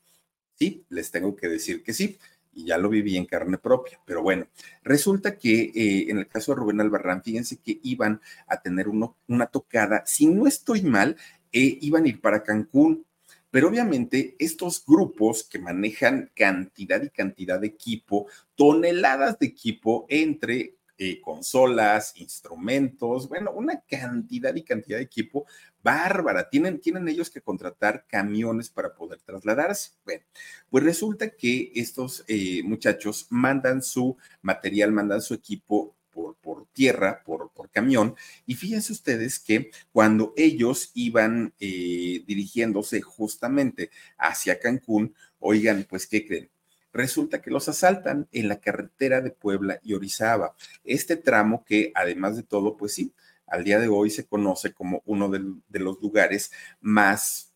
Sí, 0.55 0.85
les 0.89 1.11
tengo 1.11 1.35
que 1.35 1.49
decir 1.49 1.83
que 1.83 1.93
sí 1.93 2.17
y 2.55 2.65
ya 2.65 2.77
lo 2.77 2.89
viví 2.89 3.17
en 3.17 3.25
carne 3.25 3.57
propia. 3.57 3.99
Pero 4.05 4.23
bueno, 4.23 4.47
resulta 4.83 5.37
que 5.37 5.71
eh, 5.75 6.09
en 6.09 6.17
el 6.17 6.27
caso 6.27 6.53
de 6.53 6.59
Rubén 6.59 6.81
Albarrán, 6.81 7.21
fíjense 7.21 7.57
que 7.57 7.79
iban 7.83 8.21
a 8.47 8.61
tener 8.61 8.87
uno, 8.87 9.17
una 9.27 9.47
tocada, 9.47 10.03
si 10.05 10.25
no 10.27 10.47
estoy 10.47 10.81
mal, 10.81 11.17
iban 11.59 12.05
a 12.05 12.09
ir 12.09 12.21
para 12.21 12.43
Cancún. 12.43 13.05
Pero 13.51 13.69
obviamente 13.69 14.35
estos 14.37 14.83
grupos 14.85 15.43
que 15.43 15.59
manejan 15.59 16.29
cantidad 16.35 17.01
y 17.01 17.09
cantidad 17.09 17.59
de 17.59 17.67
equipo, 17.67 18.27
toneladas 18.55 19.39
de 19.39 19.45
equipo 19.45 20.05
entre 20.09 20.75
eh, 20.97 21.19
consolas, 21.19 22.13
instrumentos, 22.15 23.27
bueno, 23.27 23.51
una 23.51 23.81
cantidad 23.81 24.55
y 24.55 24.63
cantidad 24.63 24.97
de 24.97 25.03
equipo 25.03 25.45
bárbara. 25.83 26.49
Tienen, 26.49 26.79
tienen 26.79 27.07
ellos 27.09 27.29
que 27.29 27.41
contratar 27.41 28.05
camiones 28.07 28.69
para 28.69 28.93
poder 28.93 29.19
trasladarse. 29.21 29.91
Bueno, 30.05 30.23
pues 30.69 30.83
resulta 30.83 31.29
que 31.29 31.71
estos 31.75 32.23
eh, 32.27 32.61
muchachos 32.63 33.27
mandan 33.29 33.81
su 33.81 34.17
material, 34.41 34.91
mandan 34.91 35.21
su 35.21 35.33
equipo 35.33 35.94
por, 36.15 36.67
tierra, 36.73 37.21
por, 37.23 37.51
por, 37.51 37.69
camión. 37.69 38.15
Y 38.45 38.55
fíjense 38.55 38.93
ustedes 38.93 39.39
que 39.39 39.71
cuando 39.91 40.33
ellos 40.37 40.91
iban 40.93 41.53
eh, 41.59 42.23
dirigiéndose 42.25 43.01
justamente 43.01 43.91
hacia 44.17 44.59
Cancún, 44.59 45.13
oigan, 45.39 45.85
pues, 45.89 46.07
¿qué 46.07 46.25
creen? 46.25 46.49
resulta 46.95 47.41
que 47.41 47.51
los 47.51 47.67
asaltan 47.67 48.27
en 48.31 48.47
la 48.47 48.61
carretera 48.61 49.19
de 49.19 49.29
Puebla 49.29 49.79
y 49.83 49.93
Orizaba. 49.93 50.55
Este 50.85 51.17
tramo 51.17 51.65
que 51.65 51.91
además 51.93 52.37
de 52.37 52.43
todo, 52.43 52.77
pues 52.77 52.93
sí, 52.93 53.13
al 53.47 53.63
día 53.63 53.79
de 53.79 53.89
hoy 53.89 54.09
se 54.09 54.25
conoce 54.25 54.73
como 54.73 55.03
uno 55.05 55.29
de, 55.29 55.79
los 55.79 56.01
lugares 56.01 56.51
más 56.79 57.53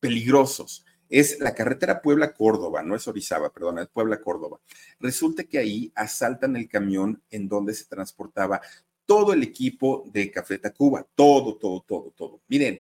peligrosos. 0.00 0.84
Es 1.08 1.40
la 1.40 1.54
carretera 1.54 2.02
Puebla-Córdoba, 2.02 2.82
no 2.82 2.94
es 2.94 3.08
Orizaba, 3.08 3.52
perdón, 3.52 3.78
es 3.78 3.88
Puebla-Córdoba. 3.88 4.60
Resulta 5.00 5.44
que 5.44 5.58
ahí 5.58 5.92
asaltan 5.94 6.56
el 6.56 6.68
camión 6.68 7.22
en 7.30 7.48
donde 7.48 7.74
se 7.74 7.86
transportaba 7.86 8.60
todo 9.06 9.32
el 9.32 9.42
equipo 9.42 10.04
de 10.12 10.30
Café 10.30 10.58
Tacuba, 10.58 11.06
todo, 11.14 11.56
todo, 11.56 11.82
todo, 11.86 12.12
todo. 12.16 12.40
Miren. 12.48 12.77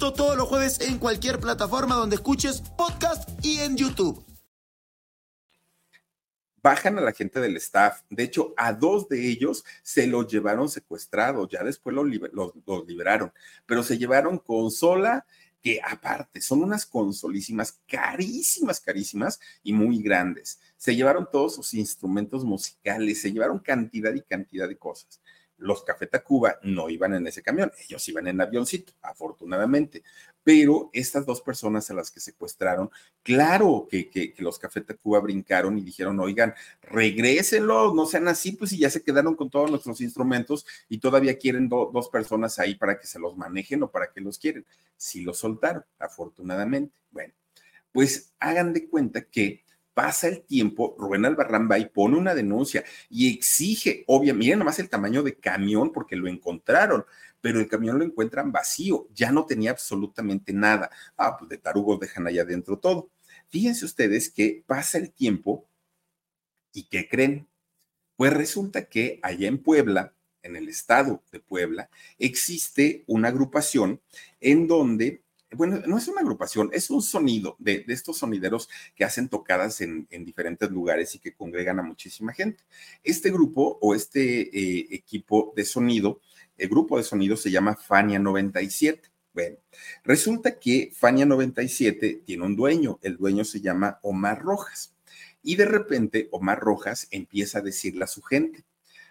Todos 0.00 0.34
los 0.34 0.48
jueves 0.48 0.80
en 0.80 0.98
cualquier 0.98 1.38
plataforma 1.38 1.94
donde 1.94 2.16
escuches 2.16 2.62
podcast 2.78 3.28
y 3.44 3.60
en 3.60 3.76
YouTube. 3.76 4.24
Bajan 6.62 6.98
a 6.98 7.02
la 7.02 7.12
gente 7.12 7.38
del 7.38 7.58
staff. 7.58 8.00
De 8.08 8.22
hecho, 8.22 8.54
a 8.56 8.72
dos 8.72 9.10
de 9.10 9.28
ellos 9.28 9.62
se 9.82 10.06
los 10.06 10.26
llevaron 10.26 10.70
secuestrados. 10.70 11.50
Ya 11.50 11.62
después 11.62 11.94
los, 11.94 12.06
los 12.32 12.86
liberaron. 12.88 13.30
Pero 13.66 13.82
se 13.82 13.98
llevaron 13.98 14.38
consola 14.38 15.26
que 15.60 15.80
aparte 15.86 16.40
son 16.40 16.62
unas 16.62 16.86
consolísimas 16.86 17.78
carísimas, 17.86 18.80
carísimas 18.80 19.38
y 19.62 19.74
muy 19.74 20.02
grandes. 20.02 20.58
Se 20.78 20.96
llevaron 20.96 21.28
todos 21.30 21.56
sus 21.56 21.74
instrumentos 21.74 22.42
musicales, 22.42 23.20
se 23.20 23.32
llevaron 23.32 23.58
cantidad 23.58 24.14
y 24.14 24.22
cantidad 24.22 24.66
de 24.66 24.78
cosas. 24.78 25.20
Los 25.60 25.84
Café 25.84 26.06
Tacuba 26.06 26.58
no 26.62 26.88
iban 26.88 27.14
en 27.14 27.26
ese 27.26 27.42
camión, 27.42 27.70
ellos 27.86 28.08
iban 28.08 28.26
en 28.26 28.40
avioncito, 28.40 28.92
afortunadamente. 29.02 30.02
Pero 30.42 30.90
estas 30.92 31.26
dos 31.26 31.42
personas 31.42 31.90
a 31.90 31.94
las 31.94 32.10
que 32.10 32.18
secuestraron, 32.18 32.90
claro 33.22 33.86
que, 33.90 34.34
los 34.38 34.58
Café 34.58 34.80
Tacuba 34.80 35.20
brincaron 35.20 35.78
y 35.78 35.82
dijeron, 35.82 36.18
oigan, 36.18 36.54
regrésenlos, 36.82 37.94
no 37.94 38.06
sean 38.06 38.26
así, 38.28 38.52
pues 38.52 38.72
y 38.72 38.78
ya 38.78 38.90
se 38.90 39.02
quedaron 39.02 39.36
con 39.36 39.50
todos 39.50 39.70
nuestros 39.70 40.00
instrumentos 40.00 40.66
y 40.88 40.98
todavía 40.98 41.38
quieren 41.38 41.68
dos 41.68 42.08
personas 42.08 42.58
ahí 42.58 42.74
para 42.74 42.98
que 42.98 43.06
se 43.06 43.18
los 43.18 43.36
manejen 43.36 43.82
o 43.82 43.90
para 43.90 44.10
que 44.10 44.20
los 44.20 44.38
quieren. 44.38 44.64
Sí 44.96 45.22
los 45.22 45.38
soltaron, 45.38 45.84
afortunadamente. 45.98 46.94
Bueno, 47.10 47.34
pues 47.92 48.32
hagan 48.40 48.72
de 48.72 48.88
cuenta 48.88 49.22
que 49.22 49.64
pasa 49.94 50.28
el 50.28 50.42
tiempo, 50.42 50.94
Rubén 50.98 51.24
Albarrán 51.24 51.68
va 51.70 51.78
y 51.78 51.86
pone 51.86 52.16
una 52.16 52.34
denuncia 52.34 52.84
y 53.08 53.34
exige, 53.34 54.04
obviamente, 54.06 54.44
miren 54.44 54.58
nomás 54.60 54.78
el 54.78 54.88
tamaño 54.88 55.22
de 55.22 55.36
camión 55.36 55.92
porque 55.92 56.16
lo 56.16 56.28
encontraron, 56.28 57.04
pero 57.40 57.60
el 57.60 57.68
camión 57.68 57.98
lo 57.98 58.04
encuentran 58.04 58.52
vacío, 58.52 59.08
ya 59.14 59.32
no 59.32 59.46
tenía 59.46 59.70
absolutamente 59.70 60.52
nada. 60.52 60.90
Ah, 61.16 61.36
pues 61.38 61.48
de 61.48 61.58
tarugos 61.58 62.00
dejan 62.00 62.26
allá 62.26 62.42
adentro 62.42 62.78
todo. 62.78 63.10
Fíjense 63.48 63.84
ustedes 63.84 64.30
que 64.30 64.62
pasa 64.66 64.98
el 64.98 65.12
tiempo 65.12 65.66
y 66.72 66.84
¿qué 66.84 67.08
creen? 67.08 67.48
Pues 68.16 68.32
resulta 68.32 68.84
que 68.84 69.18
allá 69.22 69.48
en 69.48 69.58
Puebla, 69.58 70.14
en 70.42 70.56
el 70.56 70.68
estado 70.68 71.22
de 71.32 71.40
Puebla, 71.40 71.90
existe 72.18 73.04
una 73.06 73.28
agrupación 73.28 74.00
en 74.40 74.68
donde 74.68 75.22
bueno, 75.56 75.80
no 75.86 75.98
es 75.98 76.06
una 76.08 76.20
agrupación, 76.20 76.70
es 76.72 76.90
un 76.90 77.02
sonido 77.02 77.56
de, 77.58 77.84
estos 77.88 78.18
sonideros 78.18 78.68
que 78.94 79.04
hacen 79.04 79.28
tocadas 79.28 79.80
en, 79.80 80.06
diferentes 80.10 80.70
lugares 80.70 81.14
y 81.14 81.18
que 81.18 81.34
congregan 81.34 81.78
a 81.80 81.82
muchísima 81.82 82.32
gente. 82.32 82.62
Este 83.02 83.30
grupo 83.30 83.78
o 83.80 83.94
este 83.94 84.40
eh, 84.42 84.86
equipo 84.90 85.52
de 85.56 85.64
sonido, 85.64 86.20
el 86.56 86.68
grupo 86.68 86.98
de 86.98 87.04
sonido 87.04 87.36
se 87.36 87.50
llama 87.50 87.74
Fania 87.74 88.18
97. 88.18 89.10
Bueno, 89.32 89.56
resulta 90.04 90.58
que 90.58 90.92
Fania 90.94 91.26
97 91.26 92.22
tiene 92.24 92.44
un 92.44 92.56
dueño, 92.56 92.98
el 93.02 93.16
dueño 93.16 93.44
se 93.44 93.60
llama 93.60 93.98
Omar 94.02 94.40
Rojas. 94.42 94.94
Y 95.42 95.56
de 95.56 95.64
repente 95.64 96.28
Omar 96.32 96.60
Rojas 96.60 97.08
empieza 97.10 97.58
a 97.58 97.62
decirle 97.62 98.04
a 98.04 98.08
su 98.08 98.22
gente, 98.22 98.64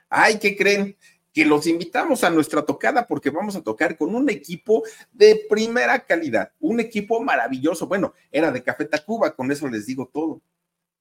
ay, 0.10 0.40
¿qué 0.40 0.56
creen? 0.56 0.96
Que 1.34 1.46
los 1.46 1.68
invitamos 1.68 2.24
a 2.24 2.30
nuestra 2.30 2.64
tocada 2.64 3.08
porque 3.08 3.30
vamos 3.30 3.56
a 3.56 3.62
tocar 3.62 3.98
con 3.98 4.16
un 4.16 4.30
equipo 4.30 4.84
de 5.12 5.46
primera 5.50 6.00
calidad, 6.06 6.52
un 6.60 6.80
equipo 6.80 7.22
maravilloso. 7.22 7.88
Bueno, 7.88 8.14
era 8.32 8.52
de 8.52 8.64
Café 8.64 8.86
Tacuba, 8.86 9.36
con 9.36 9.52
eso 9.52 9.68
les 9.68 9.86
digo 9.86 10.10
todo. 10.12 10.42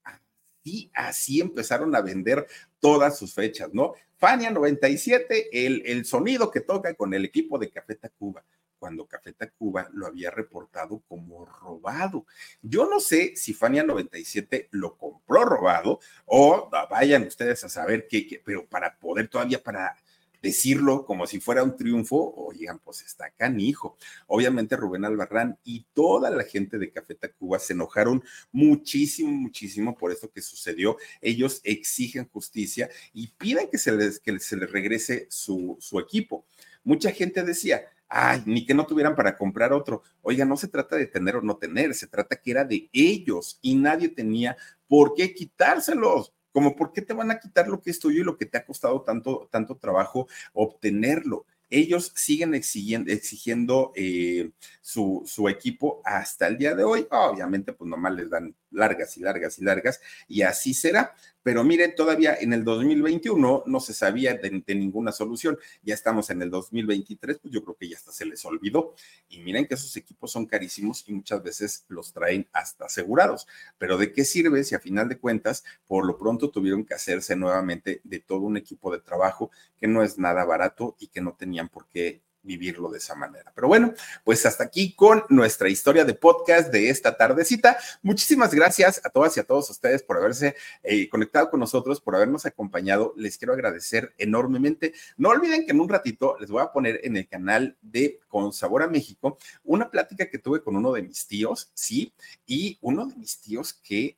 Así, 0.04 0.90
así 0.94 1.40
empezaron 1.40 1.94
a 1.96 2.00
vender 2.00 2.46
todas 2.78 3.18
sus 3.18 3.32
fechas, 3.34 3.70
¿no? 3.72 3.94
Fania 4.16 4.50
97, 4.50 5.66
el, 5.66 5.82
el 5.86 6.04
sonido 6.04 6.50
que 6.50 6.60
toca 6.60 6.94
con 6.94 7.14
el 7.14 7.24
equipo 7.24 7.58
de 7.58 7.70
Café 7.70 7.94
Tacuba 7.94 8.44
cuando 8.78 9.06
Café 9.06 9.32
Tacuba 9.32 9.88
lo 9.92 10.06
había 10.06 10.30
reportado 10.30 11.02
como 11.08 11.44
robado. 11.44 12.26
Yo 12.62 12.88
no 12.88 13.00
sé 13.00 13.34
si 13.36 13.52
Fania 13.52 13.82
97 13.82 14.68
lo 14.72 14.96
compró 14.96 15.44
robado 15.44 16.00
o 16.26 16.70
vayan 16.90 17.24
ustedes 17.26 17.64
a 17.64 17.68
saber 17.68 18.06
qué, 18.08 18.40
pero 18.44 18.66
para 18.66 18.96
poder 18.98 19.28
todavía 19.28 19.62
para 19.62 19.96
decirlo 20.42 21.04
como 21.04 21.26
si 21.26 21.40
fuera 21.40 21.62
un 21.62 21.76
triunfo, 21.76 22.34
oigan, 22.36 22.78
pues 22.78 23.02
está 23.02 23.30
canijo. 23.30 23.96
Obviamente 24.26 24.76
Rubén 24.76 25.04
Albarrán 25.04 25.58
y 25.64 25.86
toda 25.92 26.30
la 26.30 26.44
gente 26.44 26.78
de 26.78 26.90
Café 26.90 27.14
Tacuba 27.14 27.58
se 27.58 27.72
enojaron 27.72 28.22
muchísimo, 28.52 29.30
muchísimo 29.30 29.96
por 29.96 30.12
esto 30.12 30.30
que 30.30 30.42
sucedió. 30.42 30.96
Ellos 31.20 31.60
exigen 31.64 32.28
justicia 32.28 32.88
y 33.12 33.28
piden 33.28 33.68
que 33.70 33.78
se 33.78 33.92
les, 33.92 34.20
que 34.20 34.38
se 34.38 34.56
les 34.56 34.70
regrese 34.70 35.26
su, 35.30 35.76
su 35.80 35.98
equipo. 35.98 36.46
Mucha 36.84 37.10
gente 37.10 37.42
decía, 37.42 37.82
ay, 38.08 38.42
ni 38.46 38.64
que 38.64 38.74
no 38.74 38.86
tuvieran 38.86 39.14
para 39.14 39.36
comprar 39.36 39.72
otro. 39.72 40.02
Oiga, 40.22 40.44
no 40.44 40.56
se 40.56 40.68
trata 40.68 40.96
de 40.96 41.06
tener 41.06 41.36
o 41.36 41.42
no 41.42 41.56
tener, 41.56 41.94
se 41.94 42.06
trata 42.06 42.36
que 42.36 42.50
era 42.50 42.64
de 42.64 42.88
ellos 42.92 43.58
y 43.60 43.74
nadie 43.74 44.08
tenía 44.08 44.56
por 44.86 45.14
qué 45.14 45.34
quitárselos 45.34 46.32
como 46.58 46.74
por 46.74 46.92
qué 46.92 47.02
te 47.02 47.12
van 47.12 47.30
a 47.30 47.38
quitar 47.38 47.68
lo 47.68 47.80
que 47.80 47.90
es 47.90 48.00
tuyo 48.00 48.20
y 48.20 48.24
lo 48.24 48.36
que 48.36 48.44
te 48.44 48.58
ha 48.58 48.64
costado 48.64 49.02
tanto, 49.02 49.48
tanto 49.52 49.76
trabajo 49.76 50.26
obtenerlo. 50.52 51.46
Ellos 51.70 52.10
siguen 52.16 52.52
exigiendo, 52.52 53.12
exigiendo 53.12 53.92
eh, 53.94 54.50
su, 54.80 55.22
su, 55.24 55.48
equipo 55.48 56.02
hasta 56.04 56.48
el 56.48 56.58
día 56.58 56.74
de 56.74 56.82
hoy. 56.82 57.06
Obviamente, 57.12 57.72
pues 57.72 57.88
nomás 57.88 58.12
les 58.14 58.28
dan 58.28 58.56
largas 58.70 59.16
y 59.16 59.20
largas 59.20 59.58
y 59.58 59.64
largas, 59.64 60.00
y 60.26 60.42
así 60.42 60.74
será. 60.74 61.14
Pero 61.42 61.64
miren, 61.64 61.94
todavía 61.94 62.36
en 62.38 62.52
el 62.52 62.62
2021 62.62 63.62
no 63.64 63.80
se 63.80 63.94
sabía 63.94 64.34
de, 64.34 64.62
ninguna 64.74 65.12
solución. 65.12 65.56
Ya 65.82 65.94
estamos 65.94 66.28
en 66.28 66.42
el 66.42 66.50
2023, 66.50 67.38
pues 67.38 67.54
yo 67.54 67.64
creo 67.64 67.74
que 67.74 67.88
ya 67.88 67.96
hasta 67.96 68.12
se 68.12 68.26
les 68.26 68.44
olvidó. 68.44 68.94
Y 69.28 69.40
miren 69.40 69.66
que 69.66 69.74
esos 69.74 69.96
equipos 69.96 70.30
son 70.30 70.44
carísimos 70.44 71.08
y 71.08 71.12
muchas 71.14 71.42
veces 71.42 71.86
los 71.88 72.12
traen 72.12 72.46
hasta 72.52 72.84
asegurados. 72.84 73.46
Pero 73.78 73.96
¿de 73.96 74.12
qué 74.12 74.26
sirve 74.26 74.62
si 74.62 74.74
a 74.74 74.80
final 74.80 75.08
de 75.08 75.18
cuentas, 75.18 75.64
por 75.86 76.04
lo 76.04 76.18
pronto 76.18 76.50
tuvieron 76.50 76.84
que 76.84 76.94
hacerse 76.94 77.34
nuevamente 77.34 78.02
de 78.04 78.20
todo 78.20 78.40
un 78.40 78.58
equipo 78.58 78.92
de 78.92 79.00
trabajo 79.00 79.50
que 79.78 79.86
no 79.86 80.02
es 80.02 80.18
nada 80.18 80.44
barato 80.44 80.96
y 80.98 81.08
que 81.08 81.22
no 81.22 81.34
tenían 81.34 81.68
por 81.70 81.88
qué 81.88 82.20
vivirlo 82.42 82.90
de 82.90 82.98
esa 82.98 83.14
manera. 83.14 83.52
Pero 83.54 83.68
bueno, 83.68 83.94
pues 84.24 84.44
hasta 84.46 84.64
aquí 84.64 84.94
con 84.94 85.24
nuestra 85.28 85.68
historia 85.68 86.04
de 86.04 86.14
podcast 86.14 86.72
de 86.72 86.90
esta 86.90 87.16
tardecita. 87.16 87.78
Muchísimas 88.02 88.54
gracias 88.54 89.00
a 89.04 89.10
todas 89.10 89.36
y 89.36 89.40
a 89.40 89.44
todos 89.44 89.70
ustedes 89.70 90.02
por 90.02 90.16
haberse 90.16 90.56
eh, 90.82 91.08
conectado 91.08 91.50
con 91.50 91.60
nosotros, 91.60 92.00
por 92.00 92.16
habernos 92.16 92.46
acompañado. 92.46 93.12
Les 93.16 93.38
quiero 93.38 93.52
agradecer 93.54 94.14
enormemente. 94.18 94.94
No 95.16 95.30
olviden 95.30 95.66
que 95.66 95.72
en 95.72 95.80
un 95.80 95.88
ratito 95.88 96.36
les 96.40 96.50
voy 96.50 96.62
a 96.62 96.72
poner 96.72 97.00
en 97.04 97.16
el 97.16 97.28
canal 97.28 97.76
de 97.82 98.20
Con 98.28 98.52
Sabor 98.52 98.82
a 98.82 98.88
México 98.88 99.38
una 99.64 99.90
plática 99.90 100.30
que 100.30 100.38
tuve 100.38 100.62
con 100.62 100.76
uno 100.76 100.92
de 100.92 101.02
mis 101.02 101.26
tíos, 101.26 101.70
sí, 101.74 102.12
y 102.46 102.78
uno 102.80 103.06
de 103.06 103.16
mis 103.16 103.40
tíos 103.40 103.72
que 103.72 104.16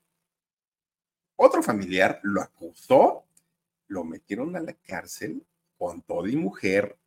otro 1.37 1.63
familiar 1.63 2.21
lo 2.23 2.43
acusó, 2.43 3.25
lo 3.89 4.05
metieron 4.05 4.57
a 4.57 4.61
la 4.61 4.75
cárcel 4.75 5.45
con 5.79 6.03
todo 6.03 6.27
y 6.27 6.37
mujer 6.37 6.99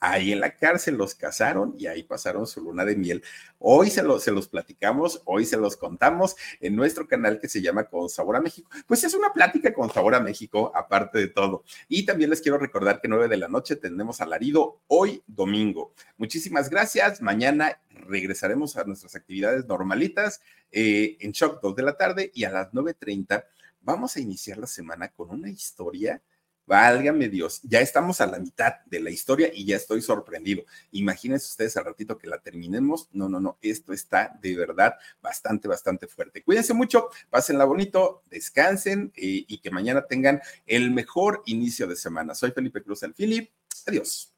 ahí 0.00 0.32
en 0.32 0.40
la 0.40 0.54
cárcel 0.54 0.96
los 0.96 1.14
casaron 1.14 1.74
y 1.78 1.86
ahí 1.86 2.02
pasaron 2.02 2.46
su 2.46 2.60
luna 2.60 2.84
de 2.84 2.96
miel. 2.96 3.22
Hoy 3.58 3.90
se, 3.90 4.02
los 4.02 4.48
platicamos, 4.48 5.22
hoy 5.24 5.44
se 5.46 5.56
los 5.56 5.76
contamos 5.76 6.36
en 6.60 6.76
nuestro 6.76 7.06
canal 7.08 7.40
que 7.40 7.48
se 7.48 7.62
llama 7.62 7.84
Con 7.84 8.08
Sabor 8.08 8.36
a 8.36 8.40
México. 8.40 8.70
Pues 8.86 9.04
es 9.04 9.14
una 9.14 9.32
plática 9.32 9.72
con 9.72 9.90
Sabor 9.90 10.14
a 10.14 10.20
México, 10.20 10.70
aparte 10.74 11.18
de 11.18 11.28
todo. 11.28 11.64
Y 11.88 12.04
también 12.04 12.30
les 12.30 12.40
quiero 12.40 12.58
recordar 12.58 13.00
que 13.00 13.08
9 13.08 13.28
de 13.28 13.36
la 13.36 13.48
noche 13.48 13.76
tendremos 13.76 14.20
alarido 14.20 14.80
hoy 14.86 15.22
domingo. 15.26 15.92
Muchísimas 16.18 16.68
gracias. 16.68 17.22
Mañana 17.22 17.80
regresaremos 17.90 18.76
a 18.76 18.84
nuestras 18.84 19.16
actividades 19.16 19.66
normalitas 19.66 20.40
eh, 20.70 21.16
en 21.20 21.32
Shock 21.32 21.60
2 21.62 21.76
de 21.76 21.82
la 21.82 21.96
tarde 21.96 22.30
y 22.34 22.44
a 22.44 22.50
las 22.50 22.72
9.30 22.72 23.44
vamos 23.80 24.16
a 24.16 24.20
iniciar 24.20 24.58
la 24.58 24.66
semana 24.66 25.08
con 25.08 25.30
una 25.30 25.48
historia 25.48 26.20
Válgame 26.66 27.28
Dios, 27.28 27.60
ya 27.62 27.80
estamos 27.80 28.20
a 28.20 28.26
la 28.26 28.40
mitad 28.40 28.74
de 28.86 28.98
la 28.98 29.10
historia 29.10 29.50
y 29.54 29.64
ya 29.64 29.76
estoy 29.76 30.02
sorprendido. 30.02 30.64
Imagínense 30.90 31.46
ustedes 31.46 31.76
al 31.76 31.84
ratito 31.84 32.18
que 32.18 32.26
la 32.26 32.40
terminemos. 32.40 33.08
No, 33.12 33.28
no, 33.28 33.38
no, 33.38 33.56
esto 33.62 33.92
está 33.92 34.36
de 34.42 34.56
verdad 34.56 34.94
bastante, 35.22 35.68
bastante 35.68 36.08
fuerte. 36.08 36.42
Cuídense 36.42 36.74
mucho, 36.74 37.08
pásenla 37.30 37.64
bonito, 37.64 38.22
descansen 38.30 39.12
eh, 39.14 39.44
y 39.46 39.58
que 39.58 39.70
mañana 39.70 40.06
tengan 40.06 40.40
el 40.66 40.90
mejor 40.90 41.42
inicio 41.46 41.86
de 41.86 41.94
semana. 41.94 42.34
Soy 42.34 42.50
Felipe 42.50 42.82
Cruz 42.82 43.04
Philip. 43.16 43.50
Adiós. 43.86 44.32